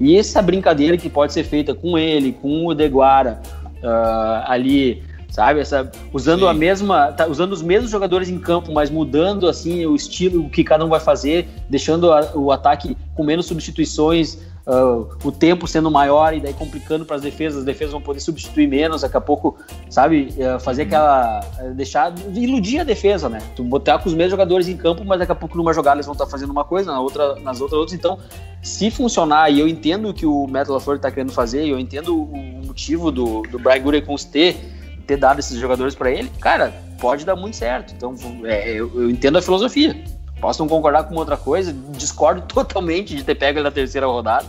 E 0.00 0.16
essa 0.16 0.40
brincadeira 0.40 0.96
que 0.96 1.10
pode 1.10 1.32
ser 1.32 1.42
feita 1.42 1.74
com 1.74 1.98
ele, 1.98 2.32
com 2.32 2.64
o 2.66 2.72
Deguara, 2.72 3.42
uh, 3.82 4.44
ali 4.46 5.02
sabe? 5.34 5.58
Essa, 5.58 5.90
usando 6.12 6.42
Sim. 6.42 6.46
a 6.46 6.54
mesma, 6.54 7.10
tá, 7.10 7.26
usando 7.26 7.52
os 7.52 7.60
mesmos 7.60 7.90
jogadores 7.90 8.28
em 8.28 8.38
campo, 8.38 8.72
mas 8.72 8.88
mudando 8.88 9.48
assim 9.48 9.84
o 9.84 9.96
estilo 9.96 10.48
que 10.48 10.62
cada 10.62 10.84
um 10.84 10.88
vai 10.88 11.00
fazer, 11.00 11.48
deixando 11.68 12.12
a, 12.12 12.30
o 12.36 12.52
ataque 12.52 12.96
com 13.16 13.24
menos 13.24 13.46
substituições, 13.46 14.38
uh, 14.64 15.08
o 15.24 15.32
tempo 15.32 15.66
sendo 15.66 15.90
maior 15.90 16.34
e 16.34 16.40
daí 16.40 16.52
complicando 16.54 17.04
para 17.04 17.16
as 17.16 17.22
defesas, 17.22 17.58
as 17.58 17.64
defesas 17.64 17.90
vão 17.90 18.00
poder 18.00 18.20
substituir 18.20 18.68
menos, 18.68 19.02
daqui 19.02 19.16
a 19.16 19.20
pouco, 19.20 19.58
sabe? 19.90 20.28
Uh, 20.36 20.60
fazer 20.60 20.82
aquela, 20.82 21.40
uh, 21.60 21.74
deixar, 21.74 22.14
iludir 22.32 22.78
a 22.78 22.84
defesa, 22.84 23.28
né? 23.28 23.40
Tu 23.56 23.64
botar 23.64 23.98
com 23.98 24.08
os 24.08 24.14
mesmos 24.14 24.30
jogadores 24.30 24.68
em 24.68 24.76
campo, 24.76 25.04
mas 25.04 25.18
daqui 25.18 25.32
a 25.32 25.34
pouco 25.34 25.56
numa 25.56 25.74
jogada 25.74 25.96
eles 25.96 26.06
vão 26.06 26.12
estar 26.12 26.26
tá 26.26 26.30
fazendo 26.30 26.50
uma 26.50 26.64
coisa, 26.64 26.92
na 26.92 27.00
outra, 27.00 27.34
nas 27.40 27.60
outras 27.60 27.80
outras. 27.80 27.98
Então, 27.98 28.20
se 28.62 28.88
funcionar 28.88 29.50
e 29.50 29.58
eu 29.58 29.66
entendo 29.66 30.10
o 30.10 30.14
que 30.14 30.26
o 30.26 30.46
Metal 30.46 30.78
Ford 30.78 30.98
está 30.98 31.10
querendo 31.10 31.32
fazer, 31.32 31.66
eu 31.66 31.76
entendo 31.76 32.22
o 32.22 32.36
motivo 32.64 33.10
do, 33.10 33.42
do 33.42 33.58
Brian 33.58 33.82
Gutekunst 33.82 34.30
ter 34.30 34.83
ter 35.04 35.16
dado 35.16 35.38
esses 35.38 35.58
jogadores 35.58 35.94
para 35.94 36.10
ele, 36.10 36.30
cara, 36.40 36.72
pode 36.98 37.24
dar 37.24 37.36
muito 37.36 37.56
certo. 37.56 37.94
Então, 37.94 38.14
é, 38.44 38.70
eu, 38.70 38.90
eu, 38.94 39.10
entendo 39.10 39.38
a 39.38 39.42
filosofia. 39.42 40.04
Posso 40.40 40.60
não 40.60 40.68
concordar 40.68 41.04
com 41.04 41.14
outra 41.14 41.36
coisa, 41.36 41.72
discordo 41.90 42.42
totalmente 42.48 43.14
de 43.14 43.22
ter 43.22 43.34
pego 43.34 43.58
ele 43.58 43.64
na 43.64 43.70
terceira 43.70 44.06
rodada, 44.06 44.46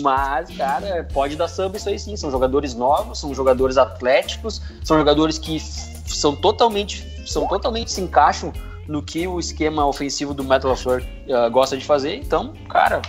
mas, 0.00 0.50
cara, 0.56 1.08
pode 1.12 1.36
dar 1.36 1.48
samba 1.48 1.76
isso 1.76 1.88
aí 1.88 1.98
sim. 1.98 2.16
São 2.16 2.30
jogadores 2.30 2.74
novos, 2.74 3.18
são 3.18 3.34
jogadores 3.34 3.76
atléticos, 3.76 4.62
são 4.84 4.96
jogadores 4.96 5.38
que 5.38 5.58
são 5.60 6.34
totalmente, 6.34 7.06
são 7.26 7.46
totalmente 7.46 7.90
se 7.90 8.00
encaixam 8.00 8.52
no 8.86 9.02
que 9.02 9.26
o 9.26 9.38
esquema 9.38 9.86
ofensivo 9.86 10.34
do 10.34 10.42
Metal 10.44 10.74
Flor 10.76 11.02
uh, 11.02 11.50
gosta 11.50 11.76
de 11.76 11.84
fazer. 11.84 12.16
Então, 12.16 12.54
cara, 12.68 13.02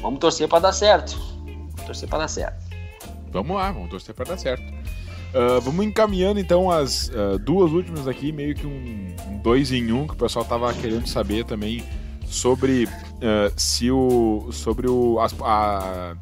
vamos 0.00 0.18
torcer 0.20 0.48
para 0.48 0.60
dar 0.60 0.72
certo. 0.72 1.16
Vamos 1.44 1.84
torcer 1.86 2.08
para 2.08 2.18
dar 2.20 2.28
certo. 2.28 2.64
Vamos 3.32 3.56
lá, 3.56 3.72
vamos 3.72 3.90
torcer 3.90 4.14
para 4.14 4.26
dar 4.26 4.38
certo. 4.38 4.62
Uh, 5.34 5.60
vamos 5.60 5.84
encaminhando 5.84 6.38
então 6.38 6.70
as 6.70 7.08
uh, 7.08 7.36
duas 7.40 7.72
últimas 7.72 8.06
aqui, 8.06 8.30
meio 8.30 8.54
que 8.54 8.64
um, 8.64 9.14
um, 9.28 9.38
dois 9.38 9.72
em 9.72 9.90
um, 9.90 10.06
que 10.06 10.12
o 10.12 10.16
pessoal 10.16 10.44
tava 10.44 10.72
querendo 10.72 11.08
saber 11.08 11.44
também 11.44 11.82
sobre 12.24 12.84
uh, 12.84 13.52
se 13.56 13.90
o. 13.90 14.48
sobre 14.52 14.88
o, 14.88 15.18
as, 15.18 15.34
a, 15.40 16.14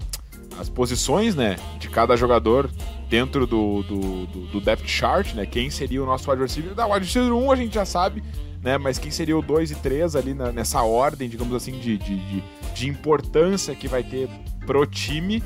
as 0.58 0.70
posições 0.70 1.34
né, 1.34 1.56
de 1.78 1.90
cada 1.90 2.16
jogador 2.16 2.70
dentro 3.12 3.46
do, 3.46 3.82
do, 3.82 4.26
do, 4.26 4.46
do 4.46 4.60
depth 4.62 4.86
chart, 4.86 5.34
né? 5.34 5.44
Quem 5.44 5.68
seria 5.68 6.02
o 6.02 6.06
nosso 6.06 6.30
wide 6.30 6.42
receiver? 6.42 6.74
Da 6.74 6.86
wide 6.86 7.04
receiver 7.04 7.34
1 7.34 7.52
a 7.52 7.56
gente 7.56 7.74
já 7.74 7.84
sabe, 7.84 8.22
né? 8.62 8.78
Mas 8.78 8.98
quem 8.98 9.10
seria 9.10 9.36
o 9.36 9.42
2 9.42 9.72
e 9.72 9.74
3 9.74 10.16
ali 10.16 10.32
na, 10.32 10.50
nessa 10.50 10.80
ordem, 10.82 11.28
digamos 11.28 11.54
assim, 11.54 11.72
de, 11.72 11.98
de, 11.98 12.16
de, 12.16 12.44
de 12.74 12.88
importância 12.88 13.74
que 13.74 13.86
vai 13.86 14.02
ter 14.02 14.30
pro 14.66 14.86
time. 14.86 15.42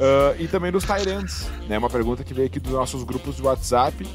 Uh, 0.00 0.34
e 0.38 0.48
também 0.48 0.72
dos 0.72 0.82
Tyrants, 0.82 1.46
né? 1.68 1.76
Uma 1.76 1.90
pergunta 1.90 2.24
que 2.24 2.32
veio 2.32 2.46
aqui 2.46 2.58
dos 2.58 2.72
nossos 2.72 3.04
grupos 3.04 3.36
de 3.36 3.42
WhatsApp. 3.42 4.08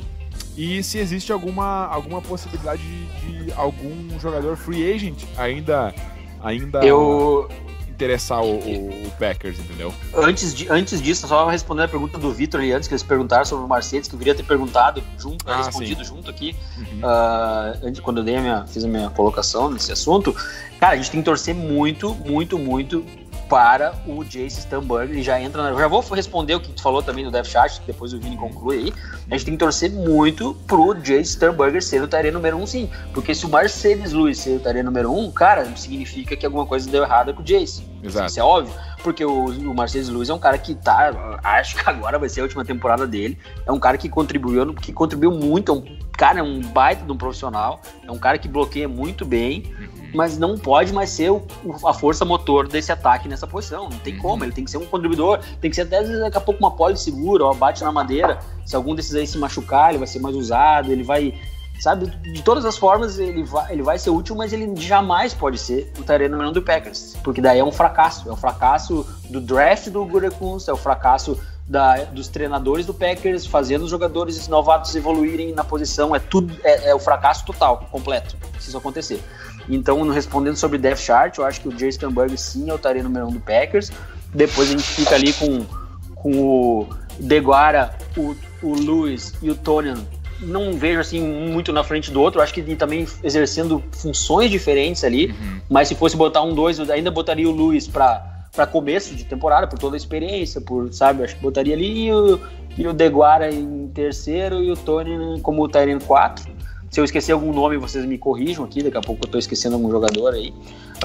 E 0.57 0.81
se 0.81 0.97
existe 0.97 1.31
alguma, 1.31 1.86
alguma 1.86 2.21
possibilidade 2.21 2.81
de, 2.81 3.45
de 3.45 3.53
algum 3.53 4.19
jogador 4.19 4.55
free 4.55 4.91
agent 4.91 5.23
ainda, 5.38 5.93
ainda 6.41 6.83
eu... 6.83 7.47
interessar 7.88 8.41
o, 8.41 8.55
o, 8.55 9.11
Packers, 9.19 9.59
entendeu? 9.59 9.93
Antes, 10.15 10.55
de, 10.55 10.67
antes 10.69 11.01
disso, 11.01 11.27
só 11.27 11.47
responder 11.49 11.83
a 11.83 11.88
pergunta 11.88 12.17
do 12.17 12.31
Vitor 12.31 12.61
ali 12.61 12.71
antes, 12.71 12.88
que 12.88 12.93
eles 12.93 13.03
perguntaram 13.03 13.45
sobre 13.45 13.65
o 13.65 13.69
Mercedes, 13.69 14.07
que 14.07 14.15
eu 14.15 14.19
queria 14.19 14.33
ter 14.33 14.43
perguntado 14.43 15.03
junto, 15.19 15.43
ah, 15.47 15.57
respondido 15.57 16.03
sim. 16.03 16.15
junto 16.15 16.31
aqui, 16.31 16.55
uhum. 16.77 16.99
uh, 16.99 17.88
antes, 17.88 17.99
quando 17.99 18.19
eu 18.19 18.23
dei 18.23 18.38
a 18.38 18.41
minha, 18.41 18.65
fiz 18.65 18.83
a 18.83 18.88
minha 18.88 19.09
colocação 19.09 19.69
nesse 19.69 19.91
assunto. 19.91 20.36
Cara, 20.79 20.93
a 20.93 20.95
gente 20.95 21.11
tem 21.11 21.21
que 21.21 21.25
torcer 21.25 21.53
muito, 21.53 22.13
muito, 22.15 22.57
muito 22.57 23.05
para 23.49 23.93
o 24.05 24.23
Jace 24.23 24.61
Stamberg. 24.61 25.17
e 25.17 25.23
já 25.23 25.39
entra 25.39 25.63
na... 25.63 25.77
Já 25.77 25.87
vou 25.87 26.01
responder 26.01 26.55
o 26.55 26.59
que 26.59 26.71
tu 26.71 26.81
falou 26.81 27.01
também 27.01 27.23
no 27.23 27.31
Death 27.31 27.47
Chat, 27.47 27.81
depois 27.85 28.13
o 28.13 28.19
Vini 28.19 28.37
conclui 28.37 28.77
aí. 28.77 28.93
A 29.29 29.35
gente 29.35 29.45
tem 29.45 29.53
que 29.55 29.59
torcer 29.59 29.91
muito 29.91 30.55
pro 30.67 30.93
Jace 30.95 31.33
Stamberg 31.33 31.81
ser 31.81 32.01
o 32.01 32.07
tarefa 32.07 32.33
número 32.33 32.57
um, 32.57 32.65
sim. 32.65 32.89
Porque 33.13 33.33
se 33.33 33.45
o 33.45 33.49
Mercedes 33.49 34.13
Lewis 34.13 34.39
ser 34.39 34.57
o 34.57 34.59
tarefa 34.59 34.85
número 34.85 35.11
um, 35.11 35.31
cara, 35.31 35.65
significa 35.75 36.35
que 36.35 36.45
alguma 36.45 36.65
coisa 36.65 36.89
deu 36.89 37.03
errada 37.03 37.33
com 37.33 37.41
o 37.41 37.45
Jace. 37.45 37.94
Exato. 38.05 38.27
Isso 38.27 38.39
é 38.39 38.43
óbvio. 38.43 38.73
Porque 39.03 39.23
o, 39.23 39.45
o 39.45 39.73
Mercedes 39.75 40.09
Lewis 40.09 40.29
é 40.29 40.33
um 40.33 40.39
cara 40.39 40.57
que 40.57 40.73
tá. 40.75 41.39
Acho 41.43 41.75
que 41.75 41.89
agora 41.89 42.17
vai 42.17 42.29
ser 42.29 42.41
a 42.41 42.43
última 42.43 42.65
temporada 42.65 43.05
dele. 43.05 43.37
É 43.65 43.71
um 43.71 43.79
cara 43.79 43.97
que 43.97 44.09
contribuiu, 44.09 44.73
que 44.73 44.91
contribuiu 44.91 45.31
muito. 45.31 45.71
É 45.71 45.75
um 45.75 45.97
cara, 46.11 46.39
é 46.39 46.43
um 46.43 46.61
baita 46.61 47.05
de 47.05 47.11
um 47.11 47.17
profissional. 47.17 47.81
É 48.03 48.11
um 48.11 48.17
cara 48.17 48.37
que 48.37 48.47
bloqueia 48.47 48.87
muito 48.87 49.25
bem. 49.25 49.73
Uhum 49.79 50.05
mas 50.15 50.37
não 50.37 50.57
pode 50.57 50.93
mais 50.93 51.09
ser 51.09 51.29
o, 51.29 51.45
a 51.85 51.93
força 51.93 52.23
motor 52.23 52.67
desse 52.67 52.91
ataque 52.91 53.27
nessa 53.27 53.45
posição. 53.45 53.89
Não 53.89 53.99
tem 53.99 54.17
como, 54.17 54.43
ele 54.43 54.53
tem 54.53 54.63
que 54.63 54.71
ser 54.71 54.77
um 54.77 54.85
contribuidor, 54.85 55.39
tem 55.59 55.69
que 55.69 55.75
ser 55.75 55.83
até 55.83 56.01
daqui 56.03 56.37
a 56.37 56.41
pouco 56.41 56.59
uma 56.59 56.71
pole 56.71 56.97
segura, 56.97 57.45
ó, 57.45 57.53
bate 57.53 57.83
na 57.83 57.91
madeira. 57.91 58.39
Se 58.65 58.75
algum 58.75 58.95
desses 58.95 59.13
aí 59.13 59.27
se 59.27 59.37
machucar, 59.37 59.89
ele 59.89 59.99
vai 59.99 60.07
ser 60.07 60.19
mais 60.19 60.35
usado, 60.35 60.91
ele 60.91 61.03
vai. 61.03 61.33
Sabe, 61.80 62.07
de 62.07 62.41
todas 62.41 62.65
as 62.65 62.78
formas 62.78 63.19
ele 63.19 63.43
vai, 63.43 63.73
ele 63.73 63.84
vai 63.84 63.99
ser 63.99 64.09
útil, 64.09 64.36
mas 64.36 64.53
ele 64.53 64.76
jamais 64.78 65.34
pode 65.34 65.57
ser 65.57 65.91
o 65.99 66.03
Tyrene 66.03 66.30
número 66.30 66.49
um 66.49 66.53
do 66.53 66.61
Packers, 66.61 67.15
porque 67.23 67.41
daí 67.41 67.59
é 67.59 67.63
um 67.63 67.71
fracasso. 67.71 68.28
É 68.28 68.32
o 68.32 68.34
um 68.34 68.38
fracasso 68.38 69.05
do 69.30 69.41
draft 69.41 69.89
do 69.89 70.05
Gurekunst, 70.05 70.67
é 70.67 70.71
o 70.71 70.76
um 70.76 70.80
fracasso 70.80 71.38
da, 71.67 72.03
dos 72.05 72.28
treinadores 72.28 72.86
do 72.86 72.93
Packers 72.93 73.45
fazendo 73.45 73.84
os 73.84 73.89
jogadores 73.89 74.47
novatos 74.47 74.95
evoluírem 74.95 75.53
na 75.53 75.63
posição. 75.63 76.15
É 76.15 76.19
tudo, 76.19 76.55
é, 76.63 76.89
é 76.89 76.95
o 76.95 76.99
fracasso 76.99 77.45
total, 77.45 77.88
completo, 77.91 78.36
se 78.59 78.69
isso 78.69 78.78
acontecer. 78.78 79.21
Então, 79.67 80.07
respondendo 80.09 80.55
sobre 80.55 80.78
Death 80.78 80.99
Chart, 80.99 81.38
eu 81.38 81.45
acho 81.45 81.61
que 81.61 81.67
o 81.67 81.78
Jay 81.78 81.91
Sternberg 81.91 82.38
sim 82.38 82.69
é 82.69 82.73
o 82.73 82.78
tarefa 82.78 83.03
número 83.03 83.28
um 83.28 83.32
do 83.32 83.39
Packers. 83.39 83.91
Depois 84.34 84.69
a 84.69 84.71
gente 84.71 84.84
fica 84.84 85.15
ali 85.15 85.34
com, 85.34 85.65
com 86.13 86.32
o 86.38 86.89
Deguara, 87.19 87.95
o, 88.15 88.36
o 88.61 88.76
Lewis 88.76 89.34
e 89.41 89.49
o 89.49 89.55
Tonian 89.55 90.05
não 90.39 90.73
vejo 90.73 90.99
assim 90.99 91.21
muito 91.21 91.71
na 91.71 91.83
frente 91.83 92.11
do 92.11 92.21
outro. 92.21 92.41
Acho 92.41 92.53
que 92.53 92.75
também 92.75 93.07
exercendo 93.23 93.83
funções 93.91 94.49
diferentes 94.51 95.03
ali. 95.03 95.27
Uhum. 95.27 95.61
Mas 95.69 95.88
se 95.88 95.95
fosse 95.95 96.15
botar 96.15 96.41
um 96.41 96.53
dois, 96.53 96.79
eu 96.79 96.91
ainda 96.91 97.11
botaria 97.11 97.47
o 97.47 97.51
Luiz 97.51 97.88
para 97.88 98.33
para 98.55 98.65
começo 98.65 99.13
de 99.13 99.25
temporada, 99.25 99.67
por 99.67 99.77
toda 99.77 99.95
a 99.95 99.97
experiência, 99.97 100.61
por, 100.61 100.91
sabe, 100.93 101.23
acho 101.23 101.36
que 101.36 101.41
botaria 101.41 101.75
ali 101.75 102.05
e 102.05 102.13
o, 102.13 102.39
e 102.77 102.88
o 102.88 102.93
Deguara 102.93 103.53
em 103.53 103.89
terceiro 103.89 104.63
e 104.63 104.71
o 104.71 104.77
Tony 104.77 105.41
como 105.41 105.61
o 105.61 105.67
Tyrene 105.67 105.99
4. 105.99 106.55
Se 106.89 107.01
eu 107.01 107.03
esquecer 107.03 107.33
algum 107.33 107.51
nome, 107.51 107.75
vocês 107.75 108.05
me 108.05 108.17
corrijam 108.17 108.63
aqui, 108.63 108.81
daqui 108.81 108.97
a 108.97 109.01
pouco 109.01 109.25
eu 109.25 109.29
tô 109.29 109.38
esquecendo 109.38 109.75
algum 109.75 109.91
jogador 109.91 110.33
aí. 110.33 110.53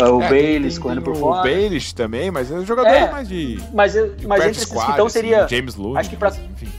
Uh, 0.01 0.19
o 0.19 0.23
é, 0.23 0.29
Bayless 0.29 0.79
correndo 0.79 1.03
por 1.03 1.17
fora. 1.17 1.41
O 1.41 1.43
Bayless 1.43 1.93
também, 1.93 2.31
mas 2.31 2.49
é 2.49 2.55
um 2.55 2.65
jogador 2.65 2.89
é, 2.89 3.11
mais 3.11 3.29
de. 3.29 3.59
Mas, 3.75 3.95
de 3.95 4.25
mas 4.25 4.41
entre 4.45 4.63
esses 4.63 4.71
então 4.71 5.09
seria. 5.09 5.45
Assim, 5.45 5.57
James 5.57 5.75
Lewis. 5.75 5.97
Acho 5.97 6.11
que 6.11 6.17
pra, 6.17 6.33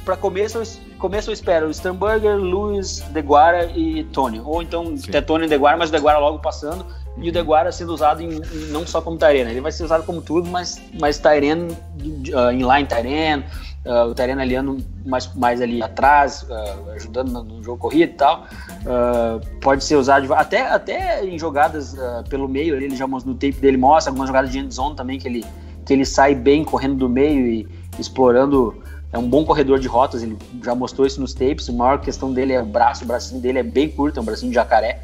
pra 0.06 0.16
começo, 0.16 0.62
começo 1.02 1.32
eu 1.32 1.34
espero 1.34 1.68
o 1.68 1.72
Stamberger, 1.72 2.38
Lewis, 2.38 3.00
Deguara 3.10 3.66
e 3.76 4.04
Tony. 4.06 4.40
Ou 4.40 4.62
então 4.62 4.94
até 5.08 5.20
Tony 5.20 5.46
e 5.46 5.50
Deguara, 5.50 5.76
mas 5.76 5.90
o 5.90 5.92
Deguara 5.92 6.20
logo 6.20 6.38
passando. 6.38 6.86
E 7.18 7.28
o 7.28 7.32
Deguara 7.32 7.72
sendo 7.72 7.92
usado 7.92 8.22
em, 8.22 8.36
em, 8.36 8.72
não 8.72 8.86
só 8.86 9.02
como 9.02 9.18
Tyrene, 9.18 9.52
ele 9.52 9.60
vai 9.60 9.72
ser 9.72 9.84
usado 9.84 10.06
como 10.06 10.22
tudo, 10.22 10.50
mas, 10.50 10.82
mas 10.98 11.18
Tyrene, 11.18 11.74
uh, 11.74 12.52
inline 12.54 12.88
Tyrene, 12.88 13.44
uh, 13.86 14.10
o 14.10 14.16
Tyrene 14.16 14.42
aliando 14.42 14.78
mais, 15.06 15.30
mais 15.36 15.60
ali 15.60 15.84
atrás, 15.84 16.44
uh, 16.44 16.92
ajudando 16.92 17.30
no, 17.32 17.44
no, 17.44 17.64
jogo 17.64 17.80
corrido 17.80 18.12
e 18.12 18.16
tal. 18.16 18.46
Uh, 18.86 19.60
pode 19.60 19.84
ser 19.84 19.96
usado 19.96 20.34
até, 20.34 20.62
até 20.62 21.26
em 21.26 21.38
jogadas 21.38 21.96
pelo 22.30 22.48
meio, 22.48 22.76
ele 22.76 22.96
já 22.96 23.08
no 23.08 23.34
tape 23.34 23.54
dele 23.54 23.78
mostra 23.78 24.12
algumas 24.12 24.30
jogadas 24.30 24.52
de 24.52 24.60
end 24.60 24.74
zone 24.74 24.96
também 24.96 25.20
que 25.20 25.28
ele, 25.28 25.46
que 25.86 25.92
ele 25.92 26.06
sai 26.06 26.34
bem 26.34 26.64
correndo 26.64 26.96
do 26.96 27.10
meio 27.10 27.46
e 27.46 27.68
explorando. 28.00 28.82
É 29.14 29.18
um 29.18 29.28
bom 29.28 29.44
corredor 29.44 29.80
de 29.80 29.88
rotas, 29.88 30.24
ele 30.24 30.38
já 30.64 30.74
mostrou 30.74 31.06
isso 31.06 31.20
nos 31.20 31.34
tapes. 31.34 31.70
A 31.70 31.74
maior 31.74 32.00
questão 32.00 32.32
dele 32.32 32.54
é 32.54 32.62
o 32.62 32.66
braço, 32.66 33.04
o 33.04 33.08
bracinho 33.08 33.42
dele 33.42 33.60
é 33.60 33.64
bem 33.64 33.90
curto, 33.90 34.20
é 34.20 34.22
um 34.22 34.26
bracinho 34.26 34.50
de 34.50 34.56
jacaré. 34.56 35.02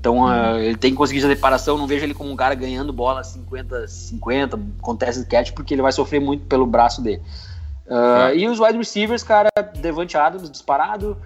Então 0.00 0.24
uh, 0.24 0.58
ele 0.58 0.78
tem 0.78 0.92
que 0.92 0.96
conseguir 0.96 1.18
essa 1.18 1.28
separação. 1.28 1.76
Não 1.76 1.86
vejo 1.86 2.04
ele 2.04 2.14
como 2.14 2.30
um 2.30 2.36
cara 2.36 2.54
ganhando 2.54 2.90
bola 2.90 3.20
50-50, 3.20 4.58
acontece 4.78 5.26
catch, 5.26 5.52
porque 5.52 5.74
ele 5.74 5.82
vai 5.82 5.92
sofrer 5.92 6.20
muito 6.20 6.46
pelo 6.46 6.66
braço 6.66 7.02
dele. 7.02 7.20
Uh, 7.86 8.34
e 8.34 8.48
os 8.48 8.58
wide 8.58 8.78
receivers, 8.78 9.22
cara, 9.22 9.50
Devante 9.76 10.16
Adams 10.16 10.50
disparado. 10.50 11.18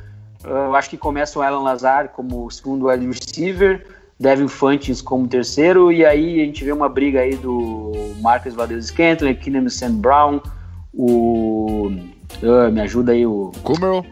Uh, 0.44 0.74
acho 0.74 0.90
que 0.90 0.96
começa 0.96 1.38
o 1.38 1.42
Alan 1.42 1.62
Lazar 1.62 2.08
como 2.08 2.50
segundo 2.50 2.88
wide 2.88 3.06
receiver, 3.06 3.86
Devin 4.18 4.48
Fantes 4.48 5.00
como 5.00 5.28
terceiro, 5.28 5.92
e 5.92 6.04
aí 6.04 6.40
a 6.42 6.44
gente 6.44 6.64
vê 6.64 6.72
uma 6.72 6.88
briga 6.88 7.20
aí 7.20 7.36
do 7.36 7.92
Marcus 8.20 8.54
Valdez 8.54 8.86
Scantling, 8.86 9.34
Keenan 9.36 9.68
Sam 9.68 9.96
Brown, 9.96 10.40
o. 10.92 11.92
Uh, 12.42 12.70
me 12.70 12.80
ajuda 12.80 13.12
aí 13.12 13.26
o. 13.26 13.52
Kummerow. 13.62 14.04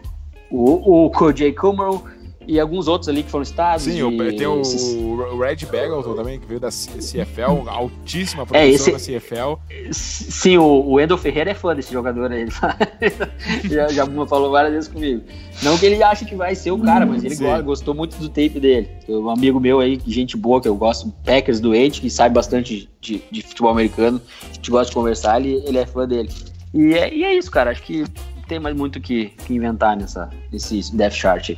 O, 0.49 1.05
o 1.05 1.09
KJ 1.09 1.53
Kummerow 1.53 2.03
e 2.47 2.59
alguns 2.59 2.87
outros 2.87 3.09
ali 3.09 3.23
que 3.23 3.29
foram 3.29 3.43
estados. 3.43 3.83
Sim, 3.83 4.09
de... 4.09 4.33
tem 4.33 4.47
o, 4.47 4.61
o 4.61 5.39
Red 5.39 5.65
Bagleton 5.65 6.15
também, 6.15 6.39
que 6.39 6.45
veio 6.45 6.59
da 6.59 6.69
CFL, 6.69 7.67
altíssima 7.67 8.45
produção 8.45 8.61
é, 8.61 8.69
esse... 8.69 8.91
da 8.91 8.97
CFL. 8.97 9.59
Sim, 9.91 10.57
o, 10.57 10.85
o 10.85 10.99
Endel 10.99 11.17
Ferreira 11.17 11.51
é 11.51 11.53
fã 11.53 11.75
desse 11.75 11.91
jogador 11.91 12.31
aí, 12.31 12.41
ele 12.41 12.51
já, 13.69 13.87
já 13.87 14.05
falou 14.27 14.51
várias 14.51 14.73
vezes 14.73 14.89
comigo. 14.89 15.23
Não 15.61 15.77
que 15.77 15.85
ele 15.85 16.01
ache 16.03 16.25
que 16.25 16.35
vai 16.35 16.55
ser 16.55 16.71
o 16.71 16.79
cara, 16.79 17.05
mas 17.05 17.23
ele 17.23 17.35
Sim. 17.35 17.45
gostou 17.63 17.93
muito 17.93 18.17
do 18.17 18.27
tape 18.27 18.59
dele. 18.59 18.89
Um 19.07 19.29
amigo 19.29 19.59
meu 19.59 19.79
aí, 19.79 19.99
gente 20.05 20.35
boa, 20.35 20.61
que 20.61 20.67
eu 20.67 20.75
gosto, 20.75 21.11
Packers 21.23 21.59
doente, 21.59 22.01
que 22.01 22.09
sabe 22.09 22.33
bastante 22.35 22.89
de, 22.99 23.23
de 23.31 23.41
futebol 23.41 23.71
americano, 23.71 24.21
a 24.49 24.53
gente 24.53 24.69
gosta 24.69 24.89
de 24.89 24.95
conversar, 24.95 25.39
ele, 25.39 25.63
ele 25.65 25.77
é 25.77 25.85
fã 25.85 26.07
dele. 26.07 26.29
E 26.73 26.93
é, 26.93 27.13
e 27.13 27.23
é 27.23 27.35
isso, 27.35 27.51
cara, 27.51 27.71
acho 27.71 27.83
que 27.83 28.03
tem 28.47 28.59
mais 28.59 28.75
muito 28.75 28.99
que, 28.99 29.31
que 29.45 29.53
inventar 29.53 29.95
nessa, 29.95 30.29
nesse 30.51 30.95
Death 30.95 31.13
Chart 31.13 31.49
aí. 31.51 31.57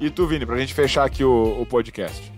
E 0.00 0.10
tu, 0.10 0.26
Vini, 0.26 0.44
pra 0.44 0.58
gente 0.58 0.74
fechar 0.74 1.04
aqui 1.04 1.24
o, 1.24 1.60
o 1.60 1.66
podcast. 1.66 2.32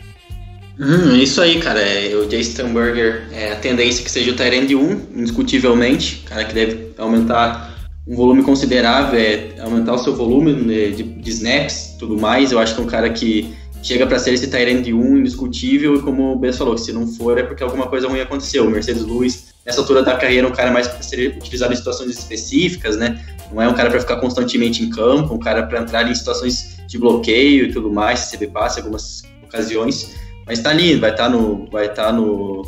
Hum, 0.78 1.16
isso 1.16 1.40
aí, 1.40 1.58
cara. 1.60 1.80
É, 1.80 2.14
o 2.14 2.30
Jay 2.30 2.42
Stamberger, 2.42 3.28
é 3.32 3.52
a 3.52 3.56
tendência 3.56 4.04
que 4.04 4.10
seja 4.10 4.30
o 4.30 4.36
Tyrande 4.36 4.76
1, 4.76 4.90
indiscutivelmente. 5.14 6.22
Cara 6.26 6.44
que 6.44 6.54
deve 6.54 6.92
aumentar 6.98 7.74
um 8.06 8.14
volume 8.14 8.42
considerável, 8.42 9.18
é 9.18 9.60
aumentar 9.60 9.94
o 9.94 9.98
seu 9.98 10.14
volume 10.14 10.52
né, 10.52 10.88
de, 10.90 11.02
de 11.02 11.30
snaps 11.30 11.96
tudo 11.98 12.18
mais. 12.18 12.52
Eu 12.52 12.58
acho 12.58 12.74
que 12.74 12.80
é 12.80 12.84
um 12.84 12.86
cara 12.86 13.10
que 13.10 13.54
chega 13.82 14.06
para 14.06 14.18
ser 14.18 14.34
esse 14.34 14.48
Tyrande 14.48 14.92
1 14.92 15.18
indiscutível. 15.18 15.96
E 15.96 16.02
como 16.02 16.32
o 16.32 16.36
Bess 16.36 16.56
falou, 16.56 16.76
se 16.76 16.92
não 16.92 17.06
for 17.06 17.38
é 17.38 17.42
porque 17.42 17.62
alguma 17.62 17.86
coisa 17.86 18.08
ruim 18.08 18.20
aconteceu. 18.20 18.66
O 18.66 18.70
Mercedes 18.70 19.04
Lewis, 19.04 19.54
nessa 19.64 19.80
altura 19.80 20.02
da 20.02 20.16
carreira, 20.16 20.46
é 20.46 20.50
um 20.50 20.54
cara 20.54 20.70
mais 20.70 20.88
para 20.88 21.02
ser 21.02 21.36
utilizado 21.36 21.72
em 21.72 21.76
situações 21.76 22.10
específicas, 22.10 22.96
né? 22.96 23.24
Não 23.52 23.62
é 23.62 23.68
um 23.68 23.74
cara 23.74 23.90
para 23.90 24.00
ficar 24.00 24.16
constantemente 24.16 24.82
em 24.82 24.90
campo, 24.90 25.34
um 25.34 25.38
cara 25.38 25.62
para 25.64 25.80
entrar 25.80 26.10
em 26.10 26.14
situações 26.14 26.76
de 26.86 26.98
bloqueio 26.98 27.66
e 27.66 27.72
tudo 27.72 27.90
mais, 27.90 28.30
CB 28.30 28.48
passe 28.48 28.80
algumas 28.80 29.22
ocasiões, 29.42 30.14
mas 30.46 30.60
tá 30.60 30.70
ali, 30.70 30.96
vai 30.96 31.10
estar 31.10 31.24
tá 31.24 31.30
no 31.30 31.68
vai 31.70 31.86
estar 31.86 32.06
tá 32.06 32.12
no 32.12 32.62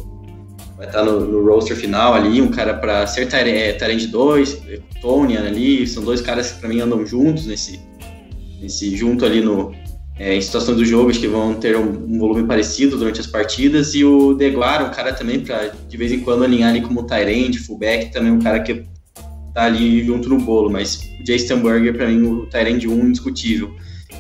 vai 0.77 0.87
estar 0.87 1.01
tá 1.01 1.05
no, 1.05 1.21
no, 1.21 1.45
roster 1.45 1.77
final 1.77 2.15
ali, 2.15 2.41
um 2.41 2.51
cara 2.51 2.75
para 2.75 3.07
ser 3.07 3.27
Tyrande 3.27 4.07
2, 4.07 4.63
Tony 5.01 5.37
ali, 5.37 5.87
são 5.87 6.05
dois 6.05 6.21
caras 6.21 6.53
que 6.53 6.61
para 6.61 6.69
mim 6.69 6.81
andam 6.81 7.05
juntos 7.05 7.47
nesse 7.47 7.81
nesse 8.61 8.97
junto 8.97 9.25
ali 9.25 9.41
no 9.41 9.73
é, 10.19 10.35
em 10.35 10.41
situações 10.41 10.77
do 10.77 10.85
jogo, 10.85 11.11
acho 11.11 11.21
que 11.21 11.29
vão 11.29 11.55
ter 11.55 11.77
um, 11.77 11.91
um, 11.91 12.19
volume 12.19 12.47
parecido 12.47 12.99
durante 12.99 13.21
as 13.21 13.27
partidas. 13.27 13.95
E 13.95 14.05
o 14.05 14.35
Deguara, 14.35 14.85
um 14.85 14.91
cara 14.91 15.13
também 15.13 15.41
para 15.41 15.73
de 15.89 15.97
vez 15.97 16.11
em 16.11 16.21
quando 16.21 16.43
alinhar 16.43 16.71
ali 16.71 16.81
como 16.81 17.07
Tyrande, 17.07 17.59
fullback, 17.59 18.13
também 18.13 18.33
um 18.33 18.41
cara 18.41 18.61
que 18.61 18.85
tá 19.55 19.65
ali 19.65 20.05
junto 20.05 20.29
no 20.29 20.39
bolo. 20.39 20.69
Mas 20.69 21.09
o 21.21 21.27
Jay 21.27 21.37
Stamberger, 21.37 21.95
para 21.97 22.09
mim, 22.09 22.23
o 22.27 22.47
Tyrande 22.47 22.89
1 22.89 23.07
indiscutível. 23.07 23.73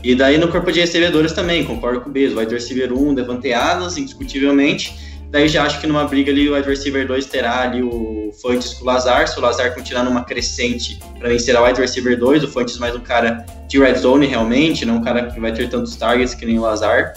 E 0.04 0.14
daí 0.14 0.38
no 0.38 0.46
corpo 0.48 0.70
de 0.70 0.78
recebedores 0.78 1.32
também, 1.32 1.64
concordo 1.64 2.00
com 2.02 2.10
o 2.10 2.12
Bez. 2.12 2.32
O 2.32 2.38
wide 2.38 2.54
receiver 2.54 2.92
1, 2.92 3.14
Devante 3.14 3.52
Adams, 3.52 3.98
indiscutivelmente. 3.98 5.07
Daí 5.30 5.46
já 5.46 5.64
acho 5.64 5.80
que 5.80 5.86
numa 5.86 6.04
briga 6.04 6.32
ali 6.32 6.48
o 6.48 6.54
wide 6.54 6.68
receiver 6.68 7.06
2 7.06 7.26
terá 7.26 7.62
ali 7.62 7.82
o 7.82 8.32
Fantes 8.40 8.74
com 8.74 8.84
o 8.84 8.86
Lazar. 8.86 9.28
Se 9.28 9.38
o 9.38 9.42
Lazar 9.42 9.74
continuar 9.74 10.04
numa 10.04 10.24
crescente, 10.24 10.98
para 11.18 11.28
mim 11.28 11.38
será 11.38 11.62
o 11.62 11.66
wide 11.66 11.80
receiver 11.80 12.18
2. 12.18 12.44
O 12.44 12.48
Fantes 12.48 12.78
mais 12.78 12.94
um 12.94 13.00
cara 13.00 13.44
de 13.68 13.78
red 13.78 13.94
zone 13.96 14.26
realmente, 14.26 14.86
não 14.86 14.96
um 14.96 15.02
cara 15.02 15.30
que 15.30 15.38
vai 15.38 15.52
ter 15.52 15.68
tantos 15.68 15.96
targets 15.96 16.34
que 16.34 16.46
nem 16.46 16.58
o 16.58 16.62
Lazar. 16.62 17.12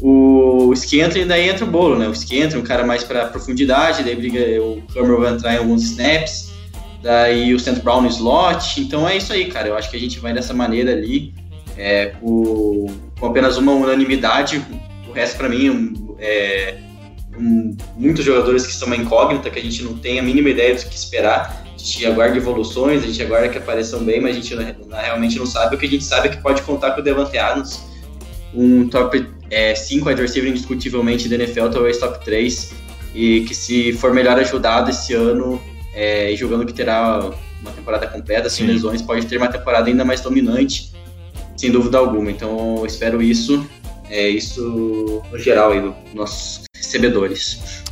O 0.00 0.72
Skentre 0.74 1.24
daí 1.24 1.48
entra 1.48 1.64
o 1.64 1.68
bolo, 1.68 1.98
né? 1.98 2.06
O 2.06 2.12
Skentre, 2.12 2.58
um 2.58 2.62
cara 2.62 2.84
mais 2.84 3.02
para 3.02 3.26
profundidade, 3.26 4.04
daí 4.04 4.14
briga, 4.14 4.62
o 4.62 4.82
Cameron 4.92 5.20
vai 5.20 5.32
entrar 5.32 5.54
em 5.54 5.58
alguns 5.58 5.82
snaps. 5.84 6.52
Daí 7.02 7.54
o 7.54 7.60
Seth 7.60 7.82
Brown 7.82 8.02
no 8.02 8.08
slot. 8.08 8.80
Então 8.80 9.08
é 9.08 9.16
isso 9.16 9.32
aí, 9.32 9.46
cara. 9.46 9.68
Eu 9.68 9.76
acho 9.76 9.90
que 9.90 9.96
a 9.96 10.00
gente 10.00 10.18
vai 10.18 10.32
dessa 10.32 10.52
maneira 10.52 10.92
ali 10.92 11.32
é, 11.76 12.06
com, 12.20 12.86
com, 13.18 13.26
apenas 13.26 13.56
uma 13.56 13.72
unanimidade. 13.72 14.62
O 15.08 15.12
resto, 15.12 15.36
para 15.36 15.48
mim, 15.48 15.94
é, 16.18 16.76
um, 17.38 17.76
muitos 17.96 18.24
jogadores 18.24 18.66
que 18.66 18.72
são 18.72 18.86
uma 18.86 18.96
incógnita, 18.96 19.50
que 19.50 19.58
a 19.58 19.62
gente 19.62 19.82
não 19.82 19.96
tem 19.96 20.18
a 20.18 20.22
mínima 20.22 20.50
ideia 20.50 20.74
do 20.74 20.84
que 20.84 20.94
esperar. 20.94 21.64
A 21.74 21.78
gente 21.78 22.06
aguarda 22.06 22.36
evoluções, 22.36 23.04
a 23.04 23.06
gente 23.06 23.22
aguarda 23.22 23.48
que 23.48 23.58
apareçam 23.58 24.02
bem, 24.04 24.20
mas 24.20 24.36
a 24.36 24.40
gente 24.40 24.54
não, 24.54 24.96
realmente 24.96 25.38
não 25.38 25.46
sabe. 25.46 25.76
O 25.76 25.78
que 25.78 25.86
a 25.86 25.88
gente 25.88 26.04
sabe 26.04 26.28
é 26.28 26.30
que 26.32 26.42
pode 26.42 26.62
contar 26.62 26.92
com 26.92 27.00
o 27.00 27.04
Devante 27.04 27.38
Adams, 27.38 27.82
um 28.52 28.88
top 28.88 29.18
5 29.18 29.28
é, 29.50 29.74
wide 30.10 30.22
receiver 30.22 30.50
indiscutivelmente 30.50 31.28
da 31.28 31.36
NFL, 31.36 31.68
talvez 31.68 31.98
top 31.98 32.24
3, 32.24 32.72
e 33.14 33.42
que 33.42 33.54
se 33.54 33.92
for 33.92 34.12
melhor 34.12 34.38
ajudado 34.38 34.90
esse 34.90 35.14
ano, 35.14 35.62
é, 35.94 36.34
jogando 36.36 36.66
que 36.66 36.72
terá 36.72 37.30
uma 37.60 37.70
temporada 37.72 38.06
completa, 38.06 38.50
sem 38.50 38.66
lesões, 38.66 39.00
pode 39.00 39.26
ter 39.26 39.36
uma 39.36 39.48
temporada 39.48 39.88
ainda 39.88 40.04
mais 40.04 40.20
dominante 40.20 40.92
sem 41.58 41.72
dúvida 41.72 41.98
alguma. 41.98 42.30
Então 42.30 42.76
eu 42.78 42.86
espero 42.86 43.20
isso, 43.20 43.68
é 44.08 44.28
isso 44.28 45.22
no 45.30 45.38
geral 45.38 45.72
aí 45.72 45.80
dos 45.80 45.94
nossos 46.14 46.67
recebedores. 46.78 47.84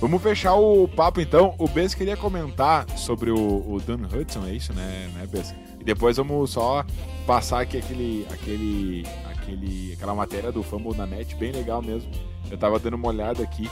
Vamos 0.00 0.22
fechar 0.22 0.54
o 0.54 0.86
papo 0.86 1.20
então. 1.20 1.54
O 1.58 1.66
Bess 1.66 1.94
queria 1.94 2.16
comentar 2.16 2.86
sobre 2.96 3.30
o, 3.30 3.36
o 3.36 3.82
Dan 3.84 4.06
Hudson, 4.06 4.46
é 4.46 4.52
isso, 4.52 4.72
né, 4.72 5.10
né 5.14 5.26
Bess? 5.26 5.54
E 5.80 5.84
depois 5.84 6.16
vamos 6.16 6.50
só 6.50 6.84
passar 7.26 7.60
aqui 7.60 7.78
aquele, 7.78 8.26
aquele, 8.32 9.06
aquele, 9.30 9.92
aquela 9.94 10.14
matéria 10.14 10.52
do 10.52 10.62
Fumble 10.62 10.96
na 10.96 11.06
net, 11.06 11.34
bem 11.34 11.50
legal 11.50 11.82
mesmo. 11.82 12.10
Eu 12.50 12.56
tava 12.56 12.78
dando 12.78 12.94
uma 12.94 13.08
olhada 13.08 13.42
aqui. 13.42 13.68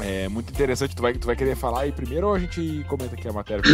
É 0.00 0.28
muito 0.28 0.50
interessante. 0.50 0.94
Tu 0.94 1.02
vai, 1.02 1.14
tu 1.14 1.26
vai 1.26 1.36
querer 1.36 1.56
falar 1.56 1.82
aí 1.82 1.92
primeiro 1.92 2.28
ou 2.28 2.34
a 2.34 2.38
gente 2.38 2.84
comenta 2.88 3.14
aqui 3.14 3.28
a 3.28 3.32
matéria? 3.32 3.62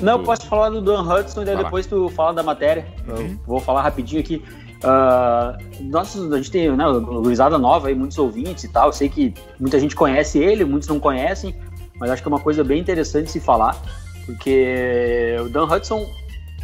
Não, 0.00 0.22
posso 0.22 0.46
falar 0.46 0.68
do 0.70 0.82
Dan 0.82 1.00
Hudson 1.02 1.42
e 1.42 1.44
daí 1.46 1.56
depois 1.56 1.86
tu 1.86 2.08
fala 2.10 2.34
da 2.34 2.42
matéria. 2.42 2.86
Uhum. 3.08 3.38
vou 3.46 3.60
falar 3.60 3.82
rapidinho 3.82 4.20
aqui. 4.20 4.44
Uh, 4.86 5.82
nossa, 5.90 6.20
a 6.32 6.36
gente 6.36 6.50
tem 6.50 6.70
né, 6.70 6.86
Luizada 6.86 7.58
Nova 7.58 7.88
aí, 7.88 7.94
muitos 7.94 8.16
ouvintes 8.18 8.62
e 8.62 8.68
tal. 8.68 8.88
Eu 8.88 8.92
sei 8.92 9.08
que 9.08 9.34
muita 9.58 9.80
gente 9.80 9.96
conhece 9.96 10.38
ele, 10.38 10.64
muitos 10.64 10.88
não 10.88 11.00
conhecem, 11.00 11.56
mas 11.98 12.08
acho 12.08 12.22
que 12.22 12.28
é 12.28 12.30
uma 12.30 12.40
coisa 12.40 12.62
bem 12.62 12.80
interessante 12.80 13.30
se 13.30 13.40
falar, 13.40 13.76
porque 14.24 15.36
o 15.44 15.48
Dan 15.48 15.64
Hudson 15.64 16.06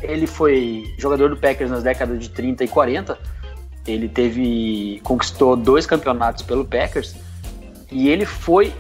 ele 0.03 0.27
foi 0.27 0.85
jogador 0.99 1.31
do 1.31 1.37
Packers 1.37 1.71
nas 1.71 1.83
décadas 1.83 2.21
de 2.21 2.29
30 2.29 2.63
e 2.65 2.69
40. 2.69 3.19
Ele 3.87 4.09
teve 4.09 5.01
conquistou 5.03 5.57
dois 5.57 5.85
campeonatos 5.85 6.45
pelo 6.45 6.65
Packers 6.65 7.17
e 7.91 8.09
ele 8.09 8.25
foi 8.25 8.73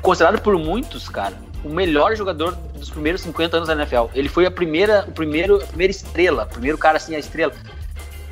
considerado 0.00 0.40
por 0.40 0.56
muitos, 0.58 1.08
cara, 1.10 1.34
o 1.62 1.68
melhor 1.68 2.16
jogador 2.16 2.56
dos 2.74 2.88
primeiros 2.88 3.20
50 3.20 3.58
anos 3.58 3.68
da 3.68 3.74
NFL. 3.74 4.06
Ele 4.14 4.28
foi 4.28 4.46
a 4.46 4.50
primeira, 4.50 5.04
o 5.06 5.12
primeiro, 5.12 5.56
a 5.56 5.66
primeira 5.66 5.90
estrela, 5.90 6.44
o 6.44 6.48
primeiro 6.48 6.78
cara 6.78 6.96
assim, 6.96 7.14
a 7.14 7.18
estrela. 7.18 7.52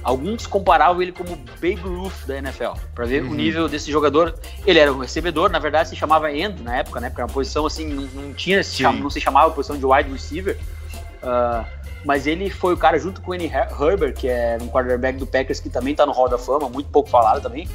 Alguns 0.03 0.47
comparavam 0.47 1.03
ele 1.03 1.13
como 1.13 1.37
Babe 1.37 1.75
Ruth 1.75 2.27
da 2.27 2.39
NFL, 2.39 2.73
para 2.95 3.05
ver 3.05 3.23
uhum. 3.23 3.31
o 3.31 3.35
nível 3.35 3.69
desse 3.69 3.91
jogador. 3.91 4.35
Ele 4.67 4.79
era 4.79 4.93
um 4.93 4.99
recebedor, 4.99 5.51
na 5.51 5.59
verdade 5.59 5.89
se 5.89 5.97
chamava 5.97 6.33
end 6.33 6.63
na 6.63 6.77
época, 6.77 7.01
né? 7.01 7.09
Porque 7.09 7.21
era 7.21 7.27
uma 7.27 7.35
posição 7.35 7.67
assim, 7.67 7.87
não, 7.87 8.05
não 8.05 8.33
tinha, 8.33 8.63
se 8.63 8.83
não 8.83 9.11
se 9.11 9.21
chamava 9.21 9.51
posição 9.53 9.77
de 9.77 9.85
wide 9.85 10.11
receiver. 10.11 10.59
Uh, 11.23 11.65
mas 12.05 12.27
ele 12.27 12.49
foi 12.49 12.75
o 12.75 12.77
cara 12.77 12.99
junto 12.99 13.21
com 13.21 13.33
o 13.33 13.35
Annie 13.35 13.53
Herbert, 13.53 14.15
que 14.15 14.29
é 14.29 14.57
um 14.61 14.69
quarterback 14.69 15.19
do 15.19 15.27
Packers 15.27 15.59
que 15.59 15.69
também 15.69 15.95
tá 15.95 16.07
no 16.07 16.13
Hall 16.13 16.29
da 16.29 16.39
Fama, 16.39 16.69
muito 16.69 16.89
pouco 16.91 17.11
falado 17.11 17.43
também 17.43 17.69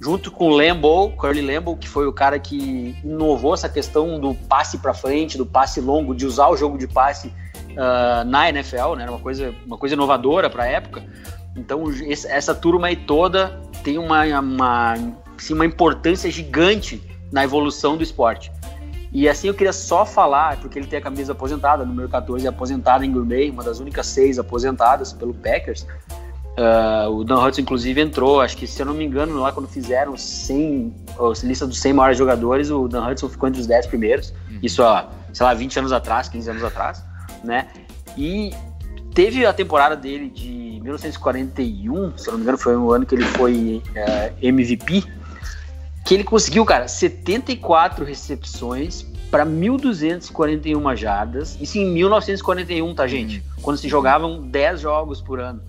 junto 0.00 0.30
com 0.30 0.46
o 0.46 0.50
Lambo, 0.50 1.10
Curly 1.12 1.40
Lambo, 1.40 1.76
que 1.76 1.88
foi 1.88 2.06
o 2.06 2.12
cara 2.12 2.38
que 2.38 2.96
inovou 3.02 3.54
essa 3.54 3.68
questão 3.68 4.20
do 4.20 4.34
passe 4.34 4.78
para 4.78 4.92
frente, 4.92 5.38
do 5.38 5.46
passe 5.46 5.80
longo, 5.80 6.14
de 6.14 6.26
usar 6.26 6.48
o 6.48 6.56
jogo 6.56 6.76
de 6.76 6.86
passe 6.86 7.28
uh, 7.28 8.24
na 8.26 8.48
NFL, 8.48 8.94
né? 8.96 9.04
Era 9.04 9.12
uma 9.12 9.20
coisa, 9.20 9.54
uma 9.64 9.78
coisa 9.78 9.94
inovadora 9.94 10.50
para 10.50 10.64
a 10.64 10.66
época. 10.66 11.02
Então 11.56 11.84
essa 12.28 12.54
turma 12.54 12.88
aí 12.88 12.96
toda 12.96 13.60
tem 13.82 13.98
uma, 13.98 14.24
uma, 14.40 14.94
assim, 15.36 15.54
uma 15.54 15.64
importância 15.64 16.30
gigante 16.30 17.02
na 17.32 17.44
evolução 17.44 17.96
do 17.96 18.02
esporte. 18.02 18.52
E 19.12 19.28
assim 19.28 19.48
eu 19.48 19.54
queria 19.54 19.72
só 19.72 20.04
falar, 20.04 20.58
porque 20.58 20.78
ele 20.78 20.86
tem 20.86 20.98
a 20.98 21.02
camisa 21.02 21.32
aposentada, 21.32 21.84
número 21.84 22.08
14 22.08 22.46
aposentada 22.46 23.04
em 23.06 23.10
Bay, 23.24 23.50
uma 23.50 23.62
das 23.62 23.80
únicas 23.80 24.06
seis 24.06 24.38
aposentadas 24.38 25.12
pelo 25.12 25.32
Packers. 25.32 25.86
Uh, 26.58 27.10
o 27.10 27.24
Dan 27.24 27.38
Hudson, 27.42 27.60
inclusive, 27.60 28.00
entrou, 28.00 28.40
acho 28.40 28.56
que, 28.56 28.66
se 28.66 28.80
eu 28.80 28.86
não 28.86 28.94
me 28.94 29.04
engano, 29.04 29.38
lá 29.38 29.52
quando 29.52 29.68
fizeram 29.68 30.16
100, 30.16 30.94
a 31.18 31.46
lista 31.46 31.66
dos 31.66 31.78
100 31.80 31.92
maiores 31.92 32.18
jogadores, 32.18 32.70
o 32.70 32.88
Dan 32.88 33.06
Hudson 33.06 33.28
ficou 33.28 33.48
entre 33.48 33.60
os 33.60 33.66
10 33.66 33.86
primeiros. 33.86 34.30
Uhum. 34.50 34.58
Isso, 34.62 34.82
ó, 34.82 35.06
sei 35.32 35.44
lá, 35.44 35.52
20 35.52 35.78
anos 35.78 35.92
atrás, 35.92 36.28
15 36.28 36.50
anos 36.50 36.64
atrás, 36.64 37.04
né? 37.44 37.68
E 38.16 38.54
teve 39.14 39.44
a 39.44 39.52
temporada 39.52 39.94
dele 39.94 40.30
de 40.30 40.65
1941, 40.86 42.16
se 42.16 42.28
não 42.28 42.36
me 42.36 42.42
engano, 42.42 42.58
foi 42.58 42.76
o 42.76 42.92
ano 42.92 43.04
que 43.04 43.14
ele 43.14 43.24
foi 43.24 43.82
uh, 43.84 43.98
é, 43.98 44.32
MVP, 44.40 45.04
que 46.04 46.14
ele 46.14 46.24
conseguiu, 46.24 46.64
cara, 46.64 46.86
74 46.86 48.04
recepções 48.04 49.04
para 49.30 49.44
1.241 49.44 50.96
jardas. 50.96 51.58
Isso 51.60 51.78
em 51.78 51.90
1941, 51.90 52.94
tá, 52.94 53.06
gente? 53.06 53.38
Uhum. 53.38 53.62
Quando 53.62 53.76
se 53.76 53.88
jogavam 53.88 54.42
10 54.42 54.80
jogos 54.80 55.20
por 55.20 55.40
ano. 55.40 55.60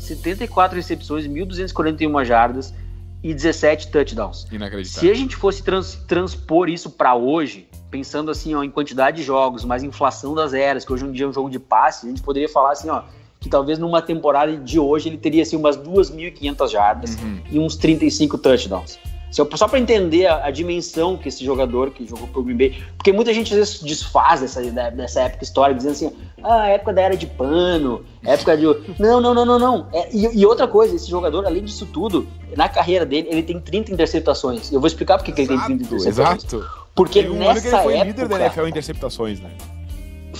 74 0.00 0.76
recepções, 0.76 1.26
1.241 1.26 2.24
jardas 2.24 2.74
e 3.22 3.32
17 3.32 3.88
touchdowns. 3.88 4.46
Inacreditável. 4.50 5.00
Se 5.00 5.10
a 5.10 5.14
gente 5.14 5.36
fosse 5.36 5.62
trans, 5.62 5.96
transpor 6.06 6.68
isso 6.68 6.90
para 6.90 7.14
hoje, 7.14 7.68
pensando 7.90 8.30
assim 8.30 8.54
ó, 8.54 8.62
em 8.62 8.70
quantidade 8.70 9.18
de 9.18 9.22
jogos, 9.22 9.64
mas 9.64 9.82
inflação 9.82 10.34
das 10.34 10.52
eras, 10.52 10.84
que 10.84 10.92
hoje 10.92 11.04
em 11.04 11.12
dia 11.12 11.24
é 11.24 11.28
um 11.28 11.32
jogo 11.32 11.48
de 11.48 11.58
passe, 11.58 12.06
a 12.06 12.08
gente 12.08 12.22
poderia 12.22 12.48
falar 12.48 12.72
assim, 12.72 12.90
ó, 12.90 13.02
que 13.44 13.50
talvez 13.50 13.78
numa 13.78 14.00
temporada 14.00 14.56
de 14.56 14.80
hoje 14.80 15.10
ele 15.10 15.18
teria 15.18 15.42
assim, 15.42 15.54
umas 15.54 15.76
2.500 15.76 16.70
jardas 16.70 17.14
uhum. 17.16 17.40
e 17.52 17.58
uns 17.58 17.76
35 17.76 18.38
touchdowns. 18.38 18.98
Só 19.30 19.68
para 19.68 19.78
entender 19.78 20.26
a, 20.26 20.46
a, 20.46 20.50
dimensão 20.50 21.16
que 21.16 21.28
esse 21.28 21.44
jogador 21.44 21.90
que 21.90 22.06
jogou 22.06 22.26
pro 22.28 22.42
Green 22.42 22.56
Bay. 22.56 22.82
Porque 22.96 23.12
muita 23.12 23.34
gente 23.34 23.52
às 23.52 23.58
vezes 23.58 23.82
desfaz 23.82 24.40
dessa, 24.40 24.62
dessa 24.92 25.22
época 25.22 25.44
histórica, 25.44 25.76
dizendo 25.76 25.92
assim, 25.92 26.12
ah, 26.42 26.68
época 26.68 26.92
da 26.92 27.02
era 27.02 27.16
de 27.16 27.26
pano, 27.26 28.02
época 28.24 28.56
de. 28.56 28.64
Não, 28.98 29.20
não, 29.20 29.34
não, 29.34 29.44
não, 29.44 29.58
não. 29.58 29.86
É, 29.92 30.08
e, 30.10 30.38
e, 30.38 30.46
outra 30.46 30.68
coisa, 30.68 30.94
esse 30.94 31.10
jogador, 31.10 31.44
além 31.44 31.64
disso 31.64 31.84
tudo, 31.84 32.26
na 32.56 32.68
carreira 32.68 33.04
dele, 33.04 33.28
ele 33.28 33.42
tem 33.42 33.60
30 33.60 33.92
interceptações. 33.92 34.72
Eu 34.72 34.80
vou 34.80 34.86
explicar 34.86 35.18
por 35.18 35.24
que 35.24 35.32
ele 35.32 35.48
tem 35.48 35.58
30 35.58 35.72
interceptações. 35.82 36.06
Exato. 36.06 36.70
Porque 36.94 37.28
um 37.28 37.34
nessa 37.34 37.50
ano 37.50 37.60
que 37.60 37.66
ele 37.66 37.82
foi 37.82 37.94
época, 37.94 38.04
líder 38.04 38.28
da 38.28 38.40
NFL 38.40 38.66
em 38.66 38.68
interceptações, 38.68 39.40
né? 39.40 39.50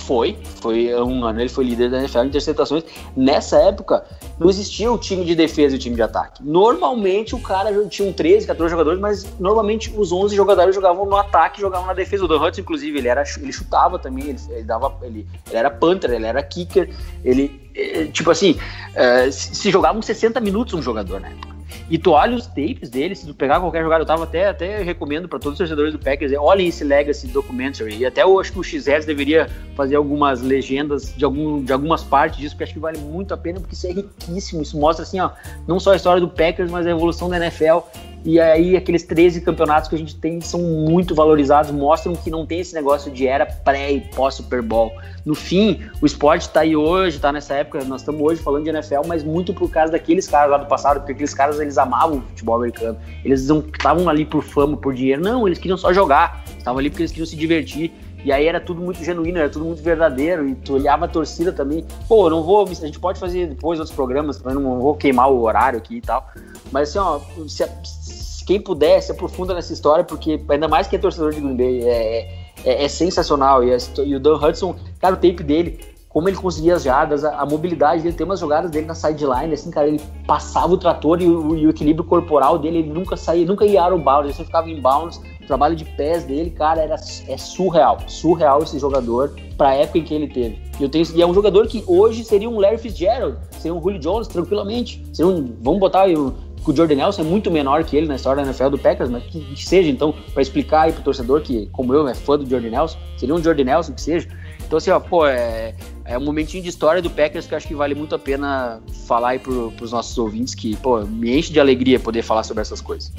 Foi, 0.05 0.37
foi 0.61 0.93
um 1.01 1.25
ano 1.25 1.41
ele 1.41 1.49
foi 1.49 1.65
líder 1.65 1.89
da 1.89 1.99
NFL 1.99 2.19
em 2.19 2.27
interceptações. 2.27 2.83
Nessa 3.15 3.57
época, 3.57 4.05
não 4.39 4.49
existia 4.49 4.91
o 4.91 4.97
time 4.97 5.25
de 5.25 5.33
defesa 5.33 5.75
e 5.75 5.77
o 5.77 5.81
time 5.81 5.95
de 5.95 6.01
ataque. 6.01 6.43
Normalmente 6.43 7.33
o 7.33 7.39
cara 7.39 7.71
tinha 7.87 8.07
um 8.07 8.13
13, 8.13 8.45
14 8.45 8.69
jogadores, 8.69 8.99
mas 8.99 9.39
normalmente 9.39 9.91
os 9.97 10.11
11 10.11 10.35
jogadores 10.35 10.75
jogavam 10.75 11.05
no 11.05 11.15
ataque 11.15 11.59
jogavam 11.59 11.87
na 11.87 11.93
defesa. 11.93 12.23
O 12.23 12.27
Dan 12.27 12.39
Hudson, 12.39 12.61
inclusive, 12.61 12.97
ele, 12.97 13.07
era, 13.07 13.23
ele 13.37 13.51
chutava 13.51 13.97
também, 13.97 14.29
ele, 14.29 14.39
ele 14.49 14.63
dava, 14.63 14.95
ele, 15.01 15.27
ele, 15.47 15.57
era 15.57 15.71
punter, 15.71 16.11
ele 16.11 16.25
era 16.25 16.41
kicker, 16.43 16.89
ele, 17.23 17.69
eh, 17.73 18.05
tipo 18.05 18.29
assim, 18.29 18.51
uh, 18.51 19.31
se 19.31 19.71
jogava 19.71 19.97
uns 19.97 20.05
60 20.05 20.39
minutos 20.39 20.73
um 20.73 20.81
jogador 20.81 21.19
na 21.19 21.29
época. 21.29 21.54
E 21.89 21.97
tu 21.97 22.11
olha 22.11 22.35
os 22.35 22.47
tapes 22.47 22.89
dele, 22.89 23.15
se 23.15 23.27
tu 23.27 23.33
pegar 23.33 23.59
qualquer 23.59 23.83
jogador, 23.83 24.03
eu 24.03 24.07
tava 24.07 24.23
até, 24.23 24.47
até 24.47 24.81
recomendo 24.81 25.27
para 25.27 25.39
todos 25.39 25.53
os 25.53 25.57
torcedores 25.59 25.93
do 25.93 25.99
Packers, 25.99 26.31
é, 26.31 26.39
olhem 26.39 26.67
esse 26.67 26.83
Legacy 26.83 27.27
Documentary. 27.27 27.97
E 27.97 28.05
até 28.05 28.23
eu 28.23 28.39
acho 28.39 28.51
que 28.51 28.59
o 28.59 28.63
XS 28.63 29.05
deveria 29.05 29.49
fazer 29.75 29.95
algumas 29.95 30.41
legendas 30.41 31.13
de, 31.15 31.23
algum, 31.23 31.63
de 31.63 31.71
algumas 31.71 32.03
partes 32.03 32.39
disso, 32.39 32.55
porque 32.55 32.63
acho 32.63 32.73
que 32.73 32.79
vale 32.79 32.97
muito 32.99 33.33
a 33.33 33.37
pena, 33.37 33.59
porque 33.59 33.75
isso 33.75 33.87
é 33.87 33.91
riquíssimo. 33.91 34.61
Isso 34.61 34.77
mostra, 34.79 35.03
assim, 35.03 35.19
ó, 35.19 35.31
não 35.67 35.79
só 35.79 35.93
a 35.93 35.95
história 35.95 36.19
do 36.19 36.27
Packers, 36.27 36.71
mas 36.71 36.87
a 36.87 36.91
evolução 36.91 37.29
da 37.29 37.37
NFL 37.37 37.79
e 38.25 38.39
aí 38.39 38.75
aqueles 38.75 39.03
13 39.03 39.41
campeonatos 39.41 39.87
que 39.87 39.93
a 39.93 39.99
gente 39.99 40.15
tem 40.15 40.41
são 40.41 40.59
muito 40.59 41.13
valorizados, 41.13 41.69
mostram 41.69 42.15
que 42.15 42.31
não 42.31 42.43
tem 42.43 42.59
esse 42.59 42.73
negócio 42.73 43.11
de 43.11 43.27
era 43.27 43.45
pré 43.45 43.91
e 43.91 44.01
pós 44.01 44.33
Super 44.33 44.63
Bowl. 44.63 44.91
No 45.23 45.35
fim, 45.35 45.79
o 46.01 46.07
esporte 46.07 46.41
está 46.41 46.61
aí 46.61 46.75
hoje, 46.75 47.17
está 47.17 47.31
nessa 47.31 47.53
época, 47.53 47.83
nós 47.83 48.01
estamos 48.01 48.19
hoje 48.19 48.41
falando 48.41 48.63
de 48.63 48.71
NFL, 48.71 49.01
mas 49.05 49.23
muito 49.23 49.53
por 49.53 49.69
causa 49.69 49.91
daqueles 49.91 50.27
caras 50.27 50.49
lá 50.49 50.57
do 50.57 50.65
passado, 50.65 51.01
porque 51.01 51.11
aqueles 51.11 51.35
caras 51.35 51.59
eles 51.65 51.77
amavam 51.77 52.19
o 52.19 52.21
futebol 52.21 52.55
americano. 52.55 52.97
Eles 53.23 53.47
não 53.47 53.59
estavam 53.59 54.07
ali 54.09 54.25
por 54.25 54.43
fama, 54.43 54.77
por 54.77 54.93
dinheiro, 54.93 55.21
não, 55.21 55.47
eles 55.47 55.59
queriam 55.59 55.77
só 55.77 55.93
jogar. 55.93 56.43
Estavam 56.57 56.79
ali 56.79 56.89
porque 56.89 57.03
eles 57.03 57.11
queriam 57.11 57.25
se 57.25 57.35
divertir. 57.35 57.91
E 58.23 58.31
aí 58.31 58.47
era 58.47 58.59
tudo 58.59 58.81
muito 58.81 59.03
genuíno, 59.03 59.37
era 59.37 59.49
tudo 59.49 59.65
muito 59.65 59.83
verdadeiro. 59.83 60.49
E 60.49 60.55
tu 60.55 60.73
olhava 60.73 61.05
a 61.05 61.07
torcida 61.07 61.51
também. 61.51 61.85
Pô, 62.07 62.27
não 62.29 62.41
vou. 62.41 62.67
A 62.67 62.73
gente 62.73 62.99
pode 62.99 63.19
fazer 63.19 63.47
depois 63.47 63.79
outros 63.79 63.95
programas, 63.95 64.37
também 64.37 64.55
não 64.55 64.79
vou 64.79 64.95
queimar 64.95 65.31
o 65.31 65.41
horário 65.41 65.77
aqui 65.77 65.97
e 65.97 66.01
tal. 66.01 66.27
Mas 66.71 66.89
assim, 66.89 66.99
ó, 66.99 67.19
se, 67.47 68.43
quem 68.45 68.59
puder, 68.59 69.01
se 69.01 69.11
aprofunda 69.11 69.53
nessa 69.53 69.73
história, 69.73 70.03
porque 70.03 70.41
ainda 70.49 70.67
mais 70.67 70.87
que 70.87 70.95
é 70.95 70.99
torcedor 70.99 71.33
de 71.33 71.39
Green 71.41 71.55
Bay, 71.55 71.83
é, 71.83 72.47
é, 72.63 72.85
é 72.85 72.87
sensacional. 72.87 73.63
E, 73.63 73.71
a, 73.71 73.77
e, 74.03 74.15
o 74.15 74.19
Dan 74.19 74.35
Hudson, 74.35 74.75
cara, 74.99 75.13
o 75.13 75.17
tape 75.17 75.43
dele, 75.43 75.79
como 76.15 76.29
ele 76.29 76.37
conseguia 76.37 76.75
as 76.75 76.83
jardas, 76.83 77.25
a, 77.25 77.41
a, 77.41 77.45
mobilidade 77.45 78.01
dele, 78.01 78.15
tem 78.15 78.25
umas 78.25 78.39
jogadas 78.39 78.71
dele 78.71 78.85
na 78.85 78.95
sideline, 78.95 79.53
assim, 79.53 79.69
cara, 79.69 79.89
ele 79.89 79.99
passava 80.25 80.71
o 80.71 80.77
trator 80.77 81.21
e 81.21 81.27
o, 81.27 81.57
e 81.57 81.67
o 81.67 81.69
equilíbrio 81.69 82.05
corporal 82.05 82.57
dele, 82.57 82.77
ele 82.77 82.89
nunca 82.89 83.17
saía, 83.17 83.45
nunca 83.45 83.65
ia 83.65 83.83
out 83.83 84.01
bounds, 84.01 84.23
ele 84.23 84.33
sempre 84.33 84.45
ficava 84.45 84.69
em 84.69 84.79
bounds. 84.79 85.19
O 85.41 85.45
trabalho 85.45 85.75
de 85.75 85.83
pés 85.83 86.23
dele, 86.23 86.51
cara, 86.51 86.81
era, 86.81 86.95
é 86.95 87.37
surreal. 87.37 87.97
Surreal 88.07 88.63
esse 88.63 88.79
jogador 88.79 89.35
pra 89.57 89.75
época 89.75 89.97
em 89.97 90.03
que 90.05 90.13
ele 90.13 90.29
teve. 90.29 90.57
E, 90.79 90.83
eu 90.83 90.87
tenho, 90.87 91.05
e 91.13 91.21
é 91.21 91.27
um 91.27 91.33
jogador 91.33 91.67
que 91.67 91.83
hoje 91.85 92.23
seria 92.23 92.49
um 92.49 92.61
Larry 92.61 92.77
Fitzgerald, 92.77 93.37
seria 93.51 93.75
um 93.75 93.81
Julio 93.81 93.99
Jones, 93.99 94.29
tranquilamente. 94.29 95.05
Seria 95.11 95.29
um, 95.29 95.53
vamos 95.61 95.81
botar 95.81 96.07
que 96.07 96.71
o 96.71 96.75
Jordan 96.75 96.95
Nelson 96.95 97.23
é 97.23 97.25
muito 97.25 97.51
menor 97.51 97.83
que 97.83 97.97
ele 97.97 98.07
na 98.07 98.15
história 98.15 98.41
da 98.41 98.49
NFL 98.49 98.69
do 98.69 98.77
Packers, 98.77 99.09
mas 99.09 99.21
que, 99.25 99.41
que 99.41 99.65
seja, 99.65 99.89
então, 99.89 100.15
para 100.33 100.41
explicar 100.41 100.83
aí 100.83 100.93
pro 100.93 101.03
torcedor 101.03 101.41
que, 101.41 101.67
como 101.73 101.93
eu, 101.93 102.07
é 102.07 102.15
fã 102.15 102.37
do 102.37 102.49
Jordan 102.49 102.69
Nelson, 102.69 102.97
seria 103.17 103.35
um 103.35 103.43
Jordan 103.43 103.65
Nelson 103.65 103.91
que 103.91 104.01
seja. 104.01 104.29
Então, 104.65 104.77
assim, 104.77 104.89
ó, 104.89 104.99
pô, 104.99 105.27
é, 105.27 105.75
é 106.03 106.17
um 106.17 106.21
momentinho 106.21 106.63
de 106.63 106.69
história 106.69 107.01
do 107.01 107.09
Packers 107.09 107.45
que 107.45 107.53
eu 107.53 107.57
acho 107.57 107.67
que 107.67 107.75
vale 107.75 107.93
muito 107.93 108.15
a 108.15 108.19
pena 108.19 108.81
falar 109.05 109.29
aí 109.29 109.39
pro, 109.39 109.71
pros 109.71 109.91
nossos 109.91 110.17
ouvintes, 110.17 110.55
que, 110.55 110.75
pô, 110.77 111.01
me 111.05 111.37
enche 111.37 111.53
de 111.53 111.59
alegria 111.59 111.99
poder 111.99 112.23
falar 112.23 112.43
sobre 112.43 112.61
essas 112.61 112.81
coisas. 112.81 113.13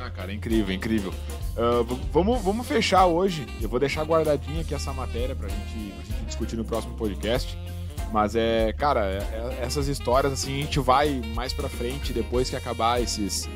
Ah, 0.00 0.10
cara, 0.10 0.32
é 0.32 0.34
incrível, 0.34 0.74
incrível. 0.74 1.12
Uh, 1.56 1.84
vamos, 2.12 2.42
vamos 2.42 2.66
fechar 2.66 3.06
hoje. 3.06 3.46
Eu 3.62 3.68
vou 3.68 3.78
deixar 3.78 4.02
guardadinha 4.04 4.62
aqui 4.62 4.74
essa 4.74 4.92
matéria 4.92 5.36
pra 5.36 5.48
gente, 5.48 5.92
pra 5.92 6.04
gente 6.04 6.26
discutir 6.26 6.56
no 6.56 6.64
próximo 6.64 6.94
podcast. 6.94 7.56
Mas 8.12 8.36
é, 8.36 8.72
cara, 8.72 9.06
é, 9.06 9.18
é, 9.18 9.58
essas 9.62 9.88
histórias 9.88 10.32
assim 10.32 10.60
a 10.60 10.62
gente 10.62 10.78
vai 10.78 11.20
mais 11.34 11.52
para 11.52 11.68
frente 11.68 12.12
depois 12.12 12.48
que 12.48 12.54
acabar 12.54 13.02
esses 13.02 13.48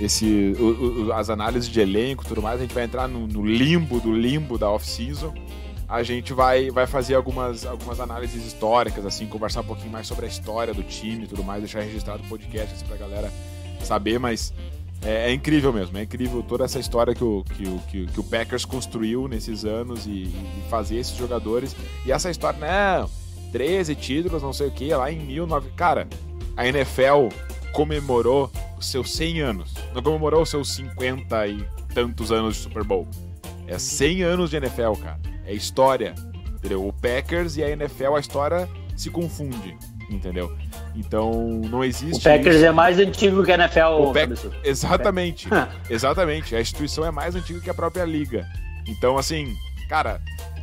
esse 0.00 0.54
o, 0.58 1.06
o, 1.06 1.12
as 1.12 1.28
análises 1.30 1.68
de 1.68 1.80
elenco, 1.80 2.24
tudo 2.24 2.42
mais, 2.42 2.58
a 2.58 2.62
gente 2.62 2.74
vai 2.74 2.84
entrar 2.84 3.08
no, 3.08 3.26
no 3.26 3.46
limbo 3.46 3.98
do 3.98 4.12
limbo 4.12 4.58
da 4.58 4.70
off-season. 4.70 5.34
A 5.88 6.02
gente 6.02 6.32
vai, 6.32 6.70
vai 6.70 6.86
fazer 6.86 7.14
algumas, 7.14 7.64
algumas 7.64 8.00
análises 8.00 8.44
históricas, 8.44 9.06
assim, 9.06 9.26
conversar 9.26 9.60
um 9.60 9.64
pouquinho 9.64 9.92
mais 9.92 10.06
sobre 10.06 10.26
a 10.26 10.28
história 10.28 10.74
do 10.74 10.82
time 10.82 11.24
e 11.24 11.26
tudo 11.26 11.44
mais, 11.44 11.60
deixar 11.60 11.80
registrado 11.80 12.22
o 12.24 12.28
podcast 12.28 12.74
assim, 12.74 12.86
pra 12.86 12.96
galera 12.96 13.32
saber, 13.84 14.18
mas 14.18 14.52
é, 15.02 15.30
é, 15.30 15.32
incrível 15.32 15.72
mesmo, 15.72 15.96
é 15.98 16.02
incrível 16.02 16.42
toda 16.42 16.64
essa 16.64 16.80
história 16.80 17.14
que 17.14 17.22
o, 17.22 17.44
que 17.44 17.68
o, 17.68 17.78
que, 17.88 18.06
que 18.06 18.20
o 18.20 18.24
Packers 18.24 18.64
construiu 18.64 19.28
nesses 19.28 19.64
anos 19.64 20.06
e, 20.06 20.24
e 20.24 20.64
fazer 20.68 20.96
esses 20.96 21.16
jogadores. 21.16 21.76
E 22.04 22.10
essa 22.10 22.30
história, 22.30 22.58
não, 22.58 23.08
13 23.52 23.94
títulos, 23.94 24.42
não 24.42 24.52
sei 24.52 24.68
o 24.68 24.70
que, 24.70 24.92
lá 24.92 25.10
em 25.10 25.18
19. 25.18 25.70
Cara, 25.70 26.08
a 26.56 26.66
NFL 26.66 27.28
comemorou 27.72 28.50
os 28.78 28.86
seus 28.86 29.12
100 29.14 29.40
anos. 29.40 29.74
Não 29.94 30.02
comemorou 30.02 30.42
os 30.42 30.48
seus 30.48 30.74
50 30.74 31.46
e 31.46 31.64
tantos 31.94 32.32
anos 32.32 32.56
de 32.56 32.62
Super 32.62 32.82
Bowl. 32.82 33.06
É 33.66 33.78
100 33.78 34.22
anos 34.22 34.50
de 34.50 34.56
NFL, 34.56 34.92
cara. 35.02 35.35
É 35.46 35.54
história. 35.54 36.14
Entendeu? 36.54 36.86
O 36.86 36.92
Packers 36.92 37.56
e 37.56 37.62
a 37.62 37.70
NFL, 37.70 38.14
a 38.16 38.20
história 38.20 38.68
se 38.96 39.10
confunde. 39.10 39.76
Entendeu? 40.10 40.56
Então, 40.94 41.60
não 41.68 41.84
existe. 41.84 42.20
O 42.20 42.22
Packers 42.22 42.56
isso. 42.56 42.64
é 42.66 42.72
mais 42.72 42.98
antigo 42.98 43.44
que 43.44 43.52
a 43.52 43.54
NFL. 43.54 44.00
O 44.00 44.12
Pack... 44.12 44.32
Exatamente. 44.64 45.48
exatamente. 45.90 46.54
A 46.54 46.60
instituição 46.60 47.04
é 47.04 47.10
mais 47.10 47.34
antiga 47.34 47.60
que 47.60 47.70
a 47.70 47.74
própria 47.74 48.04
liga. 48.04 48.46
Então, 48.86 49.18
assim, 49.18 49.54
cara, 49.88 50.20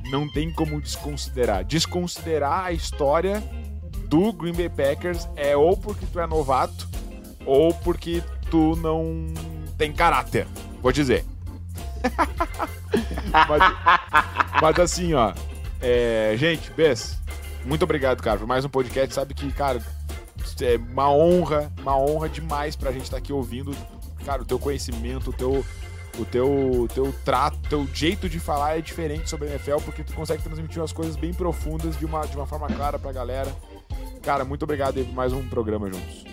não 0.09 0.29
tem 0.29 0.51
como 0.51 0.79
desconsiderar. 0.81 1.63
Desconsiderar 1.63 2.65
a 2.65 2.71
história 2.71 3.43
do 4.07 4.31
Green 4.31 4.53
Bay 4.53 4.69
Packers 4.69 5.27
é 5.35 5.55
ou 5.57 5.75
porque 5.75 6.05
tu 6.05 6.19
é 6.19 6.27
novato 6.27 6.87
ou 7.45 7.73
porque 7.73 8.23
tu 8.49 8.75
não 8.77 9.33
tem 9.77 9.91
caráter. 9.91 10.47
Vou 10.81 10.91
dizer. 10.91 11.25
Mas, 13.31 13.73
mas, 14.61 14.79
assim, 14.79 15.13
ó. 15.13 15.33
É, 15.81 16.35
gente, 16.37 16.71
Bess, 16.71 17.19
muito 17.65 17.83
obrigado, 17.83 18.21
cara, 18.21 18.37
por 18.37 18.47
mais 18.47 18.63
um 18.63 18.69
podcast. 18.69 19.13
Sabe 19.13 19.33
que, 19.33 19.51
cara, 19.51 19.81
é 20.61 20.77
uma 20.77 21.11
honra, 21.11 21.71
uma 21.79 21.97
honra 21.97 22.29
demais 22.29 22.75
pra 22.75 22.91
gente 22.91 23.03
estar 23.03 23.17
tá 23.17 23.19
aqui 23.19 23.33
ouvindo, 23.33 23.75
cara, 24.25 24.41
o 24.41 24.45
teu 24.45 24.59
conhecimento, 24.59 25.31
o 25.31 25.33
teu, 25.33 25.65
o 26.17 26.25
teu, 26.25 26.87
teu 26.93 27.13
trato, 27.25 27.57
teu 27.69 27.87
jeito 27.93 28.29
de 28.29 28.39
falar 28.39 28.77
é 28.77 28.81
diferente 28.81 29.29
sobre 29.29 29.47
a 29.47 29.51
NFL, 29.51 29.77
porque 29.83 30.03
tu 30.03 30.13
consegue 30.13 30.41
transmitir 30.41 30.79
umas 30.79 30.93
coisas 30.93 31.15
bem 31.15 31.33
profundas 31.33 31.97
de 31.97 32.05
uma, 32.05 32.25
de 32.25 32.35
uma 32.35 32.45
forma 32.45 32.67
clara 32.67 32.97
pra 32.97 33.11
galera. 33.11 33.53
Cara, 34.21 34.45
muito 34.45 34.63
obrigado 34.63 34.97
aí 34.97 35.03
por 35.03 35.13
mais 35.13 35.33
um 35.33 35.45
programa 35.49 35.91
juntos. 35.91 36.32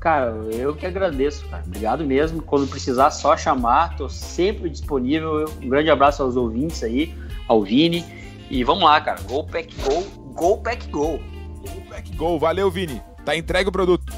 Cara, 0.00 0.34
eu 0.50 0.74
que 0.74 0.86
agradeço, 0.86 1.44
cara. 1.50 1.62
Obrigado 1.66 2.02
mesmo. 2.02 2.40
Quando 2.40 2.66
precisar, 2.66 3.10
só 3.10 3.36
chamar. 3.36 3.98
Tô 3.98 4.08
sempre 4.08 4.70
disponível. 4.70 5.44
Um 5.62 5.68
grande 5.68 5.90
abraço 5.90 6.22
aos 6.22 6.36
ouvintes 6.36 6.82
aí, 6.82 7.14
ao 7.46 7.62
Vini. 7.62 8.02
E 8.50 8.64
vamos 8.64 8.82
lá, 8.82 8.98
cara. 8.98 9.20
Go 9.28 9.44
Pack 9.44 9.74
Go, 9.82 10.02
Go 10.32 10.56
Pack 10.56 10.88
Go. 10.88 11.20
Go 11.60 11.82
Pack 11.90 12.16
Go. 12.16 12.38
Valeu, 12.38 12.70
Vini. 12.70 13.00
Tá 13.26 13.36
entregue 13.36 13.68
o 13.68 13.72
produto. 13.72 14.10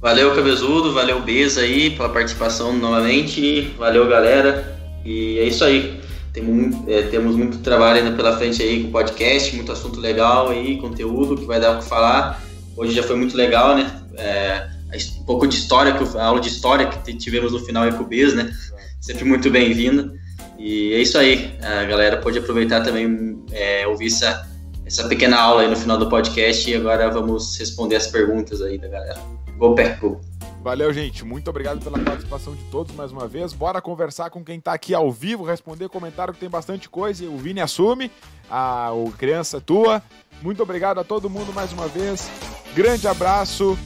Valeu, 0.00 0.32
Cabezudo. 0.36 0.92
Valeu, 0.94 1.20
Beza 1.20 1.62
aí, 1.62 1.90
pela 1.90 2.08
participação 2.10 2.72
novamente. 2.72 3.74
Valeu, 3.76 4.08
galera. 4.08 4.78
E 5.04 5.36
é 5.40 5.44
isso 5.44 5.64
aí. 5.64 6.00
Temos, 6.32 6.88
é, 6.88 7.02
temos 7.02 7.34
muito 7.34 7.58
trabalho 7.58 7.98
ainda 7.98 8.16
pela 8.16 8.36
frente 8.36 8.62
aí 8.62 8.82
com 8.82 8.90
o 8.90 8.92
podcast, 8.92 9.56
muito 9.56 9.72
assunto 9.72 9.98
legal 9.98 10.50
aí, 10.50 10.76
conteúdo 10.76 11.36
que 11.36 11.44
vai 11.44 11.58
dar 11.58 11.72
o 11.72 11.78
que 11.78 11.88
falar. 11.88 12.40
Hoje 12.76 12.92
já 12.94 13.02
foi 13.02 13.16
muito 13.16 13.36
legal, 13.36 13.74
né? 13.74 13.90
É, 14.16 14.77
um 15.20 15.24
pouco 15.24 15.46
de 15.46 15.56
história, 15.56 15.94
a 15.94 16.24
aula 16.24 16.40
de 16.40 16.48
história 16.48 16.86
que 16.88 17.14
tivemos 17.16 17.52
no 17.52 17.60
final 17.60 17.90
Bez, 18.04 18.34
né? 18.34 18.52
Sempre 19.00 19.24
muito 19.24 19.50
bem-vinda. 19.50 20.12
E 20.58 20.92
é 20.92 21.00
isso 21.00 21.16
aí. 21.18 21.56
A 21.62 21.84
galera 21.84 22.16
pode 22.16 22.38
aproveitar 22.38 22.82
também, 22.82 23.42
é, 23.52 23.86
ouvir 23.86 24.06
essa, 24.06 24.48
essa 24.84 25.06
pequena 25.06 25.38
aula 25.38 25.62
aí 25.62 25.68
no 25.68 25.76
final 25.76 25.98
do 25.98 26.08
podcast 26.08 26.68
e 26.68 26.74
agora 26.74 27.10
vamos 27.10 27.56
responder 27.58 27.96
as 27.96 28.06
perguntas 28.06 28.60
aí 28.60 28.78
da 28.78 28.88
galera. 28.88 29.20
Go 29.56 29.74
Pack 29.74 30.00
Go! 30.00 30.20
Valeu, 30.62 30.92
gente. 30.92 31.24
Muito 31.24 31.48
obrigado 31.48 31.82
pela 31.82 31.98
participação 31.98 32.54
de 32.54 32.62
todos 32.64 32.94
mais 32.94 33.12
uma 33.12 33.28
vez. 33.28 33.52
Bora 33.52 33.80
conversar 33.80 34.30
com 34.30 34.44
quem 34.44 34.58
está 34.58 34.72
aqui 34.72 34.94
ao 34.94 35.10
vivo, 35.10 35.44
responder 35.44 35.88
comentário 35.88 36.34
que 36.34 36.40
tem 36.40 36.48
bastante 36.48 36.88
coisa. 36.88 37.24
O 37.26 37.38
Vini 37.38 37.60
assume, 37.60 38.10
a 38.50 38.92
o 38.92 39.12
criança 39.12 39.60
tua. 39.60 40.02
Muito 40.42 40.62
obrigado 40.62 40.98
a 40.98 41.04
todo 41.04 41.30
mundo 41.30 41.52
mais 41.52 41.72
uma 41.72 41.86
vez. 41.86 42.28
Grande 42.74 43.06
abraço. 43.06 43.78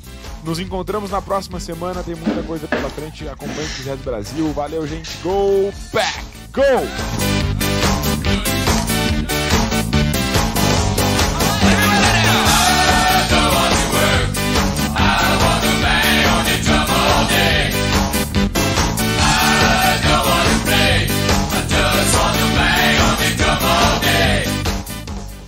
Nos 0.42 0.58
encontramos 0.58 1.10
na 1.10 1.22
próxima 1.22 1.60
semana. 1.60 2.02
Tem 2.02 2.14
muita 2.14 2.42
coisa 2.42 2.66
pela 2.66 2.88
frente. 2.90 3.28
Acompanhe 3.28 3.68
o 3.68 3.96
Brasil. 3.98 4.52
Valeu, 4.52 4.86
gente. 4.86 5.10
Go 5.22 5.72
back! 5.92 6.24
Go! 6.52 7.41